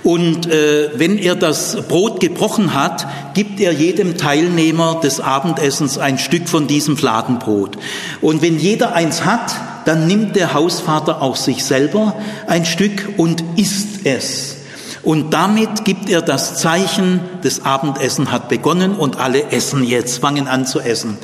Und 0.05 0.45
äh, 0.45 0.91
wenn 0.93 1.17
er 1.17 1.33
das 1.33 1.77
Brot 1.87 2.19
gebrochen 2.19 2.75
hat, 2.75 3.07
gibt 3.33 3.59
er 3.59 3.71
jedem 3.73 4.17
Teilnehmer 4.17 4.99
des 5.03 5.19
Abendessens 5.19 5.97
ein 5.97 6.19
Stück 6.19 6.47
von 6.47 6.67
diesem 6.67 6.95
Fladenbrot. 6.95 7.75
Und 8.21 8.43
wenn 8.43 8.59
jeder 8.59 8.93
eins 8.93 9.25
hat, 9.25 9.55
dann 9.85 10.05
nimmt 10.05 10.35
der 10.35 10.53
Hausvater 10.53 11.23
auch 11.23 11.35
sich 11.35 11.65
selber 11.65 12.15
ein 12.45 12.65
Stück 12.65 13.13
und 13.17 13.43
isst 13.55 14.05
es. 14.05 14.57
Und 15.01 15.33
damit 15.33 15.85
gibt 15.85 16.07
er 16.11 16.21
das 16.21 16.57
Zeichen, 16.57 17.21
das 17.41 17.65
Abendessen 17.65 18.31
hat 18.31 18.47
begonnen 18.47 18.93
und 18.93 19.19
alle 19.19 19.51
essen 19.51 19.83
jetzt, 19.83 20.19
fangen 20.19 20.47
an 20.47 20.67
zu 20.67 20.81
essen. 20.81 21.17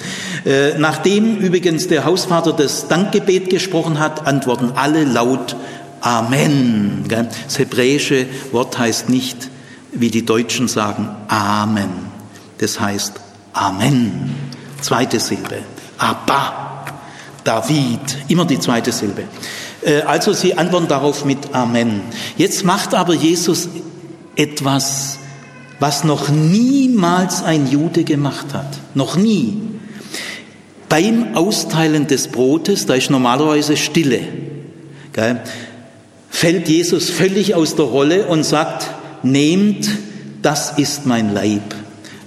Äh, 0.44 0.80
nachdem 0.80 1.38
übrigens 1.38 1.88
der 1.88 2.06
Hausvater 2.06 2.54
das 2.54 2.88
Dankgebet 2.88 3.52
gesprochen 3.52 4.00
hat, 4.00 4.26
antworten 4.26 4.72
alle 4.76 5.04
laut 5.04 5.56
Amen. 6.02 7.06
Das 7.08 7.60
hebräische 7.60 8.26
Wort 8.52 8.78
heißt 8.78 9.10
nicht, 9.10 9.50
wie 9.92 10.10
die 10.10 10.26
Deutschen 10.26 10.68
sagen, 10.68 11.10
Amen. 11.28 11.90
Das 12.58 12.80
heißt 12.80 13.14
Amen. 13.54 14.36
Zweite 14.82 15.20
Silbe. 15.20 15.60
Abba. 15.98 16.86
David. 17.44 18.18
Immer 18.28 18.46
die 18.46 18.60
zweite 18.60 18.92
Silbe. 18.92 19.24
Äh, 19.82 20.02
also 20.02 20.34
sie 20.34 20.58
antworten 20.58 20.88
darauf 20.88 21.26
mit 21.26 21.54
Amen. 21.54 22.02
Jetzt 22.38 22.64
macht 22.66 22.94
aber 22.94 23.14
Jesus 23.14 23.70
etwas, 24.36 25.18
was 25.80 26.04
noch 26.04 26.30
niemals 26.30 27.44
ein 27.44 27.70
Jude 27.70 28.04
gemacht 28.04 28.54
hat. 28.54 28.68
Noch 28.94 29.16
nie. 29.16 29.58
Beim 30.90 31.36
Austeilen 31.36 32.08
des 32.08 32.28
Brotes, 32.28 32.86
da 32.86 32.96
ist 32.96 33.10
normalerweise 33.10 33.78
Stille 33.78 34.22
fällt 36.32 36.68
Jesus 36.68 37.12
völlig 37.12 37.54
aus 37.54 37.76
der 37.76 37.86
Rolle 37.86 38.26
und 38.26 38.44
sagt, 38.44 38.88
nehmt, 39.22 39.88
das 40.42 40.80
ist 40.80 41.06
mein 41.06 41.34
Leib. 41.34 41.62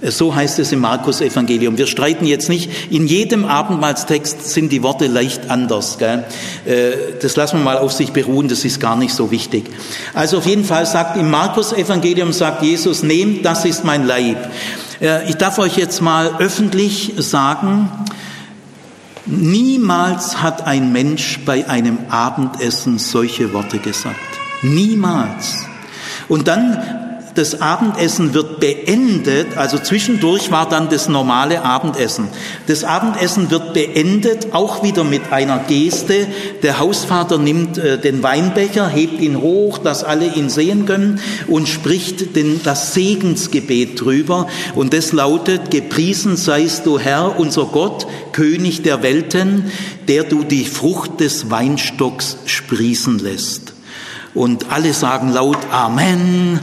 So 0.01 0.35
heißt 0.35 0.59
es 0.59 0.71
im 0.71 0.81
Markus 0.81 1.19
Evangelium. 1.19 1.77
Wir 1.77 1.87
streiten 1.87 2.25
jetzt 2.25 2.47
nicht. 2.47 2.69
In 2.91 3.07
jedem 3.07 3.43
Abendmahlstext 3.43 4.47
sind 4.47 4.71
die 4.71 4.83
Worte 4.83 5.07
leicht 5.07 5.49
anders. 5.49 5.97
Gell? 5.97 6.25
Äh, 6.65 6.91
das 7.21 7.35
lassen 7.35 7.57
wir 7.57 7.63
mal 7.63 7.77
auf 7.79 7.91
sich 7.91 8.11
beruhen. 8.11 8.47
Das 8.47 8.65
ist 8.65 8.79
gar 8.79 8.95
nicht 8.97 9.13
so 9.13 9.31
wichtig. 9.31 9.65
Also 10.13 10.37
auf 10.37 10.45
jeden 10.45 10.63
Fall 10.63 10.85
sagt 10.85 11.17
im 11.17 11.31
Markus 11.31 11.73
Evangelium 11.73 12.33
sagt 12.33 12.61
Jesus, 12.61 13.01
nehmt, 13.01 13.45
das 13.45 13.65
ist 13.65 13.83
mein 13.83 14.05
Leib. 14.05 14.37
Äh, 15.01 15.27
ich 15.29 15.35
darf 15.35 15.57
euch 15.57 15.75
jetzt 15.77 16.01
mal 16.01 16.35
öffentlich 16.37 17.13
sagen, 17.17 17.89
Niemals 19.27 20.41
hat 20.41 20.67
ein 20.67 20.91
Mensch 20.91 21.39
bei 21.45 21.67
einem 21.67 21.97
Abendessen 22.09 22.99
solche 22.99 23.53
Worte 23.53 23.79
gesagt. 23.79 24.19
Niemals. 24.61 25.65
Und 26.27 26.47
dann 26.47 27.04
das 27.35 27.61
Abendessen 27.61 28.33
wird 28.33 28.59
beendet, 28.59 29.57
also 29.57 29.77
zwischendurch 29.77 30.51
war 30.51 30.67
dann 30.67 30.89
das 30.89 31.09
normale 31.09 31.63
Abendessen. 31.63 32.29
Das 32.67 32.83
Abendessen 32.83 33.51
wird 33.51 33.73
beendet, 33.73 34.53
auch 34.53 34.83
wieder 34.83 35.03
mit 35.03 35.31
einer 35.31 35.59
Geste. 35.59 36.27
Der 36.63 36.79
Hausvater 36.79 37.37
nimmt 37.37 37.77
äh, 37.77 37.99
den 37.99 38.23
Weinbecher, 38.23 38.87
hebt 38.87 39.21
ihn 39.21 39.41
hoch, 39.41 39.77
dass 39.77 40.03
alle 40.03 40.33
ihn 40.33 40.49
sehen 40.49 40.85
können 40.85 41.19
und 41.47 41.67
spricht 41.67 42.35
den, 42.35 42.61
das 42.63 42.93
Segensgebet 42.93 44.01
drüber. 44.01 44.47
Und 44.73 44.93
das 44.93 45.11
lautet, 45.11 45.71
gepriesen 45.71 46.37
seist 46.37 46.85
du 46.85 46.99
Herr, 46.99 47.37
unser 47.37 47.65
Gott, 47.65 48.07
König 48.31 48.81
der 48.83 49.03
Welten, 49.03 49.71
der 50.07 50.23
du 50.23 50.43
die 50.43 50.65
Frucht 50.65 51.19
des 51.19 51.49
Weinstocks 51.51 52.37
sprießen 52.45 53.19
lässt. 53.19 53.73
Und 54.33 54.71
alle 54.71 54.93
sagen 54.93 55.31
laut 55.31 55.57
Amen. 55.71 56.59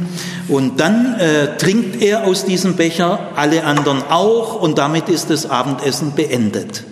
Und 0.52 0.80
dann 0.80 1.18
äh, 1.18 1.56
trinkt 1.56 2.02
er 2.02 2.24
aus 2.24 2.44
diesem 2.44 2.76
Becher, 2.76 3.30
alle 3.36 3.64
anderen 3.64 4.02
auch, 4.02 4.60
und 4.60 4.76
damit 4.76 5.08
ist 5.08 5.30
das 5.30 5.48
Abendessen 5.48 6.12
beendet. 6.14 6.84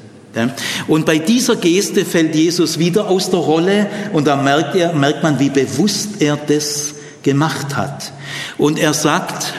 Und 0.88 1.04
bei 1.04 1.18
dieser 1.18 1.56
Geste 1.56 2.06
fällt 2.06 2.34
Jesus 2.34 2.78
wieder 2.78 3.10
aus 3.10 3.28
der 3.28 3.40
Rolle 3.40 3.86
und 4.14 4.26
da 4.26 4.36
merkt, 4.36 4.76
er, 4.76 4.94
merkt 4.94 5.22
man, 5.22 5.38
wie 5.38 5.50
bewusst 5.50 6.22
er 6.22 6.38
das 6.38 6.94
gemacht 7.22 7.76
hat. 7.76 8.12
Und 8.56 8.78
er 8.78 8.94
sagt, 8.94 9.52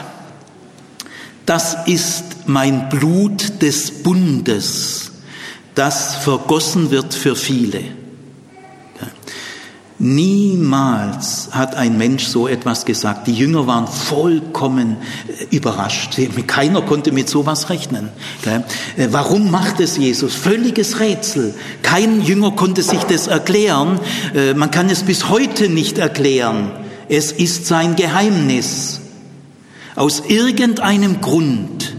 das 1.46 1.76
ist 1.86 2.24
mein 2.46 2.88
Blut 2.88 3.62
des 3.62 4.02
Bundes, 4.02 5.12
das 5.76 6.16
vergossen 6.16 6.90
wird 6.90 7.14
für 7.14 7.36
viele. 7.36 8.01
Niemals 10.04 11.50
hat 11.52 11.76
ein 11.76 11.96
Mensch 11.96 12.24
so 12.24 12.48
etwas 12.48 12.84
gesagt. 12.84 13.28
Die 13.28 13.34
Jünger 13.34 13.68
waren 13.68 13.86
vollkommen 13.86 14.96
äh, 15.28 15.54
überrascht. 15.54 16.18
Keiner 16.48 16.82
konnte 16.82 17.12
mit 17.12 17.28
sowas 17.28 17.70
rechnen. 17.70 18.08
Äh, 18.44 19.08
warum 19.12 19.52
macht 19.52 19.78
es 19.78 19.96
Jesus? 19.96 20.34
Völliges 20.34 20.98
Rätsel. 20.98 21.54
Kein 21.82 22.20
Jünger 22.20 22.50
konnte 22.50 22.82
sich 22.82 22.98
das 23.04 23.28
erklären. 23.28 24.00
Äh, 24.34 24.54
man 24.54 24.72
kann 24.72 24.90
es 24.90 25.04
bis 25.04 25.28
heute 25.28 25.68
nicht 25.68 25.98
erklären. 25.98 26.72
Es 27.08 27.30
ist 27.30 27.66
sein 27.66 27.94
Geheimnis. 27.94 29.02
Aus 29.94 30.24
irgendeinem 30.26 31.20
Grund 31.20 31.94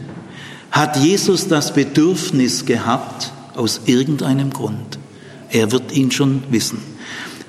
hat 0.72 0.98
Jesus 0.98 1.48
das 1.48 1.74
Bedürfnis 1.74 2.66
gehabt, 2.66 3.32
aus 3.56 3.80
irgendeinem 3.86 4.50
Grund. 4.50 5.00
Er 5.52 5.72
wird 5.72 5.94
ihn 5.94 6.12
schon 6.12 6.44
wissen 6.50 6.93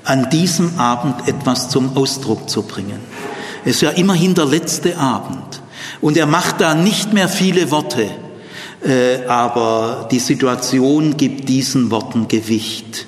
an 0.05 0.31
diesem 0.31 0.79
Abend 0.79 1.29
etwas 1.29 1.69
zum 1.69 1.97
Ausdruck 1.97 2.49
zu 2.49 2.63
bringen. 2.63 3.01
Es 3.65 3.77
ist 3.77 3.83
ja 3.83 3.91
immerhin 3.91 4.35
der 4.35 4.45
letzte 4.45 4.99
Abend. 4.99 5.63
Und 6.01 6.17
er 6.17 6.27
macht 6.27 6.61
da 6.61 6.75
nicht 6.75 7.13
mehr 7.13 7.29
viele 7.29 7.71
Worte, 7.71 8.09
äh, 8.85 9.27
aber 9.27 10.09
die 10.11 10.19
Situation 10.19 11.17
gibt 11.17 11.49
diesen 11.49 11.91
Worten 11.91 12.29
Gewicht. 12.29 13.07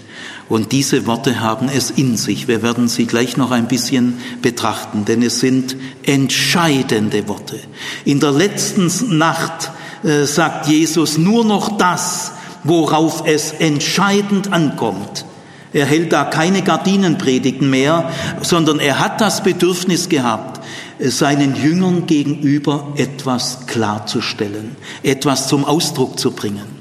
Und 0.49 0.73
diese 0.73 1.07
Worte 1.07 1.41
haben 1.41 1.69
es 1.69 1.91
in 1.91 2.17
sich. 2.17 2.47
Wir 2.47 2.63
werden 2.63 2.89
sie 2.89 3.07
gleich 3.07 3.37
noch 3.37 3.51
ein 3.51 3.67
bisschen 3.67 4.21
betrachten, 4.43 5.05
denn 5.05 5.23
es 5.23 5.41
sind 5.41 5.77
entscheidende 6.05 7.29
Worte. 7.29 7.59
In 8.05 8.21
der 8.21 8.31
letzten 8.31 9.19
Nacht 9.19 9.73
äh, 10.05 10.25
sagt 10.25 10.69
Jesus 10.69 11.19
nur 11.19 11.45
noch 11.45 11.77
das, 11.79 12.33
worauf 12.63 13.25
es 13.27 13.53
entscheidend 13.53 14.53
ankommt. 14.53 15.27
Er 15.73 15.87
hält 15.87 16.13
da 16.13 16.25
keine 16.25 16.63
Gardinenpredigten 16.63 17.69
mehr, 17.69 18.11
sondern 18.41 18.79
er 18.79 18.99
hat 18.99 19.21
das 19.21 19.43
Bedürfnis 19.43 20.09
gehabt, 20.09 20.61
seinen 20.99 21.57
Jüngern 21.57 22.07
gegenüber 22.07 22.95
etwas 22.97 23.67
klarzustellen, 23.67 24.77
etwas 25.03 25.49
zum 25.49 25.65
Ausdruck 25.65 26.19
zu 26.19 26.31
bringen. 26.31 26.77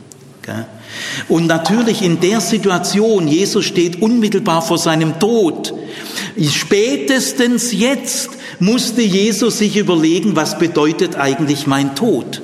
Und 1.28 1.48
natürlich 1.48 2.02
in 2.02 2.20
der 2.20 2.40
Situation, 2.40 3.28
Jesus 3.28 3.66
steht 3.66 4.02
unmittelbar 4.02 4.62
vor 4.62 4.78
seinem 4.78 5.20
Tod, 5.20 5.74
spätestens 6.50 7.72
jetzt 7.74 8.30
musste 8.60 9.02
Jesus 9.02 9.58
sich 9.58 9.76
überlegen, 9.76 10.36
was 10.36 10.58
bedeutet 10.58 11.16
eigentlich 11.16 11.68
mein 11.68 11.96
Tod? 11.96 12.42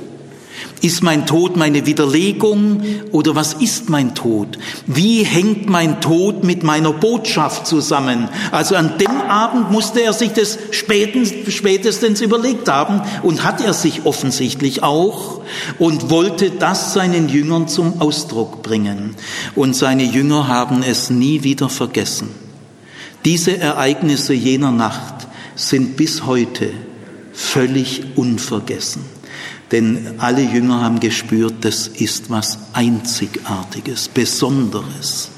Ist 0.82 1.04
mein 1.04 1.28
Tod 1.28 1.58
meine 1.58 1.86
Widerlegung 1.86 2.84
oder 3.12 3.36
was 3.36 3.54
ist 3.54 3.90
mein 3.92 4.16
Tod? 4.16 4.58
Wie 4.88 5.24
hängt 5.24 5.70
mein 5.70 6.02
Tod 6.02 6.44
mit 6.44 6.64
meiner 6.64 6.92
Botschaft 6.92 7.68
zusammen? 7.68 8.30
Also 8.52 8.76
an 8.76 8.98
dem 8.98 9.22
Abend 9.30 9.70
musste 9.70 10.02
er 10.02 10.14
sich 10.14 10.32
das 10.32 10.58
spätestens, 10.72 12.22
überlegt 12.22 12.68
haben 12.68 13.02
und 13.22 13.44
hat 13.44 13.62
er 13.62 13.74
sich 13.74 14.06
offensichtlich 14.06 14.82
auch 14.82 15.42
und 15.78 16.10
wollte 16.10 16.50
das 16.50 16.94
seinen 16.94 17.30
Jüngern 17.30 17.68
zum 17.68 18.02
Ausdruck 18.02 18.64
bringen. 18.64 19.16
Und 19.56 19.76
seine 19.76 20.04
Jünger 20.04 20.48
haben 20.48 20.82
es 20.82 21.12
nie 21.12 21.44
wieder 21.44 21.70
vergessen. 21.70 22.30
Diese 23.24 23.56
Ereignisse 23.56 24.34
jener 24.34 24.72
Nacht 24.72 25.28
sind 25.56 25.96
bis 25.96 26.26
heute 26.26 26.72
völlig 27.34 28.04
unvergessen. 28.16 29.21
Denn 29.72 30.16
alle 30.18 30.42
Jünger 30.42 30.82
haben 30.82 31.00
gespürt, 31.00 31.56
das 31.62 31.88
ist 31.88 32.30
was 32.30 32.58
Einzigartiges, 32.74 34.10
Besonderes. 34.10 35.30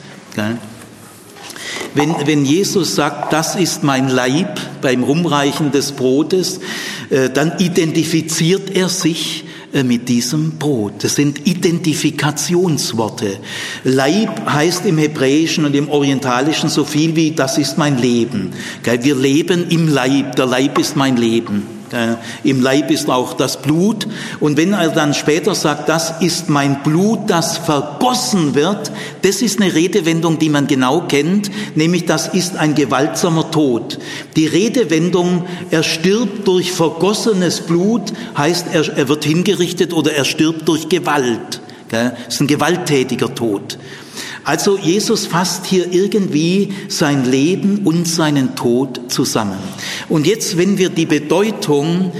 Wenn, 1.93 2.15
wenn 2.25 2.45
Jesus 2.45 2.95
sagt, 2.95 3.31
das 3.33 3.55
ist 3.55 3.83
mein 3.83 4.09
Leib 4.09 4.59
beim 4.81 5.03
Rumreichen 5.03 5.71
des 5.71 5.91
Brotes, 5.91 6.59
äh, 7.09 7.29
dann 7.29 7.59
identifiziert 7.59 8.75
er 8.75 8.89
sich 8.89 9.45
äh, 9.73 9.83
mit 9.83 10.09
diesem 10.09 10.57
Brot. 10.57 11.03
Das 11.03 11.15
sind 11.15 11.47
Identifikationsworte. 11.47 13.37
Leib 13.83 14.49
heißt 14.49 14.85
im 14.87 14.97
Hebräischen 14.97 15.65
und 15.65 15.75
im 15.75 15.89
Orientalischen 15.89 16.69
so 16.69 16.83
viel 16.83 17.15
wie, 17.15 17.31
das 17.31 17.59
ist 17.59 17.77
mein 17.77 17.99
Leben. 17.99 18.51
Wir 18.83 19.15
leben 19.15 19.67
im 19.69 19.87
Leib, 19.87 20.35
der 20.35 20.47
Leib 20.47 20.79
ist 20.79 20.95
mein 20.95 21.17
Leben. 21.17 21.72
Äh, 21.93 22.15
Im 22.43 22.61
Leib 22.61 22.89
ist 22.89 23.09
auch 23.09 23.33
das 23.33 23.61
Blut. 23.61 24.07
Und 24.39 24.57
wenn 24.57 24.73
er 24.73 24.89
dann 24.89 25.13
später 25.13 25.53
sagt, 25.53 25.89
das 25.89 26.21
ist 26.21 26.49
mein 26.49 26.81
Blut, 26.83 27.19
das 27.27 27.57
vergossen 27.57 28.55
wird, 28.55 28.91
das 29.21 29.41
ist 29.41 29.61
eine 29.61 29.73
Redewendung, 29.73 30.39
die 30.39 30.49
man 30.49 30.67
genau 30.67 31.01
kennt, 31.01 31.51
nämlich 31.75 32.05
das 32.05 32.27
ist 32.27 32.57
ein 32.57 32.73
gewaltsamer 32.73 33.51
Tod. 33.51 33.99
Die 34.35 34.47
Redewendung, 34.47 35.45
er 35.69 35.83
stirbt 35.83 36.47
durch 36.47 36.71
vergossenes 36.71 37.61
Blut, 37.61 38.13
heißt, 38.35 38.67
er, 38.73 38.97
er 38.97 39.07
wird 39.07 39.23
hingerichtet 39.23 39.93
oder 39.93 40.13
er 40.13 40.25
stirbt 40.25 40.67
durch 40.67 40.89
Gewalt. 40.89 41.61
Das 41.89 42.13
ist 42.27 42.41
ein 42.41 42.47
gewalttätiger 42.47 43.35
Tod. 43.35 43.77
Also 44.43 44.77
Jesus 44.77 45.25
fasst 45.25 45.65
hier 45.65 45.91
irgendwie 45.91 46.73
sein 46.89 47.29
Leben 47.29 47.81
und 47.85 48.07
seinen 48.07 48.55
Tod 48.55 49.11
zusammen. 49.11 49.57
Und 50.09 50.27
jetzt, 50.27 50.57
wenn 50.57 50.77
wir 50.77 50.89
die 50.89 51.05
Bedeutung 51.05 52.11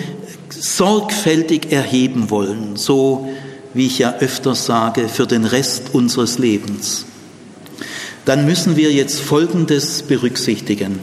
sorgfältig 0.49 1.71
erheben 1.71 2.29
wollen, 2.29 2.75
so 2.75 3.27
wie 3.73 3.87
ich 3.87 3.99
ja 3.99 4.15
öfter 4.19 4.55
sage, 4.55 5.09
für 5.09 5.27
den 5.27 5.45
Rest 5.45 5.93
unseres 5.93 6.37
Lebens, 6.37 7.05
dann 8.25 8.45
müssen 8.45 8.77
wir 8.77 8.91
jetzt 8.91 9.19
Folgendes 9.19 10.03
berücksichtigen. 10.03 10.99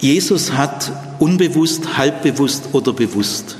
Jesus 0.00 0.52
hat 0.52 0.92
unbewusst, 1.18 1.96
halbbewusst 1.96 2.70
oder 2.72 2.92
bewusst 2.92 3.56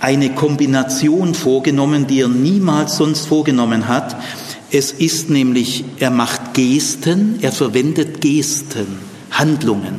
eine 0.00 0.30
Kombination 0.30 1.34
vorgenommen, 1.34 2.06
die 2.06 2.20
er 2.20 2.28
niemals 2.28 2.96
sonst 2.96 3.26
vorgenommen 3.26 3.88
hat, 3.88 4.16
es 4.70 4.92
ist 4.92 5.30
nämlich, 5.30 5.84
er 5.98 6.10
macht 6.10 6.54
Gesten, 6.54 7.38
er 7.40 7.52
verwendet 7.52 8.20
Gesten, 8.20 8.86
Handlungen. 9.30 9.98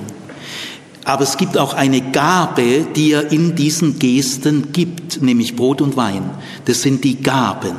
Aber 1.06 1.24
es 1.24 1.38
gibt 1.38 1.58
auch 1.58 1.74
eine 1.74 2.02
Gabe, 2.02 2.86
die 2.96 3.14
er 3.14 3.32
in 3.32 3.56
diesen 3.56 3.98
Gesten 3.98 4.72
gibt, 4.72 5.22
nämlich 5.22 5.56
Brot 5.56 5.82
und 5.82 5.98
Wein. 5.98 6.30
Das 6.66 6.84
sind 6.84 7.04
die 7.04 7.16
Gaben. 7.16 7.76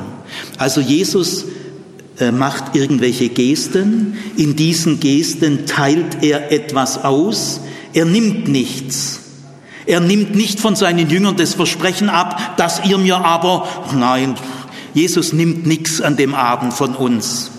Also 0.57 0.81
Jesus 0.81 1.45
äh, 2.19 2.31
macht 2.31 2.75
irgendwelche 2.75 3.29
Gesten, 3.29 4.17
in 4.35 4.55
diesen 4.55 4.99
Gesten 4.99 5.65
teilt 5.65 6.23
er 6.23 6.51
etwas 6.51 7.03
aus, 7.03 7.61
er 7.93 8.05
nimmt 8.05 8.47
nichts. 8.47 9.19
Er 9.85 9.99
nimmt 9.99 10.35
nicht 10.35 10.59
von 10.59 10.75
seinen 10.75 11.09
Jüngern 11.09 11.35
das 11.35 11.55
Versprechen 11.55 12.09
ab, 12.09 12.57
dass 12.57 12.85
ihr 12.85 12.97
mir 12.97 13.17
aber, 13.17 13.67
nein, 13.95 14.35
Jesus 14.93 15.33
nimmt 15.33 15.65
nichts 15.65 16.01
an 16.01 16.17
dem 16.17 16.33
Abend 16.33 16.73
von 16.73 16.95
uns. 16.95 17.51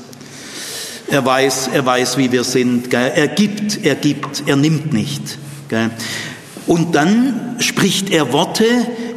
Er 1.09 1.25
weiß, 1.25 1.71
er 1.73 1.85
weiß, 1.85 2.17
wie 2.17 2.33
wir 2.33 2.45
sind. 2.45 2.93
Er 2.93 3.29
gibt, 3.29 3.85
er 3.85 3.95
gibt, 3.95 4.45
er 4.47 4.57
nimmt 4.57 4.93
nicht. 4.93 5.39
Und 6.67 6.95
dann 6.95 7.57
spricht 7.59 8.11
er 8.11 8.33
Worte 8.33 8.65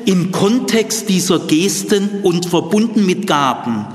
im 0.06 0.32
Kontext 0.32 1.10
dieser 1.10 1.40
Gesten 1.40 2.22
und 2.24 2.46
verbunden 2.46 3.06
mit 3.06 3.28
Gaben. 3.28 3.86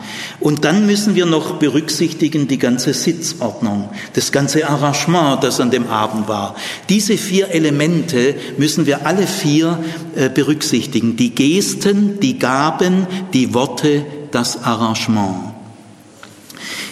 Und 0.41 0.65
dann 0.65 0.87
müssen 0.87 1.15
wir 1.15 1.27
noch 1.27 1.55
berücksichtigen 1.55 2.49
die 2.49 2.59
ganze 2.59 2.95
Sitzordnung, 2.95 3.89
das 4.15 4.33
ganze 4.33 4.69
Arrangement, 4.69 5.43
das 5.43 5.61
an 5.61 5.71
dem 5.71 5.89
Abend 5.89 6.29
war. 6.29 6.57
Diese 6.89 7.17
vier 7.17 7.51
Elemente 7.51 8.35
müssen 8.59 8.87
wir 8.87 9.07
alle 9.07 9.27
vier 9.27 9.79
äh, 10.17 10.29
berücksichtigen. 10.29 11.17
Die 11.17 11.35
Gesten, 11.35 12.21
die 12.21 12.39
Gaben, 12.39 13.07
die 13.33 13.55
Worte, 13.55 14.05
das 14.31 14.63
Arrangement. 14.63 15.55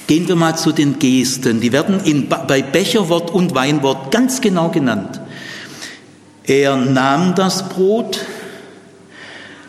Gehen 0.07 0.27
wir 0.27 0.37
mal 0.37 0.57
zu 0.57 0.73
den 0.73 0.99
Gesten. 0.99 1.61
Die 1.61 1.73
werden 1.73 2.01
in, 2.05 2.29
bei 2.29 2.63
Becherwort 2.63 3.31
und 3.31 3.55
Weinwort 3.55 4.11
ganz 4.11 4.41
genau 4.41 4.71
genannt. 4.71 5.21
Er 6.45 6.77
nahm 6.77 7.35
das 7.35 7.69
Brot, 7.69 8.25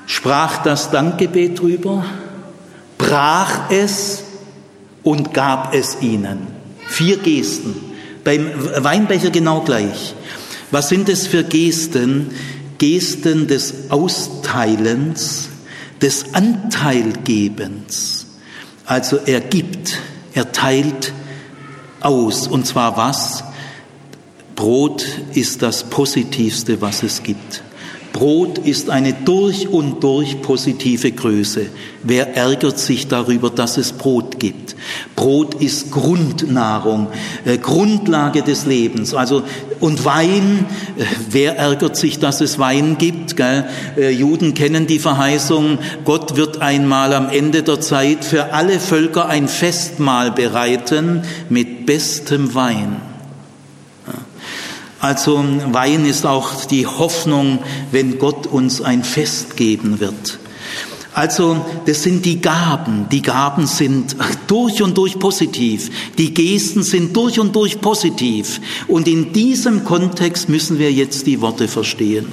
sprach 0.10 0.64
das 0.64 0.90
Dankgebet 0.90 1.60
drüber, 1.60 2.04
brach 2.98 3.70
es 3.70 4.24
und 5.04 5.36
gab 5.36 5.76
es 5.76 6.02
ihnen. 6.02 6.48
Vier 6.88 7.18
Gesten. 7.18 7.76
Beim 8.24 8.50
Weinbecher 8.84 9.30
genau 9.30 9.62
gleich. 9.62 10.16
Was 10.72 10.90
sind 10.90 11.10
es 11.10 11.28
für 11.28 11.44
Gesten? 11.44 12.32
Gesten 12.80 13.46
des 13.48 13.92
Austeilens, 13.92 15.50
des 16.02 16.34
Anteilgebens. 16.34 18.26
Also 18.86 19.18
er 19.28 19.42
gibt, 19.42 20.00
er 20.34 20.52
teilt 20.52 21.14
aus. 22.00 22.48
Und 22.48 22.66
zwar 22.66 22.98
was? 22.98 23.44
Brot 24.56 25.06
ist 25.36 25.62
das 25.62 25.84
Positivste, 25.84 26.82
was 26.82 27.04
es 27.04 27.22
gibt. 27.22 27.62
Brot 28.14 28.58
ist 28.58 28.90
eine 28.90 29.14
durch 29.14 29.68
und 29.68 30.04
durch 30.04 30.42
positive 30.42 31.12
Größe. 31.12 31.68
Wer 32.04 32.36
ärgert 32.36 32.80
sich 32.80 33.08
darüber, 33.08 33.50
dass 33.50 33.78
es 33.78 33.94
Brot 33.94 34.40
gibt? 34.40 34.76
Brot 35.16 35.56
ist 35.56 35.92
Grundnahrung, 35.92 37.08
äh, 37.46 37.58
Grundlage 37.58 38.42
des 38.42 38.66
Lebens. 38.66 39.14
Also 39.14 39.44
und 39.80 40.06
Wein, 40.06 40.66
äh, 40.98 41.04
wer 41.30 41.58
ärgert 41.58 41.96
sich, 41.96 42.20
dass 42.20 42.42
es 42.42 42.60
Wein 42.60 42.98
gibt? 42.98 43.36
Gell? 43.38 43.66
Äh, 43.98 44.12
Juden 44.12 44.54
kennen 44.54 44.88
die 44.88 45.00
Verheißung, 45.00 45.78
Gott 46.06 46.36
wird 46.36 46.62
einmal 46.62 47.14
am 47.14 47.30
Ende 47.30 47.64
der 47.64 47.80
Zeit 47.80 48.26
für 48.26 48.54
alle 48.54 48.80
Völker 48.80 49.28
ein 49.28 49.48
Festmahl 49.48 50.32
bereiten 50.32 51.22
mit 51.50 51.86
bestem 51.86 52.54
Wein. 52.56 53.09
Also 55.00 55.44
Wein 55.72 56.06
ist 56.06 56.26
auch 56.26 56.66
die 56.66 56.86
Hoffnung, 56.86 57.60
wenn 57.92 58.20
Gott 58.20 58.48
uns 58.48 58.82
ein 58.82 59.04
Fest 59.04 59.56
geben 59.56 60.00
wird. 60.00 60.40
Also 61.14 61.66
das 61.86 62.04
sind 62.04 62.26
die 62.26 62.40
Gaben. 62.40 63.08
Die 63.10 63.22
Gaben 63.22 63.66
sind 63.66 64.16
durch 64.48 64.82
und 64.82 64.98
durch 64.98 65.18
positiv. 65.20 65.90
Die 66.18 66.34
Gesten 66.34 66.84
sind 66.84 67.16
durch 67.16 67.40
und 67.40 67.56
durch 67.56 67.82
positiv. 67.82 68.62
Und 68.88 69.08
in 69.08 69.34
diesem 69.34 69.84
Kontext 69.84 70.50
müssen 70.50 70.80
wir 70.80 70.92
jetzt 70.92 71.28
die 71.28 71.42
Worte 71.42 71.68
verstehen. 71.68 72.28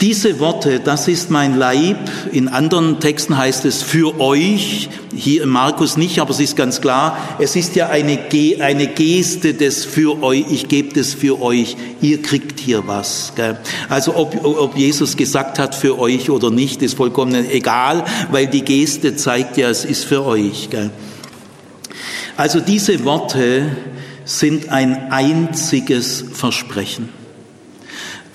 Diese 0.00 0.38
Worte, 0.38 0.78
das 0.78 1.08
ist 1.08 1.28
mein 1.28 1.58
Leib, 1.58 1.98
in 2.30 2.46
anderen 2.46 3.00
Texten 3.00 3.36
heißt 3.36 3.64
es 3.64 3.82
für 3.82 4.20
euch, 4.20 4.88
hier 5.12 5.42
in 5.42 5.48
Markus 5.48 5.96
nicht, 5.96 6.20
aber 6.20 6.30
es 6.30 6.38
ist 6.38 6.54
ganz 6.56 6.80
klar, 6.80 7.18
es 7.40 7.56
ist 7.56 7.74
ja 7.74 7.88
eine, 7.88 8.16
eine 8.60 8.86
Geste 8.86 9.54
des 9.54 9.84
für 9.84 10.22
euch, 10.22 10.44
ich 10.50 10.68
gebe 10.68 10.94
das 10.94 11.14
für 11.14 11.42
euch, 11.42 11.76
ihr 12.00 12.22
kriegt 12.22 12.60
hier 12.60 12.86
was. 12.86 13.32
Gell? 13.34 13.58
Also 13.88 14.14
ob, 14.14 14.44
ob 14.44 14.76
Jesus 14.76 15.16
gesagt 15.16 15.58
hat 15.58 15.74
für 15.74 15.98
euch 15.98 16.30
oder 16.30 16.52
nicht, 16.52 16.80
ist 16.82 16.96
vollkommen 16.96 17.50
egal, 17.50 18.04
weil 18.30 18.46
die 18.46 18.62
Geste 18.62 19.16
zeigt 19.16 19.56
ja, 19.56 19.68
es 19.68 19.84
ist 19.84 20.04
für 20.04 20.24
euch. 20.24 20.70
Gell? 20.70 20.90
Also 22.36 22.60
diese 22.60 23.04
Worte 23.04 23.66
sind 24.24 24.68
ein 24.68 25.10
einziges 25.10 26.24
Versprechen. 26.32 27.17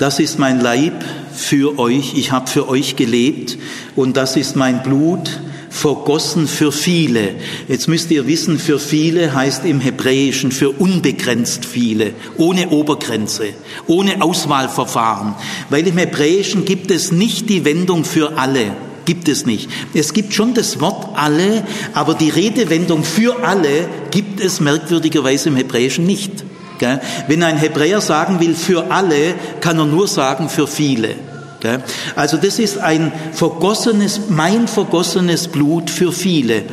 Das 0.04 0.20
ist 0.20 0.38
mein 0.38 0.60
Leib 0.60 1.02
für 1.34 1.80
euch, 1.80 2.16
ich 2.18 2.34
habe 2.34 2.50
für 2.50 2.68
euch 2.68 2.98
gelebt 2.98 3.58
und 3.96 4.18
das 4.18 4.36
ist 4.36 4.58
mein 4.58 4.84
Blut 4.84 5.40
vergossen 5.70 6.46
für 6.50 6.74
viele. 6.74 7.36
Jetzt 7.70 7.88
müsst 7.88 8.12
ihr 8.12 8.28
wissen, 8.28 8.60
für 8.60 8.80
viele 8.80 9.34
heißt 9.34 9.64
im 9.64 9.80
Hebräischen 9.80 10.52
für 10.52 10.72
unbegrenzt 10.72 11.64
viele, 11.64 12.12
ohne 12.36 12.68
Obergrenze, 12.72 13.54
ohne 13.88 14.22
Auswahlverfahren, 14.22 15.36
weil 15.70 15.88
im 15.88 15.98
Hebräischen 15.98 16.66
gibt 16.66 16.92
es 16.92 17.14
nicht 17.14 17.50
die 17.50 17.64
Wendung 17.64 18.04
für 18.04 18.38
alle. 18.38 18.76
gibt 19.06 19.30
es 19.30 19.46
nicht. 19.46 19.70
Es 19.94 20.14
gibt 20.14 20.34
schon 20.34 20.54
das 20.54 20.82
Wort 20.82 21.18
alle, 21.18 21.64
aber 21.94 22.14
die 22.14 22.30
Redewendung 22.30 23.06
für 23.06 23.42
alle 23.46 23.88
gibt 24.12 24.42
es 24.42 24.60
merkwürdigerweise 24.60 25.48
im 25.48 25.56
Hebräischen 25.56 26.06
nicht. 26.06 26.44
Wenn 27.28 27.44
ein 27.44 27.58
Hebräer 27.58 28.02
sagen 28.02 28.40
will 28.40 28.56
für 28.56 28.92
alle, 28.92 29.36
kann 29.62 29.80
er 29.80 29.86
nur 29.86 30.08
sagen 30.08 30.50
für 30.50 30.68
viele. 30.68 31.16
Also 32.16 32.38
das 32.38 32.60
ist 32.60 32.78
ein 32.78 33.12
vergossenes, 33.32 34.22
mein 34.30 34.68
vergossenes 34.68 35.48
Blut 35.48 35.90
für 35.90 36.12
viele. 36.12 36.64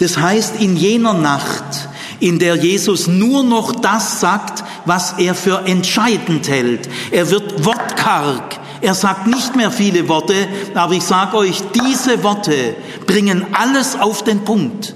Das 0.00 0.18
heißt, 0.18 0.60
in 0.60 0.76
jener 0.76 1.14
Nacht, 1.14 1.88
in 2.18 2.38
der 2.38 2.56
Jesus 2.56 3.06
nur 3.06 3.44
noch 3.44 3.72
das 3.72 4.20
sagt, 4.20 4.64
was 4.84 5.14
er 5.18 5.34
für 5.34 5.64
entscheidend 5.66 6.48
hält. 6.48 6.88
Er 7.10 7.30
wird 7.30 7.64
wortkarg. 7.64 8.58
Er 8.80 8.94
sagt 8.94 9.28
nicht 9.28 9.54
mehr 9.54 9.70
viele 9.70 10.08
Worte, 10.08 10.34
aber 10.74 10.94
ich 10.94 11.04
sage 11.04 11.36
euch, 11.36 11.62
diese 11.72 12.24
Worte 12.24 12.74
bringen 13.06 13.46
alles 13.52 13.94
auf 13.94 14.24
den 14.24 14.40
Punkt. 14.40 14.94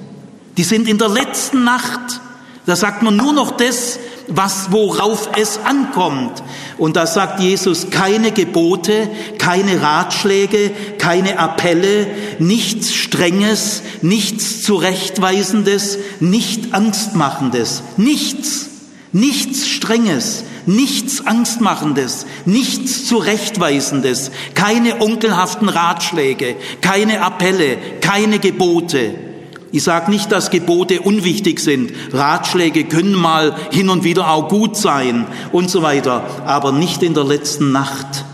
Die 0.56 0.64
sind 0.64 0.88
in 0.88 0.98
der 0.98 1.08
letzten 1.08 1.62
Nacht. 1.62 2.20
Da 2.64 2.74
sagt 2.74 3.04
man 3.04 3.16
nur 3.16 3.32
noch 3.32 3.52
das, 3.52 4.00
was, 4.28 4.72
worauf 4.72 5.30
es 5.36 5.60
ankommt. 5.64 6.42
Und 6.78 6.96
da 6.96 7.06
sagt 7.06 7.40
Jesus 7.40 7.90
keine 7.90 8.32
Gebote, 8.32 9.08
keine 9.38 9.82
Ratschläge, 9.82 10.70
keine 10.98 11.38
Appelle, 11.38 12.06
nichts 12.38 12.94
Strenges, 12.94 13.82
nichts 14.02 14.62
Zurechtweisendes, 14.62 15.98
nicht 16.20 16.74
Angstmachendes, 16.74 17.82
nichts, 17.96 18.66
nichts 19.12 19.68
Strenges, 19.68 20.44
nichts 20.66 21.26
Angstmachendes, 21.26 22.26
nichts 22.44 23.06
Zurechtweisendes, 23.06 24.30
keine 24.54 25.00
onkelhaften 25.00 25.68
Ratschläge, 25.68 26.56
keine 26.80 27.22
Appelle, 27.22 27.78
keine 28.00 28.38
Gebote. 28.38 29.35
Ich 29.72 29.82
sage 29.82 30.10
nicht, 30.10 30.30
dass 30.30 30.50
Gebote 30.50 31.00
unwichtig 31.00 31.60
sind. 31.60 31.92
Ratschläge 32.12 32.84
können 32.84 33.14
mal 33.14 33.56
hin 33.72 33.88
und 33.88 34.04
wieder 34.04 34.30
auch 34.30 34.48
gut 34.48 34.76
sein 34.76 35.26
und 35.52 35.70
so 35.70 35.82
weiter, 35.82 36.24
aber 36.46 36.72
nicht 36.72 37.02
in 37.02 37.14
der 37.14 37.24
letzten 37.24 37.72
Nacht. 37.72 38.24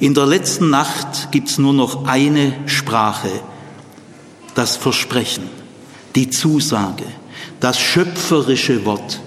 In 0.00 0.14
der 0.14 0.26
letzten 0.26 0.70
Nacht 0.70 1.32
gibt's 1.32 1.58
nur 1.58 1.72
noch 1.72 2.06
eine 2.06 2.54
Sprache, 2.66 3.30
das 4.54 4.76
Versprechen, 4.76 5.44
die 6.14 6.30
Zusage, 6.30 7.04
das 7.58 7.80
schöpferische 7.80 8.84
Wort. 8.84 9.20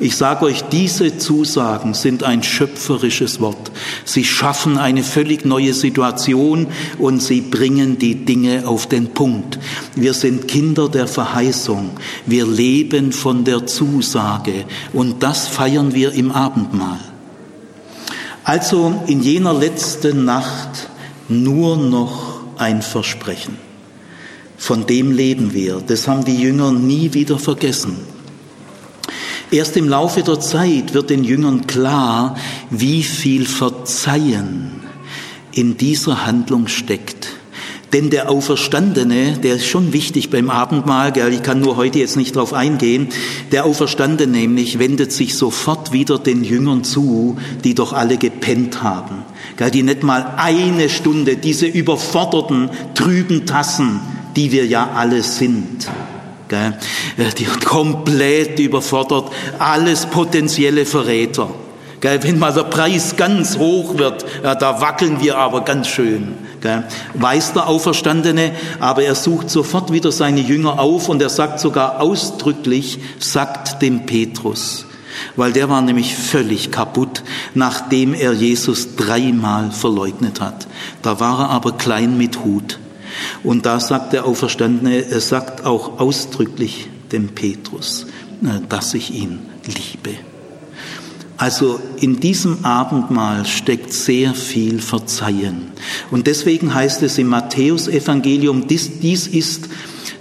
Ich 0.00 0.16
sage 0.16 0.44
euch, 0.44 0.62
diese 0.62 1.18
Zusagen 1.18 1.92
sind 1.92 2.22
ein 2.22 2.44
schöpferisches 2.44 3.40
Wort. 3.40 3.72
Sie 4.04 4.24
schaffen 4.24 4.78
eine 4.78 5.02
völlig 5.02 5.44
neue 5.44 5.74
Situation 5.74 6.68
und 6.98 7.20
sie 7.20 7.40
bringen 7.40 7.98
die 7.98 8.24
Dinge 8.24 8.68
auf 8.68 8.86
den 8.86 9.08
Punkt. 9.12 9.58
Wir 9.96 10.14
sind 10.14 10.46
Kinder 10.46 10.88
der 10.88 11.08
Verheißung. 11.08 11.90
Wir 12.26 12.46
leben 12.46 13.10
von 13.10 13.44
der 13.44 13.66
Zusage 13.66 14.66
und 14.92 15.24
das 15.24 15.48
feiern 15.48 15.92
wir 15.94 16.12
im 16.12 16.30
Abendmahl. 16.30 17.00
Also 18.44 19.02
in 19.08 19.20
jener 19.20 19.52
letzten 19.52 20.24
Nacht 20.24 20.88
nur 21.28 21.76
noch 21.76 22.40
ein 22.56 22.82
Versprechen. 22.82 23.58
Von 24.56 24.86
dem 24.86 25.10
leben 25.10 25.52
wir. 25.52 25.82
Das 25.84 26.06
haben 26.06 26.24
die 26.24 26.36
Jünger 26.36 26.70
nie 26.72 27.12
wieder 27.14 27.38
vergessen. 27.38 27.96
Erst 29.50 29.78
im 29.78 29.88
Laufe 29.88 30.22
der 30.22 30.40
Zeit 30.40 30.92
wird 30.92 31.08
den 31.08 31.24
Jüngern 31.24 31.66
klar, 31.66 32.36
wie 32.70 33.02
viel 33.02 33.46
Verzeihen 33.46 34.82
in 35.52 35.78
dieser 35.78 36.26
Handlung 36.26 36.68
steckt. 36.68 37.28
Denn 37.94 38.10
der 38.10 38.28
Auferstandene, 38.28 39.38
der 39.42 39.54
ist 39.54 39.64
schon 39.64 39.94
wichtig 39.94 40.28
beim 40.28 40.50
Abendmahl, 40.50 41.12
gell, 41.12 41.32
ich 41.32 41.42
kann 41.42 41.60
nur 41.60 41.76
heute 41.76 41.98
jetzt 41.98 42.18
nicht 42.18 42.36
darauf 42.36 42.52
eingehen, 42.52 43.08
der 43.50 43.64
Auferstandene 43.64 44.30
nämlich 44.30 44.78
wendet 44.78 45.12
sich 45.12 45.34
sofort 45.34 45.92
wieder 45.92 46.18
den 46.18 46.44
Jüngern 46.44 46.84
zu, 46.84 47.38
die 47.64 47.74
doch 47.74 47.94
alle 47.94 48.18
gepennt 48.18 48.82
haben, 48.82 49.22
gell, 49.56 49.70
die 49.70 49.82
nicht 49.82 50.02
mal 50.02 50.34
eine 50.36 50.90
Stunde, 50.90 51.38
diese 51.38 51.66
überforderten, 51.66 52.68
trüben 52.94 53.46
Tassen, 53.46 54.00
die 54.36 54.52
wir 54.52 54.66
ja 54.66 54.90
alle 54.94 55.22
sind, 55.22 55.88
Gell? 56.48 56.74
Die 57.38 57.44
komplett 57.44 58.58
überfordert, 58.58 59.30
alles 59.58 60.06
potenzielle 60.06 60.86
Verräter. 60.86 61.50
Gell? 62.00 62.22
Wenn 62.22 62.38
mal 62.38 62.52
der 62.52 62.64
Preis 62.64 63.16
ganz 63.16 63.58
hoch 63.58 63.98
wird, 63.98 64.24
ja, 64.42 64.54
da 64.54 64.80
wackeln 64.80 65.20
wir 65.20 65.36
aber 65.36 65.62
ganz 65.62 65.88
schön. 65.88 66.34
Gell? 66.60 66.84
Weiß 67.14 67.52
der 67.52 67.68
Auferstandene, 67.68 68.52
aber 68.80 69.02
er 69.02 69.14
sucht 69.14 69.50
sofort 69.50 69.92
wieder 69.92 70.10
seine 70.10 70.40
Jünger 70.40 70.80
auf 70.80 71.08
und 71.08 71.22
er 71.22 71.28
sagt 71.28 71.60
sogar 71.60 72.00
ausdrücklich, 72.00 72.98
sagt 73.18 73.82
dem 73.82 74.06
Petrus, 74.06 74.86
weil 75.36 75.52
der 75.52 75.68
war 75.68 75.82
nämlich 75.82 76.14
völlig 76.14 76.70
kaputt, 76.70 77.22
nachdem 77.54 78.14
er 78.14 78.32
Jesus 78.32 78.96
dreimal 78.96 79.70
verleugnet 79.70 80.40
hat. 80.40 80.66
Da 81.02 81.20
war 81.20 81.40
er 81.40 81.50
aber 81.50 81.72
klein 81.72 82.16
mit 82.16 82.44
Hut. 82.44 82.78
Und 83.42 83.66
da 83.66 83.80
sagt 83.80 84.12
der 84.12 84.26
Auferstandene, 84.26 85.04
er 85.04 85.20
sagt 85.20 85.64
auch 85.64 85.98
ausdrücklich 86.00 86.88
dem 87.12 87.28
Petrus, 87.28 88.06
äh, 88.42 88.60
dass 88.68 88.94
ich 88.94 89.12
ihn 89.12 89.40
liebe. 89.66 90.16
Also 91.36 91.78
in 92.00 92.18
diesem 92.18 92.64
Abendmahl 92.64 93.46
steckt 93.46 93.92
sehr 93.92 94.34
viel 94.34 94.80
Verzeihen. 94.80 95.68
Und 96.10 96.26
deswegen 96.26 96.74
heißt 96.74 97.02
es 97.04 97.16
im 97.16 97.28
Matthäusevangelium, 97.28 98.66
dies, 98.66 98.98
dies 98.98 99.28
ist 99.28 99.68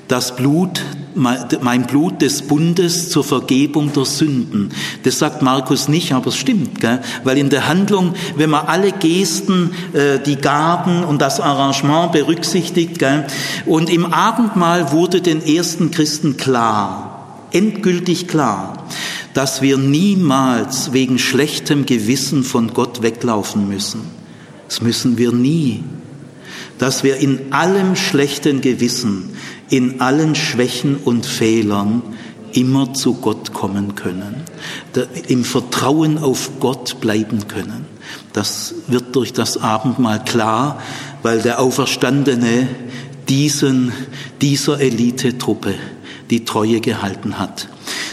das 0.07 0.35
Blut, 0.35 0.81
mein 1.15 1.87
Blut 1.87 2.21
des 2.21 2.43
Bundes 2.43 3.09
zur 3.09 3.23
Vergebung 3.23 3.91
der 3.91 4.05
Sünden. 4.05 4.69
Das 5.03 5.19
sagt 5.19 5.41
Markus 5.41 5.87
nicht, 5.87 6.13
aber 6.13 6.27
es 6.27 6.37
stimmt, 6.37 6.79
gell? 6.79 7.01
weil 7.23 7.37
in 7.37 7.49
der 7.49 7.67
Handlung, 7.67 8.13
wenn 8.35 8.49
man 8.49 8.67
alle 8.67 8.91
Gesten, 8.91 9.71
äh, 9.93 10.19
die 10.19 10.37
Gaben 10.37 11.03
und 11.03 11.21
das 11.21 11.39
Arrangement 11.39 12.11
berücksichtigt, 12.11 12.99
gell? 12.99 13.25
und 13.65 13.89
im 13.89 14.05
Abendmahl 14.05 14.91
wurde 14.91 15.21
den 15.21 15.45
ersten 15.45 15.91
Christen 15.91 16.37
klar, 16.37 17.47
endgültig 17.51 18.27
klar, 18.27 18.87
dass 19.33 19.61
wir 19.61 19.77
niemals 19.77 20.93
wegen 20.93 21.19
schlechtem 21.19 21.85
Gewissen 21.85 22.43
von 22.43 22.73
Gott 22.73 23.01
weglaufen 23.01 23.67
müssen. 23.67 24.01
Das 24.67 24.81
müssen 24.81 25.17
wir 25.17 25.31
nie. 25.31 25.83
Dass 26.79 27.03
wir 27.03 27.17
in 27.17 27.51
allem 27.51 27.95
schlechten 27.95 28.61
Gewissen 28.61 29.29
in 29.69 30.01
allen 30.01 30.35
Schwächen 30.35 30.97
und 30.97 31.25
Fehlern 31.25 32.01
immer 32.53 32.93
zu 32.93 33.15
Gott 33.15 33.53
kommen 33.53 33.95
können, 33.95 34.43
im 35.27 35.43
Vertrauen 35.43 36.17
auf 36.17 36.59
Gott 36.59 36.99
bleiben 37.01 37.47
können. 37.47 37.85
Das 38.33 38.73
wird 38.87 39.15
durch 39.15 39.33
das 39.33 39.57
Abendmahl 39.57 40.23
klar, 40.23 40.81
weil 41.23 41.41
der 41.41 41.59
Auferstandene 41.59 42.67
diesen, 43.27 43.91
dieser 44.41 44.79
Elitetruppe 44.79 45.75
die 46.29 46.45
Treue 46.45 46.79
gehalten 46.79 47.37
hat. 47.37 47.67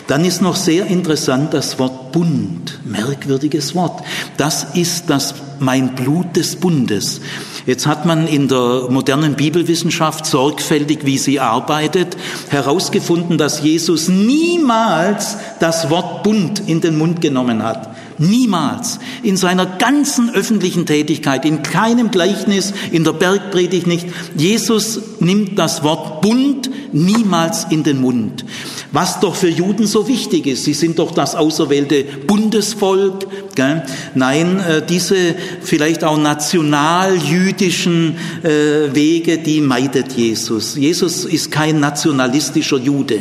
Dann 0.07 0.25
ist 0.25 0.43
noch 0.43 0.57
sehr 0.57 0.87
interessant 0.87 1.55
das 1.55 1.79
Wort 1.79 2.13
Bund, 2.13 2.79
merkwürdiges 2.85 3.75
Wort. 3.75 4.05
Das 4.37 4.67
ist 4.75 5.09
das 5.09 5.35
mein 5.61 5.95
Blut 5.95 6.37
des 6.37 6.57
Bundes. 6.57 7.21
Jetzt 7.65 7.87
hat 7.87 8.05
man 8.05 8.27
in 8.27 8.49
der 8.49 8.89
modernen 8.91 9.35
Bibelwissenschaft 9.35 10.27
sorgfältig, 10.27 11.07
wie 11.07 11.17
sie 11.17 11.41
arbeitet, 11.41 12.17
herausgefunden, 12.51 13.39
dass 13.39 13.63
Jesus 13.63 14.09
niemals 14.09 15.39
das 15.61 15.89
Wort 15.89 16.23
Bund 16.23 16.63
in 16.67 16.83
den 16.83 16.99
Mund 16.99 17.21
genommen 17.23 17.63
hat. 17.63 17.94
Niemals. 18.19 18.99
In 19.23 19.37
seiner 19.37 19.67
ganzen 19.67 20.31
öffentlichen 20.31 20.87
Tätigkeit, 20.87 21.45
in 21.45 21.63
keinem 21.63 22.11
Gleichnis, 22.11 22.73
in 22.93 23.05
der 23.05 23.13
Bergpredigt 23.13 23.87
nicht. 23.87 24.07
Jesus 24.37 25.01
nimmt 25.21 25.59
das 25.59 25.83
Wort 25.83 26.21
Bund 26.21 26.71
niemals 26.93 27.67
in 27.71 27.83
den 27.83 28.01
Mund. 28.01 28.45
Was 28.93 29.19
doch 29.19 29.35
für 29.35 29.49
Juden 29.49 29.87
so 29.87 30.07
wichtig 30.07 30.47
ist. 30.47 30.65
Sie 30.65 30.75
sind 30.75 31.01
doch 31.01 31.11
das 31.11 31.35
auserwählte 31.35 32.05
Bundesvolk. 32.05 33.27
Gell? 33.57 33.83
Nein, 34.15 34.61
äh, 34.61 34.83
diese 34.87 35.35
vielleicht 35.63 36.05
auch 36.05 36.17
nationaljüdischen 36.17 38.17
äh, 38.43 38.95
Wege, 38.95 39.39
die 39.39 39.61
meidet 39.61 40.13
Jesus. 40.13 40.77
Jesus 40.77 41.25
ist 41.25 41.51
kein 41.51 41.81
nationalistischer 41.81 42.79
Jude. 42.79 43.21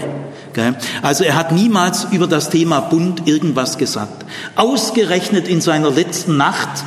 Also 1.02 1.24
er 1.24 1.36
hat 1.36 1.52
niemals 1.52 2.08
über 2.12 2.28
das 2.28 2.50
Thema 2.50 2.80
Bund 2.80 3.28
irgendwas 3.28 3.78
gesagt. 3.78 4.26
Ausgerechnet 4.56 5.48
in 5.48 5.62
seiner 5.62 5.92
letzten 5.92 6.38
Nacht 6.38 6.84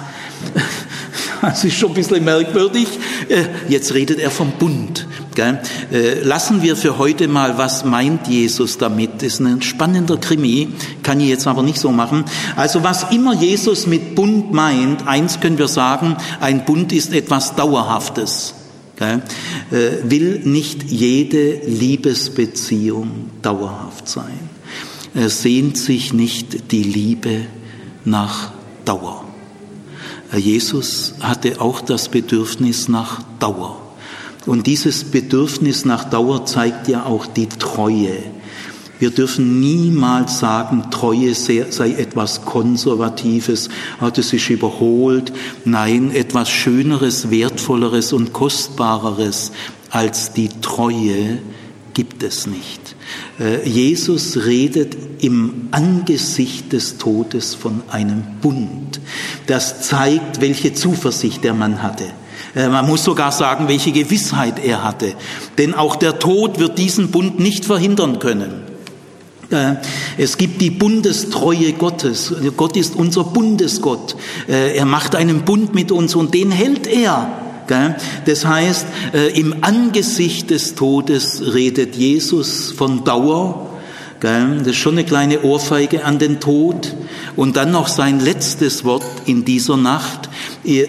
das 1.42 1.64
ist 1.64 1.76
schon 1.76 1.90
ein 1.90 1.94
bisschen 1.94 2.24
merkwürdig. 2.24 2.86
Äh, 3.28 3.44
jetzt 3.68 3.94
redet 3.94 4.18
er 4.18 4.30
vom 4.30 4.52
Bund. 4.52 5.06
Äh, 5.38 6.22
lassen 6.22 6.62
wir 6.62 6.76
für 6.76 6.96
heute 6.96 7.28
mal, 7.28 7.58
was 7.58 7.84
meint 7.84 8.26
Jesus 8.26 8.78
damit? 8.78 9.16
Das 9.16 9.34
ist 9.34 9.40
ein 9.40 9.60
spannender 9.60 10.16
Krimi, 10.16 10.68
kann 11.02 11.20
ich 11.20 11.28
jetzt 11.28 11.46
aber 11.46 11.62
nicht 11.62 11.78
so 11.78 11.92
machen. 11.92 12.24
Also 12.56 12.82
was 12.82 13.10
immer 13.10 13.34
Jesus 13.34 13.86
mit 13.86 14.14
Bund 14.14 14.54
meint, 14.54 15.06
eins 15.06 15.38
können 15.40 15.58
wir 15.58 15.68
sagen, 15.68 16.16
ein 16.40 16.64
Bund 16.64 16.90
ist 16.90 17.12
etwas 17.12 17.54
Dauerhaftes. 17.54 18.54
Will 19.70 20.40
nicht 20.44 20.84
jede 20.84 21.60
Liebesbeziehung 21.66 23.30
dauerhaft 23.42 24.08
sein. 24.08 24.38
Er 25.14 25.30
sehnt 25.30 25.76
sich 25.78 26.12
nicht 26.12 26.72
die 26.72 26.82
Liebe 26.82 27.42
nach 28.04 28.52
Dauer. 28.84 29.24
Jesus 30.36 31.14
hatte 31.20 31.60
auch 31.60 31.80
das 31.80 32.08
Bedürfnis 32.08 32.88
nach 32.88 33.22
Dauer. 33.38 33.80
Und 34.44 34.66
dieses 34.66 35.04
Bedürfnis 35.04 35.84
nach 35.84 36.04
Dauer 36.04 36.46
zeigt 36.46 36.88
ja 36.88 37.04
auch 37.04 37.26
die 37.26 37.48
Treue. 37.48 38.16
Wir 38.98 39.10
dürfen 39.10 39.60
niemals 39.60 40.38
sagen, 40.38 40.90
Treue 40.90 41.34
sei 41.34 41.90
etwas 41.90 42.44
Konservatives, 42.44 43.68
das 44.00 44.32
ist 44.32 44.50
überholt. 44.50 45.32
Nein, 45.64 46.10
etwas 46.14 46.48
Schöneres, 46.48 47.30
Wertvolleres 47.30 48.12
und 48.12 48.32
Kostbareres 48.32 49.52
als 49.90 50.32
die 50.32 50.48
Treue 50.60 51.38
gibt 51.94 52.22
es 52.22 52.46
nicht. 52.46 52.94
Äh, 53.40 53.66
Jesus 53.66 54.44
redet 54.44 54.96
im 55.22 55.68
Angesicht 55.70 56.72
des 56.74 56.98
Todes 56.98 57.54
von 57.54 57.82
einem 57.88 58.22
Bund. 58.42 59.00
Das 59.46 59.80
zeigt, 59.80 60.42
welche 60.42 60.74
Zuversicht 60.74 61.42
der 61.42 61.54
Mann 61.54 61.82
hatte. 61.82 62.04
Äh, 62.54 62.68
man 62.68 62.86
muss 62.86 63.04
sogar 63.04 63.32
sagen, 63.32 63.68
welche 63.68 63.92
Gewissheit 63.92 64.62
er 64.62 64.84
hatte. 64.84 65.14
Denn 65.56 65.72
auch 65.72 65.96
der 65.96 66.18
Tod 66.18 66.58
wird 66.58 66.78
diesen 66.78 67.10
Bund 67.10 67.40
nicht 67.40 67.64
verhindern 67.64 68.18
können. 68.18 68.75
Äh, 69.50 69.74
es 70.18 70.36
gibt 70.36 70.60
die 70.60 70.70
Bundestreue 70.70 71.72
Gottes. 71.72 72.34
Gott 72.56 72.76
ist 72.76 72.96
unser 72.96 73.24
Bundesgott. 73.24 74.16
Er 74.48 74.84
macht 74.84 75.14
einen 75.14 75.42
Bund 75.42 75.74
mit 75.74 75.92
uns 75.92 76.14
und 76.14 76.34
den 76.34 76.50
hält 76.50 76.86
er. 76.86 77.46
Das 78.24 78.46
heißt, 78.46 78.86
äh, 79.12 79.38
im 79.38 79.56
Angesicht 79.62 80.50
des 80.50 80.74
Todes 80.74 81.54
redet 81.54 81.96
Jesus 81.96 82.72
von 82.72 83.04
Dauer. 83.04 83.70
Das 84.20 84.66
ist 84.68 84.76
schon 84.76 84.94
eine 84.94 85.04
kleine 85.04 85.42
Ohrfeige 85.42 86.04
an 86.04 86.18
den 86.18 86.40
Tod. 86.40 86.94
Und 87.34 87.56
dann 87.56 87.70
noch 87.70 87.88
sein 87.88 88.20
letztes 88.20 88.84
Wort 88.84 89.04
in 89.26 89.44
dieser 89.44 89.76
Nacht. 89.76 90.25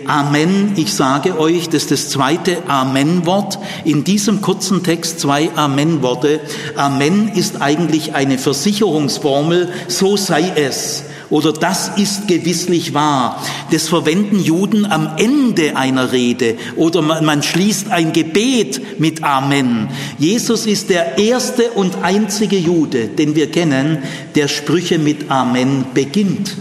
Amen, 0.08 0.74
ich 0.76 0.94
sage 0.94 1.40
euch, 1.40 1.70
das 1.70 1.84
ist 1.84 1.92
das 1.92 2.10
zweite 2.10 2.64
Amen-Wort. 2.68 3.60
In 3.86 4.04
diesem 4.04 4.42
kurzen 4.42 4.84
Text 4.84 5.20
zwei 5.20 5.52
Amen-Worte. 5.56 6.40
Amen 6.76 7.30
ist 7.30 7.62
eigentlich 7.62 8.16
eine 8.16 8.38
Versicherungsformel, 8.38 9.70
so 9.88 10.18
sei 10.18 10.52
es 10.56 11.04
oder 11.30 11.52
das 11.52 11.92
ist 11.98 12.28
gewisslich 12.28 12.94
wahr. 12.94 13.44
Das 13.72 13.90
verwenden 13.90 14.40
Juden 14.40 14.86
am 14.86 15.10
Ende 15.18 15.76
einer 15.76 16.12
Rede 16.12 16.56
oder 16.76 17.02
man, 17.02 17.26
man 17.26 17.44
schließt 17.44 17.92
ein 17.92 18.14
Gebet 18.14 19.00
mit 19.00 19.24
Amen. 19.24 19.90
Jesus 20.18 20.66
ist 20.66 20.90
der 20.90 21.18
erste 21.18 21.72
und 21.72 22.04
einzige 22.04 22.58
Jude, 22.58 23.08
den 23.08 23.36
wir 23.36 23.52
kennen, 23.52 24.00
der 24.36 24.48
Sprüche 24.48 25.00
mit 25.00 25.30
Amen 25.30 25.86
beginnt. 25.94 26.56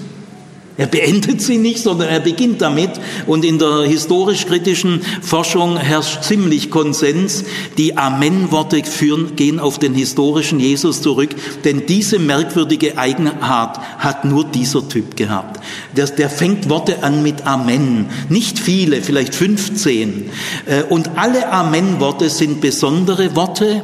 Er 0.79 0.87
beendet 0.87 1.41
sie 1.41 1.57
nicht, 1.57 1.79
sondern 1.79 2.09
er 2.09 2.21
beginnt 2.21 2.61
damit. 2.61 2.91
Und 3.27 3.45
in 3.45 3.59
der 3.59 3.83
historisch-kritischen 3.83 5.01
Forschung 5.23 5.79
herrscht 5.79 6.23
ziemlich 6.23 6.71
Konsens. 6.71 7.45
Die 7.79 7.97
Amen-Worte 7.97 8.85
führen, 8.85 9.37
gehen 9.37 9.59
auf 9.59 9.79
den 9.79 9.95
historischen 9.95 10.61
Jesus 10.61 11.01
zurück. 11.01 11.31
Denn 11.65 11.87
diese 11.87 12.19
merkwürdige 12.19 12.99
Eigenart 12.99 13.79
hat 13.99 14.27
nur 14.27 14.45
dieser 14.45 14.87
Typ 14.87 15.17
gehabt. 15.17 15.61
Der, 15.97 16.07
der 16.07 16.29
fängt 16.29 16.69
Worte 16.69 17.03
an 17.03 17.23
mit 17.23 17.47
Amen. 17.47 18.07
Nicht 18.29 18.59
viele, 18.59 19.01
vielleicht 19.01 19.35
15. 19.35 20.31
Äh, 20.67 20.83
und 20.85 21.17
alle 21.17 21.51
Amen-Worte 21.51 22.29
sind 22.29 22.61
besondere 22.61 23.35
Worte, 23.35 23.83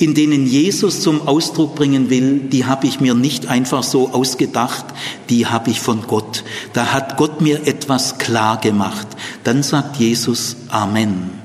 in 0.00 0.14
denen 0.14 0.46
Jesus 0.46 1.02
zum 1.02 1.28
Ausdruck 1.28 1.74
bringen 1.74 2.08
will, 2.08 2.38
die 2.38 2.64
habe 2.64 2.86
ich 2.86 3.00
mir 3.00 3.14
nicht 3.14 3.48
einfach 3.48 3.82
so 3.82 4.08
ausgedacht, 4.10 4.86
die 5.28 5.46
habe 5.46 5.70
ich 5.70 5.80
von 5.80 6.02
Gott. 6.06 6.29
Da 6.72 6.92
hat 6.92 7.16
Gott 7.16 7.40
mir 7.40 7.66
etwas 7.66 8.18
klar 8.18 8.60
gemacht. 8.60 9.06
Dann 9.44 9.62
sagt 9.62 9.96
Jesus 9.96 10.56
Amen. 10.68 11.40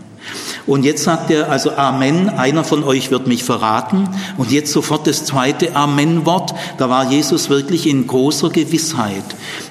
Und 0.66 0.84
jetzt 0.84 1.04
sagt 1.04 1.30
er 1.30 1.52
also 1.52 1.72
Amen, 1.72 2.30
einer 2.30 2.64
von 2.64 2.84
euch 2.84 3.12
wird 3.12 3.28
mich 3.28 3.44
verraten. 3.44 4.10
Und 4.38 4.52
jetzt 4.52 4.72
sofort 4.72 5.06
das 5.06 5.26
zweite 5.26 5.76
Amen-Wort. 5.76 6.56
Da 6.78 6.90
war 6.90 7.12
Jesus 7.12 7.50
wirklich 7.50 7.88
in 7.88 8.08
großer 8.08 8.50
Gewissheit. 8.50 9.24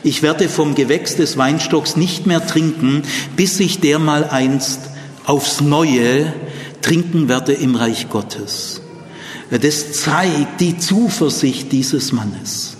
Ich 0.02 0.22
werde 0.22 0.48
vom 0.48 0.74
Gewächs 0.74 1.16
des 1.16 1.36
Weinstocks 1.36 1.96
nicht 1.96 2.26
mehr 2.26 2.46
trinken, 2.46 3.02
bis 3.36 3.58
ich 3.58 3.80
dermal 3.80 4.28
einst 4.30 4.80
aufs 5.26 5.60
Neue 5.60 6.32
trinken 6.82 7.28
werde 7.28 7.54
im 7.54 7.74
Reich 7.74 8.08
Gottes. 8.10 8.80
Das 9.50 9.92
zeigt 9.92 10.60
die 10.60 10.78
Zuversicht 10.78 11.72
dieses 11.72 12.12
Mannes. 12.12 12.73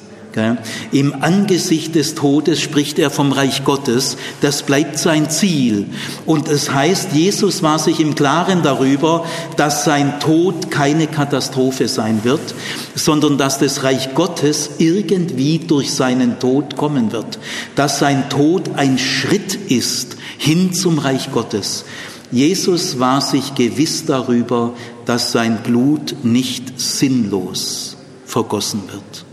Im 0.92 1.22
Angesicht 1.22 1.94
des 1.94 2.14
Todes 2.14 2.60
spricht 2.60 2.98
er 2.98 3.10
vom 3.10 3.32
Reich 3.32 3.64
Gottes. 3.64 4.16
Das 4.40 4.62
bleibt 4.62 4.98
sein 4.98 5.30
Ziel. 5.30 5.86
Und 6.26 6.48
es 6.48 6.72
heißt, 6.72 7.12
Jesus 7.12 7.62
war 7.62 7.78
sich 7.78 8.00
im 8.00 8.14
Klaren 8.14 8.62
darüber, 8.62 9.24
dass 9.56 9.84
sein 9.84 10.18
Tod 10.20 10.70
keine 10.70 11.06
Katastrophe 11.06 11.88
sein 11.88 12.20
wird, 12.24 12.54
sondern 12.94 13.38
dass 13.38 13.58
das 13.58 13.84
Reich 13.84 14.14
Gottes 14.14 14.70
irgendwie 14.78 15.58
durch 15.58 15.92
seinen 15.92 16.38
Tod 16.38 16.76
kommen 16.76 17.12
wird. 17.12 17.38
Dass 17.76 17.98
sein 17.98 18.28
Tod 18.28 18.70
ein 18.76 18.98
Schritt 18.98 19.54
ist 19.68 20.16
hin 20.38 20.72
zum 20.72 20.98
Reich 20.98 21.30
Gottes. 21.32 21.84
Jesus 22.32 22.98
war 22.98 23.20
sich 23.20 23.54
gewiss 23.54 24.06
darüber, 24.06 24.72
dass 25.04 25.30
sein 25.30 25.62
Blut 25.62 26.16
nicht 26.24 26.80
sinnlos 26.80 27.96
vergossen 28.26 28.82
wird. 28.90 29.24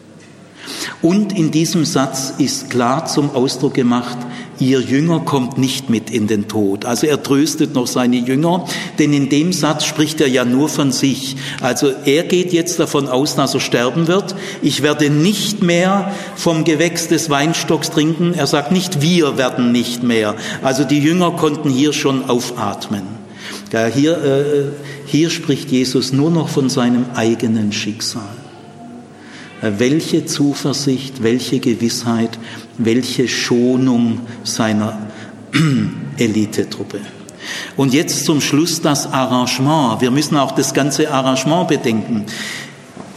Und 1.01 1.38
in 1.38 1.51
diesem 1.51 1.86
Satz 1.86 2.34
ist 2.38 2.69
klar 2.69 3.05
zum 3.05 3.36
Ausdruck 3.36 3.73
gemacht, 3.73 4.17
ihr 4.59 4.79
Jünger 4.79 5.21
kommt 5.21 5.57
nicht 5.57 5.89
mit 5.89 6.09
in 6.09 6.27
den 6.27 6.47
Tod. 6.47 6.86
Also 6.86 7.07
er 7.07 7.21
tröstet 7.21 7.73
noch 7.73 7.88
seine 7.88 8.17
Jünger, 8.17 8.65
denn 8.99 9.11
in 9.11 9.29
dem 9.29 9.53
Satz 9.53 9.86
spricht 9.86 10.21
er 10.21 10.27
ja 10.27 10.45
nur 10.45 10.69
von 10.69 10.91
sich. 10.91 11.36
Also 11.61 11.91
er 12.05 12.23
geht 12.23 12.53
jetzt 12.53 12.79
davon 12.79 13.07
aus, 13.07 13.36
dass 13.36 13.53
er 13.53 13.59
sterben 13.59 14.07
wird. 14.07 14.36
Ich 14.61 14.84
werde 14.84 15.09
nicht 15.09 15.63
mehr 15.63 16.13
vom 16.36 16.63
Gewächs 16.63 17.07
des 17.07 17.29
Weinstocks 17.29 17.89
trinken. 17.89 18.34
Er 18.36 18.47
sagt 18.47 18.71
nicht, 18.71 19.01
wir 19.01 19.38
werden 19.38 19.71
nicht 19.71 20.03
mehr. 20.03 20.36
Also 20.61 20.84
die 20.84 20.99
Jünger 20.99 21.32
konnten 21.32 21.69
hier 21.69 21.93
schon 21.93 22.29
aufatmen. 22.29 23.21
Hier, 23.93 24.23
äh, 24.23 24.63
hier 25.05 25.29
spricht 25.29 25.71
Jesus 25.71 26.11
nur 26.11 26.29
noch 26.29 26.49
von 26.49 26.69
seinem 26.69 27.05
eigenen 27.15 27.71
Schicksal. 27.71 28.41
Welche 29.62 30.26
Zuversicht, 30.26 31.22
welche 31.24 31.59
Gewissheit, 31.59 32.39
welche 32.78 33.28
Schonung 33.28 34.22
seiner 34.43 34.97
Elitetruppe. 36.18 36.99
Und 37.78 37.93
jetzt 37.93 38.26
zum 38.26 38.41
Schluss 38.41 38.82
das 38.82 39.12
Arrangement. 39.12 40.01
Wir 40.01 40.12
müssen 40.12 40.38
auch 40.38 40.51
das 40.51 40.74
ganze 40.74 41.12
Arrangement 41.12 41.68
bedenken. 41.68 42.26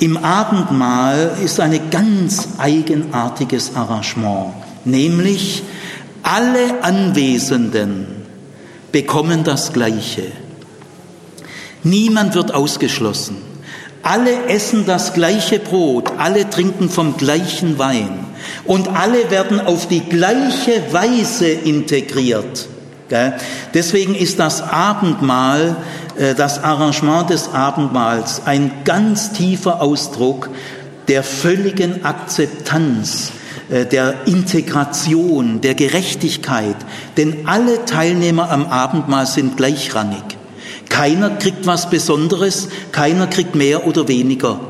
Im 0.01 0.17
Abendmahl 0.17 1.39
ist 1.45 1.61
ein 1.61 1.79
ganz 1.91 2.49
eigenartiges 2.59 3.77
Arrangement, 3.77 4.53
nämlich 4.85 5.63
alle 6.23 6.83
Anwesenden 6.83 8.07
bekommen 8.91 9.45
das 9.45 9.73
Gleiche. 9.73 10.25
Niemand 11.85 12.35
wird 12.35 12.53
ausgeschlossen. 12.53 13.54
Alle 14.05 14.49
essen 14.49 14.85
das 14.85 15.15
gleiche 15.15 15.59
Brot, 15.59 16.13
alle 16.19 16.49
trinken 16.51 16.91
vom 16.91 17.17
gleichen 17.17 17.79
Wein 17.79 18.27
und 18.67 18.89
alle 18.89 19.31
werden 19.31 19.61
auf 19.61 19.89
die 19.89 20.03
gleiche 20.03 20.93
Weise 20.93 21.49
integriert. 21.49 22.69
Deswegen 23.73 24.15
ist 24.15 24.39
das 24.39 24.61
Abendmahl, 24.61 25.77
äh, 26.17 26.35
das 26.35 26.63
Arrangement 26.63 27.31
des 27.31 27.53
Abendmahls 27.53 28.43
ein 28.45 28.71
ganz 28.85 29.33
tiefer 29.33 29.81
Ausdruck 29.81 30.51
der 31.09 31.23
völligen 31.23 32.05
Akzeptanz, 32.05 33.33
äh, 33.71 33.87
der 33.87 34.27
Integration, 34.27 35.61
der 35.61 35.75
Gerechtigkeit. 35.75 36.77
Denn 37.17 37.47
alle 37.47 37.85
Teilnehmer 37.85 38.51
am 38.51 38.67
Abendmahl 38.67 39.27
sind 39.27 39.57
gleichrangig. 39.57 40.34
Keiner 40.95 41.31
kriegt 41.31 41.67
was 41.67 41.91
Besonderes, 41.91 42.69
keiner 42.93 43.27
kriegt 43.27 43.57
mehr 43.57 43.85
oder 43.85 44.07
weniger. 44.07 44.61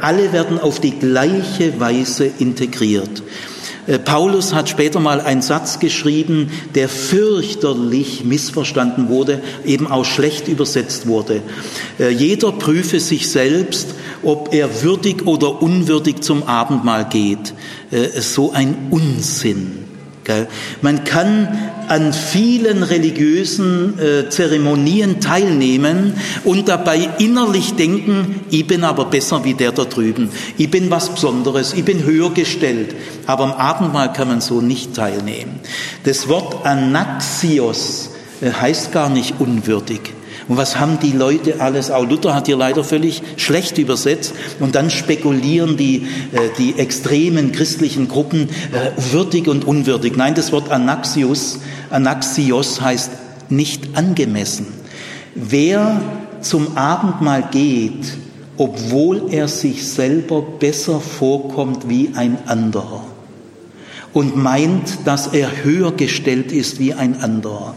Alle 0.00 0.32
werden 0.32 0.58
auf 0.58 0.80
die 0.80 0.92
gleiche 0.92 1.78
Weise 1.78 2.24
integriert. 2.38 3.22
Äh, 3.86 3.98
Paulus 3.98 4.54
hat 4.54 4.70
später 4.70 4.98
mal 4.98 5.20
einen 5.20 5.42
Satz 5.42 5.78
geschrieben, 5.78 6.50
der 6.74 6.88
fürchterlich 6.88 8.24
missverstanden 8.24 9.10
wurde, 9.10 9.42
eben 9.66 9.86
auch 9.88 10.06
schlecht 10.06 10.48
übersetzt 10.48 11.06
wurde. 11.06 11.42
Äh, 12.00 12.08
jeder 12.08 12.52
prüfe 12.52 12.98
sich 12.98 13.30
selbst, 13.30 13.88
ob 14.22 14.54
er 14.54 14.82
würdig 14.82 15.26
oder 15.26 15.60
unwürdig 15.60 16.22
zum 16.22 16.44
Abendmahl 16.44 17.04
geht. 17.10 17.52
Äh, 17.90 18.22
so 18.22 18.52
ein 18.52 18.74
Unsinn. 18.88 19.82
Man 20.82 21.02
kann 21.02 21.48
an 21.92 22.14
vielen 22.14 22.82
religiösen 22.82 23.98
äh, 23.98 24.30
Zeremonien 24.30 25.20
teilnehmen 25.20 26.14
und 26.42 26.68
dabei 26.68 27.10
innerlich 27.18 27.74
denken, 27.74 28.40
ich 28.50 28.66
bin 28.66 28.82
aber 28.82 29.04
besser 29.04 29.44
wie 29.44 29.52
der 29.52 29.72
da 29.72 29.84
drüben, 29.84 30.30
ich 30.56 30.70
bin 30.70 30.90
was 30.90 31.10
Besonderes, 31.10 31.74
ich 31.74 31.84
bin 31.84 32.02
höher 32.04 32.30
gestellt. 32.30 32.94
Aber 33.26 33.44
am 33.44 33.52
Abendmahl 33.52 34.10
kann 34.14 34.28
man 34.28 34.40
so 34.40 34.62
nicht 34.62 34.94
teilnehmen. 34.94 35.60
Das 36.04 36.28
Wort 36.28 36.64
Anaxios 36.64 38.12
äh, 38.40 38.50
heißt 38.50 38.90
gar 38.92 39.10
nicht 39.10 39.34
unwürdig. 39.38 40.00
Und 40.48 40.56
was 40.56 40.78
haben 40.78 40.98
die 41.00 41.12
Leute 41.12 41.60
alles? 41.60 41.90
Auch 41.90 42.08
Luther 42.08 42.34
hat 42.34 42.46
hier 42.46 42.56
leider 42.56 42.84
völlig 42.84 43.22
schlecht 43.36 43.78
übersetzt. 43.78 44.34
Und 44.60 44.74
dann 44.74 44.90
spekulieren 44.90 45.76
die, 45.76 46.06
äh, 46.32 46.50
die 46.58 46.78
extremen 46.78 47.52
christlichen 47.52 48.08
Gruppen 48.08 48.48
äh, 48.72 48.90
würdig 49.12 49.48
und 49.48 49.64
unwürdig. 49.64 50.16
Nein, 50.16 50.34
das 50.34 50.52
Wort 50.52 50.70
Anaxios, 50.70 51.60
Anaxios 51.90 52.80
heißt 52.80 53.10
nicht 53.48 53.96
angemessen. 53.96 54.66
Wer 55.34 56.00
zum 56.40 56.76
Abendmahl 56.76 57.48
geht, 57.50 58.16
obwohl 58.56 59.30
er 59.30 59.48
sich 59.48 59.88
selber 59.88 60.42
besser 60.42 61.00
vorkommt 61.00 61.88
wie 61.88 62.10
ein 62.14 62.38
anderer 62.46 63.04
und 64.12 64.36
meint, 64.36 65.06
dass 65.06 65.28
er 65.28 65.64
höher 65.64 65.92
gestellt 65.92 66.52
ist 66.52 66.78
wie 66.78 66.92
ein 66.92 67.20
anderer, 67.20 67.74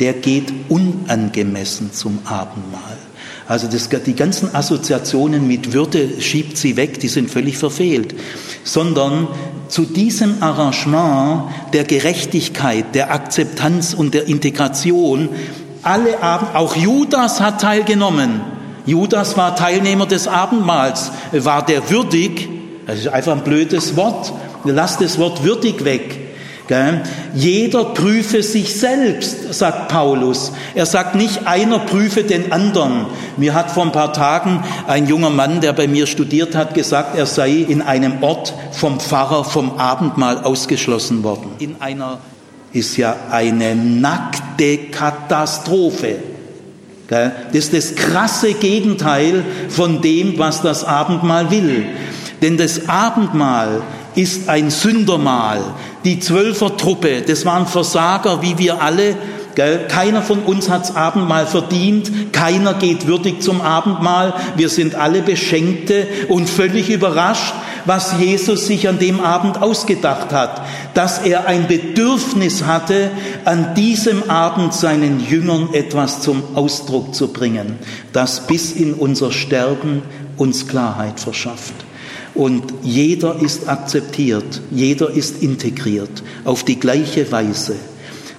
der 0.00 0.14
geht 0.14 0.52
unangemessen 0.68 1.92
zum 1.92 2.20
Abendmahl. 2.24 2.98
Also 3.46 3.66
das, 3.66 3.88
die 3.88 4.14
ganzen 4.14 4.54
Assoziationen 4.54 5.46
mit 5.46 5.72
Würde 5.72 6.20
schiebt 6.20 6.58
sie 6.58 6.76
weg, 6.76 7.00
die 7.00 7.08
sind 7.08 7.30
völlig 7.30 7.56
verfehlt. 7.56 8.14
Sondern 8.62 9.28
zu 9.68 9.82
diesem 9.82 10.42
Arrangement 10.42 11.44
der 11.72 11.84
Gerechtigkeit, 11.84 12.94
der 12.94 13.10
Akzeptanz 13.10 13.94
und 13.94 14.12
der 14.12 14.28
Integration, 14.28 15.30
alle 15.82 16.22
Abend, 16.22 16.54
auch 16.54 16.76
Judas 16.76 17.40
hat 17.40 17.62
teilgenommen. 17.62 18.40
Judas 18.84 19.36
war 19.36 19.56
Teilnehmer 19.56 20.06
des 20.06 20.28
Abendmahls. 20.28 21.10
War 21.32 21.64
der 21.64 21.90
würdig? 21.90 22.48
Das 22.86 22.98
ist 22.98 23.08
einfach 23.08 23.32
ein 23.32 23.44
blödes 23.44 23.96
Wort. 23.96 24.32
Lass 24.64 24.98
das 24.98 25.18
Wort 25.18 25.44
würdig 25.44 25.84
weg. 25.84 26.27
Jeder 27.34 27.84
prüfe 27.86 28.42
sich 28.42 28.78
selbst, 28.78 29.54
sagt 29.54 29.88
Paulus. 29.88 30.52
Er 30.74 30.86
sagt 30.86 31.14
nicht, 31.14 31.46
einer 31.46 31.78
prüfe 31.78 32.24
den 32.24 32.52
anderen. 32.52 33.06
Mir 33.36 33.54
hat 33.54 33.70
vor 33.70 33.84
ein 33.84 33.92
paar 33.92 34.12
Tagen 34.12 34.62
ein 34.86 35.06
junger 35.06 35.30
Mann, 35.30 35.60
der 35.60 35.72
bei 35.72 35.88
mir 35.88 36.06
studiert 36.06 36.54
hat, 36.54 36.74
gesagt, 36.74 37.16
er 37.16 37.26
sei 37.26 37.50
in 37.50 37.80
einem 37.80 38.22
Ort 38.22 38.52
vom 38.72 39.00
Pfarrer 39.00 39.44
vom 39.44 39.78
Abendmahl 39.78 40.38
ausgeschlossen 40.44 41.22
worden. 41.22 41.52
In 41.58 41.76
einer 41.80 42.18
ist 42.72 42.96
ja 42.96 43.16
eine 43.30 43.74
nackte 43.74 44.78
Katastrophe. 44.90 46.16
Das 47.08 47.32
ist 47.52 47.72
das 47.72 47.94
krasse 47.94 48.52
Gegenteil 48.52 49.42
von 49.70 50.02
dem, 50.02 50.38
was 50.38 50.60
das 50.60 50.84
Abendmahl 50.84 51.50
will. 51.50 51.86
Denn 52.42 52.58
das 52.58 52.88
Abendmahl 52.88 53.82
ist 54.18 54.48
ein 54.48 54.70
Sündermahl. 54.70 55.60
Die 56.04 56.18
Zwölfertruppe, 56.18 57.22
das 57.22 57.46
waren 57.46 57.68
Versager 57.68 58.42
wie 58.42 58.58
wir 58.58 58.82
alle. 58.82 59.16
Keiner 59.88 60.22
von 60.22 60.40
uns 60.40 60.68
hat's 60.68 60.94
Abendmahl 60.94 61.46
verdient, 61.46 62.32
keiner 62.32 62.74
geht 62.74 63.06
würdig 63.06 63.42
zum 63.42 63.60
Abendmahl. 63.60 64.34
Wir 64.56 64.68
sind 64.68 64.94
alle 64.94 65.22
Beschenkte 65.22 66.06
und 66.28 66.48
völlig 66.48 66.90
überrascht, 66.90 67.54
was 67.84 68.14
Jesus 68.20 68.66
sich 68.66 68.88
an 68.88 68.98
dem 68.98 69.20
Abend 69.20 69.62
ausgedacht 69.62 70.32
hat, 70.32 70.62
dass 70.94 71.18
er 71.18 71.46
ein 71.46 71.66
Bedürfnis 71.66 72.66
hatte, 72.66 73.10
an 73.44 73.74
diesem 73.74 74.28
Abend 74.30 74.74
seinen 74.74 75.24
Jüngern 75.28 75.70
etwas 75.72 76.22
zum 76.22 76.42
Ausdruck 76.54 77.14
zu 77.14 77.32
bringen, 77.32 77.78
das 78.12 78.46
bis 78.46 78.72
in 78.72 78.94
unser 78.94 79.32
Sterben 79.32 80.02
uns 80.36 80.68
Klarheit 80.68 81.18
verschafft. 81.18 81.87
Und 82.38 82.72
jeder 82.84 83.42
ist 83.42 83.68
akzeptiert, 83.68 84.62
jeder 84.70 85.10
ist 85.10 85.42
integriert 85.42 86.22
auf 86.44 86.62
die 86.62 86.78
gleiche 86.78 87.32
Weise. 87.32 87.74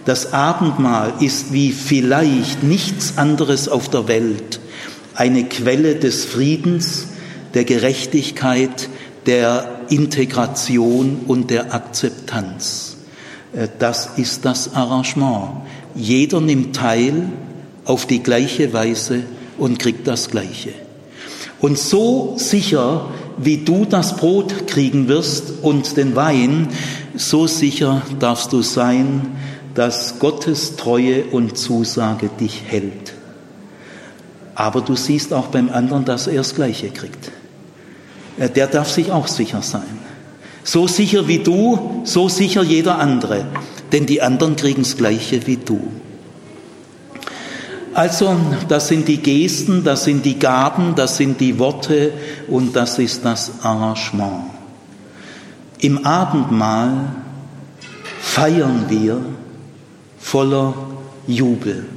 Das 0.06 0.32
Abendmahl 0.32 1.12
ist 1.20 1.52
wie 1.52 1.74
vielleicht 1.74 2.64
nichts 2.64 3.18
anderes 3.18 3.68
auf 3.68 3.90
der 3.90 4.08
Welt 4.08 4.62
eine 5.16 5.44
Quelle 5.44 5.96
des 5.96 6.24
Friedens, 6.24 7.08
der 7.54 7.66
Gerechtigkeit, 7.66 8.88
der 9.26 9.82
Integration 9.90 11.24
und 11.28 11.50
der 11.50 11.74
Akzeptanz. 11.74 12.96
Äh, 13.52 13.68
das 13.80 14.12
ist 14.16 14.46
das 14.46 14.76
Arrangement. 14.76 15.64
Jeder 15.94 16.40
nimmt 16.40 16.74
teil 16.74 17.28
auf 17.84 18.06
die 18.06 18.24
gleiche 18.24 18.72
Weise 18.72 19.24
und 19.58 19.78
kriegt 19.78 20.08
das 20.08 20.30
Gleiche. 20.30 20.72
Und 21.62 21.78
so 21.78 22.36
sicher 22.38 23.08
wie 23.38 23.58
du 23.58 23.86
das 23.86 24.18
Brot 24.18 24.68
kriegen 24.68 25.08
wirst 25.08 25.54
und 25.62 25.98
den 25.98 26.16
Wein, 26.16 26.70
so 27.16 27.48
sicher 27.48 28.02
darfst 28.20 28.52
du 28.54 28.62
sein, 28.62 29.38
dass 29.76 30.20
Gottes 30.20 30.76
Treue 30.76 31.24
und 31.26 31.58
Zusage 31.58 32.30
dich 32.40 32.64
hält. 32.68 33.14
Aber 34.56 34.82
du 34.82 34.96
siehst 34.96 35.34
auch 35.34 35.48
beim 35.48 35.70
anderen, 35.70 36.04
dass 36.04 36.28
er 36.28 36.36
das 36.36 36.54
Gleiche 36.54 36.90
kriegt. 36.90 37.32
Äh, 38.38 38.50
der 38.50 38.68
darf 38.68 38.90
sich 38.92 39.12
auch 39.12 39.28
sicher 39.28 39.62
sein. 39.62 40.00
So 40.64 40.88
sicher 40.88 41.28
wie 41.28 41.40
du, 41.40 42.02
so 42.04 42.28
sicher 42.28 42.62
jeder 42.62 43.00
andere. 43.00 43.46
Denn 43.94 44.06
die 44.06 44.22
anderen 44.22 44.56
kriegen 44.56 44.84
das 44.84 44.98
Gleiche 44.98 45.48
wie 45.48 45.58
du. 45.58 45.80
Also, 48.00 48.34
das 48.70 48.88
sind 48.88 49.10
die 49.10 49.18
Gesten, 49.18 49.84
das 49.84 50.06
sind 50.06 50.24
die 50.24 50.40
Gaben, 50.40 50.96
das 50.96 51.18
sind 51.18 51.42
die 51.42 51.60
Worte 51.60 52.14
und 52.48 52.74
das 52.74 52.98
ist 52.98 53.26
das 53.26 53.52
Arrangement. 53.62 54.46
Im 55.80 56.06
Abendmahl 56.06 57.08
feiern 58.22 58.86
wir 58.88 59.20
voller 60.18 60.76
Jubel 61.28 61.88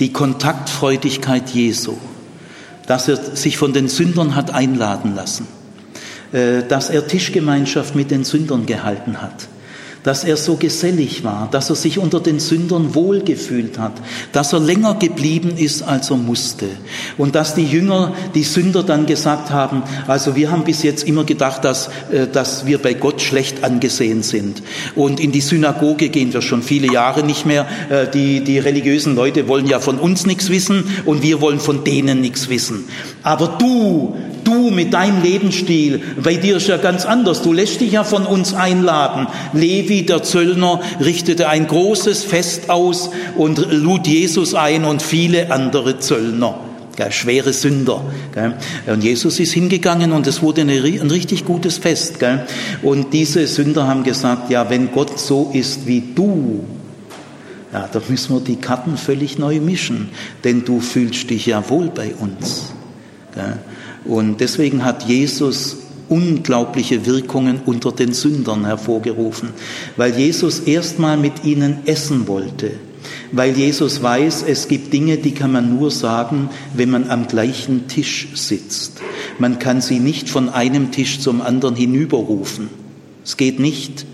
die 0.00 0.14
Kontaktfreudigkeit 0.14 1.50
Jesu, 1.50 1.98
dass 2.86 3.08
er 3.08 3.16
sich 3.16 3.58
von 3.58 3.74
den 3.74 3.88
Sündern 3.88 4.34
hat 4.34 4.54
einladen 4.54 5.14
lassen, 5.14 5.46
äh, 6.32 6.62
dass 6.66 6.88
er 6.88 7.06
Tischgemeinschaft 7.06 7.94
mit 7.94 8.10
den 8.10 8.24
Sündern 8.24 8.64
gehalten 8.64 9.20
hat 9.20 9.46
dass 10.02 10.24
er 10.24 10.36
so 10.36 10.56
gesellig 10.56 11.24
war, 11.24 11.48
dass 11.50 11.70
er 11.70 11.76
sich 11.76 11.98
unter 11.98 12.20
den 12.20 12.40
Sündern 12.40 12.94
wohlgefühlt 12.94 13.78
hat, 13.78 13.92
dass 14.32 14.52
er 14.52 14.60
länger 14.60 14.94
geblieben 14.94 15.56
ist, 15.56 15.82
als 15.82 16.10
er 16.10 16.16
musste. 16.16 16.66
Und 17.16 17.34
dass 17.34 17.54
die 17.54 17.64
Jünger, 17.64 18.14
die 18.34 18.44
Sünder 18.44 18.82
dann 18.82 19.06
gesagt 19.06 19.50
haben, 19.50 19.82
also 20.06 20.36
wir 20.36 20.50
haben 20.50 20.64
bis 20.64 20.82
jetzt 20.82 21.06
immer 21.06 21.24
gedacht, 21.24 21.64
dass, 21.64 21.88
äh, 22.10 22.26
dass 22.30 22.66
wir 22.66 22.78
bei 22.78 22.94
Gott 22.94 23.20
schlecht 23.20 23.64
angesehen 23.64 24.22
sind. 24.22 24.62
Und 24.94 25.20
in 25.20 25.32
die 25.32 25.40
Synagoge 25.40 26.08
gehen 26.08 26.32
wir 26.32 26.42
schon 26.42 26.62
viele 26.62 26.92
Jahre 26.92 27.22
nicht 27.22 27.46
mehr. 27.46 27.66
Äh, 27.90 28.08
die, 28.10 28.42
die 28.42 28.58
religiösen 28.58 29.14
Leute 29.14 29.48
wollen 29.48 29.66
ja 29.66 29.80
von 29.80 29.98
uns 29.98 30.26
nichts 30.26 30.50
wissen 30.50 30.84
und 31.04 31.22
wir 31.22 31.40
wollen 31.40 31.60
von 31.60 31.84
denen 31.84 32.20
nichts 32.20 32.48
wissen. 32.48 32.84
Aber 33.22 33.56
du, 33.58 34.16
du 34.48 34.70
mit 34.70 34.94
deinem 34.94 35.22
Lebensstil, 35.22 36.00
bei 36.22 36.36
dir 36.36 36.56
ist 36.56 36.68
ja 36.68 36.78
ganz 36.78 37.04
anders. 37.04 37.42
Du 37.42 37.52
lässt 37.52 37.80
dich 37.82 37.92
ja 37.92 38.02
von 38.02 38.24
uns 38.24 38.54
einladen. 38.54 39.26
Levi, 39.52 40.06
der 40.06 40.22
Zöllner, 40.22 40.80
richtete 41.00 41.48
ein 41.48 41.66
großes 41.66 42.24
Fest 42.24 42.70
aus 42.70 43.10
und 43.36 43.70
lud 43.70 44.06
Jesus 44.06 44.54
ein 44.54 44.84
und 44.84 45.02
viele 45.02 45.52
andere 45.52 45.98
Zöllner. 45.98 46.58
Gell, 46.96 47.12
schwere 47.12 47.52
Sünder. 47.52 48.02
Gell. 48.34 48.54
Und 48.86 49.04
Jesus 49.04 49.38
ist 49.38 49.52
hingegangen 49.52 50.12
und 50.12 50.26
es 50.26 50.42
wurde 50.42 50.62
eine, 50.62 50.72
ein 50.72 51.10
richtig 51.10 51.44
gutes 51.44 51.78
Fest. 51.78 52.18
Gell. 52.18 52.46
Und 52.82 53.12
diese 53.12 53.46
Sünder 53.46 53.86
haben 53.86 54.02
gesagt, 54.02 54.50
ja, 54.50 54.68
wenn 54.70 54.90
Gott 54.90 55.18
so 55.18 55.50
ist 55.52 55.86
wie 55.86 56.02
du, 56.14 56.64
ja, 57.72 57.88
da 57.92 58.00
müssen 58.08 58.34
wir 58.34 58.40
die 58.40 58.56
Karten 58.56 58.96
völlig 58.96 59.38
neu 59.38 59.60
mischen, 59.60 60.08
denn 60.42 60.64
du 60.64 60.80
fühlst 60.80 61.28
dich 61.28 61.44
ja 61.44 61.68
wohl 61.68 61.90
bei 61.90 62.14
uns. 62.14 62.72
Gell. 63.34 63.58
Und 64.08 64.40
deswegen 64.40 64.84
hat 64.84 65.04
Jesus 65.04 65.76
unglaubliche 66.08 67.04
Wirkungen 67.04 67.60
unter 67.66 67.92
den 67.92 68.14
Sündern 68.14 68.64
hervorgerufen, 68.64 69.50
weil 69.98 70.16
Jesus 70.18 70.60
erstmal 70.60 71.18
mit 71.18 71.44
ihnen 71.44 71.80
essen 71.84 72.26
wollte, 72.26 72.70
weil 73.32 73.54
Jesus 73.54 74.02
weiß, 74.02 74.44
es 74.48 74.66
gibt 74.66 74.94
Dinge, 74.94 75.18
die 75.18 75.32
kann 75.32 75.52
man 75.52 75.76
nur 75.76 75.90
sagen, 75.90 76.48
wenn 76.72 76.88
man 76.88 77.10
am 77.10 77.28
gleichen 77.28 77.86
Tisch 77.88 78.28
sitzt. 78.34 79.02
Man 79.38 79.58
kann 79.58 79.82
sie 79.82 80.00
nicht 80.00 80.30
von 80.30 80.48
einem 80.48 80.90
Tisch 80.90 81.20
zum 81.20 81.42
anderen 81.42 81.76
hinüberrufen. 81.76 82.70
Es 83.22 83.36
geht 83.36 83.60
nicht. 83.60 84.06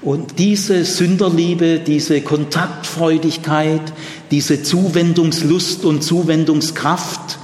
Und 0.00 0.38
diese 0.38 0.84
Sünderliebe, 0.84 1.80
diese 1.84 2.20
Kontaktfreudigkeit, 2.20 3.92
diese 4.30 4.62
Zuwendungslust 4.62 5.84
und 5.84 6.04
Zuwendungskraft, 6.04 7.38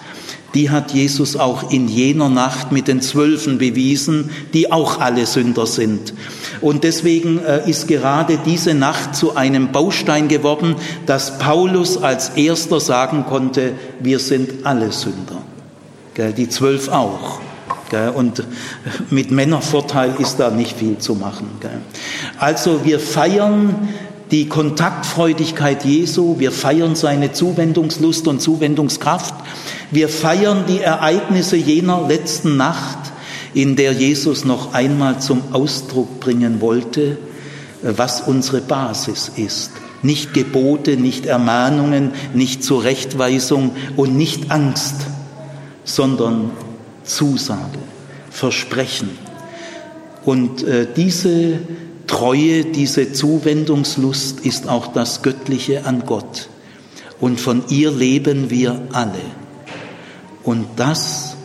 die 0.55 0.71
hat 0.71 0.93
Jesus 0.93 1.37
auch 1.37 1.71
in 1.71 1.89
jener 1.89 2.29
Nacht 2.29 2.73
mit 2.73 2.89
den 2.89 3.01
Zwölfen 3.01 3.59
bewiesen, 3.59 4.31
die 4.53 4.73
auch 4.73 5.01
alle 5.01 5.27
Sünder 5.27 5.67
sind. 5.67 6.15
Und 6.61 6.85
deswegen 6.85 7.39
äh, 7.39 7.69
ist 7.69 7.89
gerade 7.89 8.39
diese 8.45 8.75
Nacht 8.75 9.15
zu 9.15 9.37
einem 9.37 9.73
Baustein 9.73 10.29
geworden, 10.29 10.77
dass 11.07 11.39
Paulus 11.39 12.03
als 12.03 12.31
erster 12.31 12.81
sagen 12.81 13.25
konnte, 13.27 13.73
wir 14.01 14.19
sind 14.19 14.67
alle 14.67 14.93
Sünder. 14.93 15.43
Die 16.37 16.49
Zwölf 16.51 16.89
auch. 16.89 17.41
Und 18.15 18.45
mit 19.11 19.31
Männervorteil 19.31 20.15
ist 20.19 20.39
da 20.39 20.51
nicht 20.51 20.77
viel 20.77 20.99
zu 20.99 21.15
machen. 21.15 21.49
Also 22.39 22.85
wir 22.85 23.01
feiern 23.01 23.89
die 24.31 24.49
Kontaktfreudigkeit 24.49 25.85
Jesu, 25.85 26.39
wir 26.39 26.53
feiern 26.53 26.95
seine 26.95 27.33
Zuwendungslust 27.33 28.29
und 28.29 28.41
Zuwendungskraft, 28.41 29.35
wir 29.91 30.09
feiern 30.09 30.65
die 30.69 30.81
Ereignisse 30.81 31.57
jener 31.57 32.07
letzten 32.07 32.57
Nacht, 32.57 32.99
in 33.55 33.75
der 33.75 33.93
Jesus 33.93 34.45
noch 34.45 34.73
einmal 34.75 35.21
zum 35.21 35.43
Ausdruck 35.53 36.21
bringen 36.21 36.61
wollte, 36.61 37.19
was 37.83 38.21
unsere 38.21 38.61
Basis 38.61 39.33
ist. 39.35 39.73
Nicht 40.03 40.33
Gebote, 40.33 40.97
nicht 40.97 41.27
Ermahnungen, 41.27 42.13
nicht 42.33 42.63
Zurechtweisung 42.63 43.73
und 43.97 44.17
nicht 44.17 44.51
Angst, 44.51 44.95
sondern 45.85 46.53
Zusage, 47.03 47.79
Versprechen. 48.31 49.11
Und 50.25 50.63
äh, 50.63 50.87
diese 50.95 51.59
Treue, 52.11 52.65
diese 52.65 53.13
Zuwendungslust 53.13 54.41
ist 54.41 54.69
auch 54.69 54.89
das 54.89 55.23
Göttliche 55.23 55.87
an 55.87 56.03
Gott. 56.07 56.49
Und 57.21 57.41
von 57.41 57.63
ihr 57.69 57.93
leben 57.93 58.51
wir 58.51 58.83
alle. 58.93 59.21
Und 60.43 60.67
das 60.75 61.37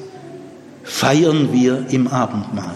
feiern 0.83 1.53
wir 1.53 1.85
im 1.91 2.07
Abendmahl. 2.07 2.73